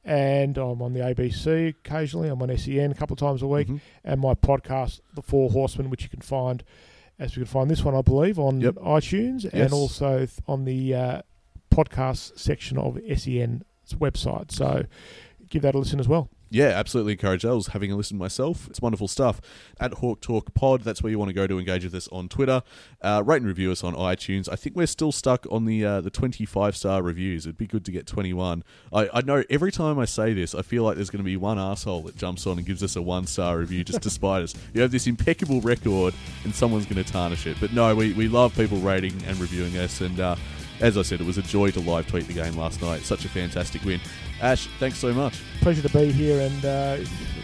And 0.07 0.59
I'm 0.59 0.83
on 0.83 0.93
the 0.93 1.01
ABC 1.01 1.69
occasionally. 1.69 2.29
I'm 2.29 2.43
on 2.43 2.55
SEN 2.59 2.91
a 2.91 2.95
couple 2.95 3.15
of 3.15 3.19
times 3.21 3.41
a 3.41 3.47
week. 3.47 3.69
Mhm. 3.69 3.81
And 4.05 4.21
my 4.21 4.35
podcast, 4.35 5.01
The 5.15 5.23
Four 5.23 5.51
Horsemen, 5.51 5.89
which 5.89 6.03
you 6.03 6.11
can 6.11 6.21
find, 6.21 6.63
as 7.19 7.35
we 7.37 7.41
can 7.41 7.47
find 7.47 7.71
this 7.71 7.83
one, 7.83 7.95
I 7.95 8.03
believe, 8.03 8.39
on 8.39 8.61
Yep. 8.61 8.75
iTunes 8.75 9.45
Yes. 9.45 9.53
and 9.55 9.73
also 9.73 10.19
th- 10.19 10.31
on 10.47 10.67
the 10.67 10.95
uh, 10.95 11.23
podcast 11.71 12.39
section 12.39 12.77
of 12.77 12.99
SEN's 13.09 13.63
website. 13.95 14.53
So 14.53 14.85
give 15.49 15.63
that 15.63 15.75
a 15.75 15.79
listen 15.79 15.99
as 16.01 16.09
well. 16.09 16.29
Yeah, 16.51 16.67
absolutely 16.67 17.13
encourage 17.13 17.43
that. 17.43 17.49
I 17.49 17.53
was 17.53 17.69
having 17.69 17.91
a 17.91 17.97
listen 17.97 18.17
myself. 18.17 18.69
It's 18.69 18.81
wonderful 18.81 19.09
stuff. 19.09 19.41
At 19.81 19.95
Hawk 19.95 20.21
Talk 20.21 20.55
Pod, 20.55 20.83
that's 20.83 21.03
where 21.03 21.11
you 21.11 21.19
want 21.19 21.31
to 21.31 21.35
go 21.35 21.47
to 21.47 21.59
engage 21.59 21.85
with 21.85 21.95
us 21.95 22.07
on 22.13 22.29
Twitter. 22.29 22.63
Uh, 23.03 23.23
rate 23.27 23.39
and 23.39 23.47
review 23.47 23.73
us 23.73 23.83
on 23.83 23.95
iTunes. 23.95 24.49
I 24.51 24.55
think 24.55 24.77
we're 24.77 24.87
still 24.87 25.11
stuck 25.11 25.47
on 25.51 25.65
the 25.65 25.85
uh, 25.85 26.01
the 26.01 26.11
25 26.11 26.77
star 26.77 27.03
reviews. 27.03 27.47
It'd 27.47 27.59
be 27.59 27.67
good 27.67 27.85
to 27.87 27.91
get 27.91 28.07
21. 28.07 28.63
I, 28.93 29.09
I 29.13 29.21
know 29.23 29.43
every 29.51 29.73
time 29.73 29.99
I 29.99 30.05
say 30.05 30.33
this, 30.33 30.55
I 30.55 30.63
feel 30.63 30.85
like 30.85 30.97
there's 30.97 31.11
going 31.11 31.25
to 31.25 31.25
be 31.25 31.37
one 31.37 31.59
asshole 31.59 32.03
that 32.03 32.17
jumps 32.17 32.47
on 32.47 32.59
and 32.59 32.67
gives 32.67 32.83
us 32.83 32.95
a 32.95 33.03
one 33.03 33.27
star 33.27 33.59
review 33.59 33.83
just 33.83 34.03
to 34.03 34.11
spite 34.11 34.43
us. 34.43 34.55
You 34.73 34.83
have 34.83 34.93
this 34.93 35.07
impeccable 35.07 35.61
record 35.61 36.15
and 36.45 36.55
someone's 36.55 36.87
going 36.87 37.03
to 37.03 37.13
tarnish 37.13 37.47
it. 37.47 37.57
But 37.61 37.73
no, 37.73 37.95
we, 37.97 38.13
we 38.13 38.29
love 38.29 38.55
people 38.55 38.79
rating 38.79 39.21
and 39.27 39.39
reviewing 39.39 39.77
us. 39.77 40.01
And 40.01 40.21
uh, 40.21 40.37
as 40.81 40.99
I 40.99 41.03
said, 41.03 41.21
it 41.21 41.27
was 41.27 41.39
a 41.39 41.43
joy 41.43 41.71
to 41.73 41.81
live 41.81 42.07
tweet 42.07 42.27
the 42.27 42.33
game 42.33 42.57
last 42.57 42.83
night. 42.83 43.03
Such 43.03 43.25
a 43.25 43.29
fantastic 43.29 43.85
win. 43.85 44.01
Ash, 44.41 44.69
thanks 44.79 44.99
so 44.99 45.13
much. 45.13 45.41
Pleasure 45.61 45.87
to 45.87 45.99
be 45.99 46.11
here, 46.11 46.41
and 46.41 46.65
uh, 46.65 46.97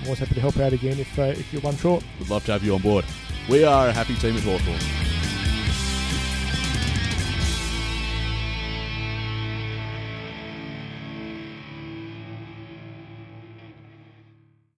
always 0.04 0.18
happy 0.18 0.34
to 0.34 0.40
help 0.40 0.58
out 0.58 0.72
again 0.72 0.98
if 0.98 1.18
uh, 1.18 1.22
if 1.22 1.52
you're 1.52 1.62
one 1.62 1.76
short. 1.76 2.04
Would 2.18 2.30
love 2.30 2.44
to 2.46 2.52
have 2.52 2.64
you 2.64 2.74
on 2.74 2.82
board. 2.82 3.04
We 3.48 3.64
are 3.64 3.88
a 3.88 3.92
happy 3.92 4.14
team 4.16 4.36
at 4.36 4.42
Hawthorn. 4.42 5.19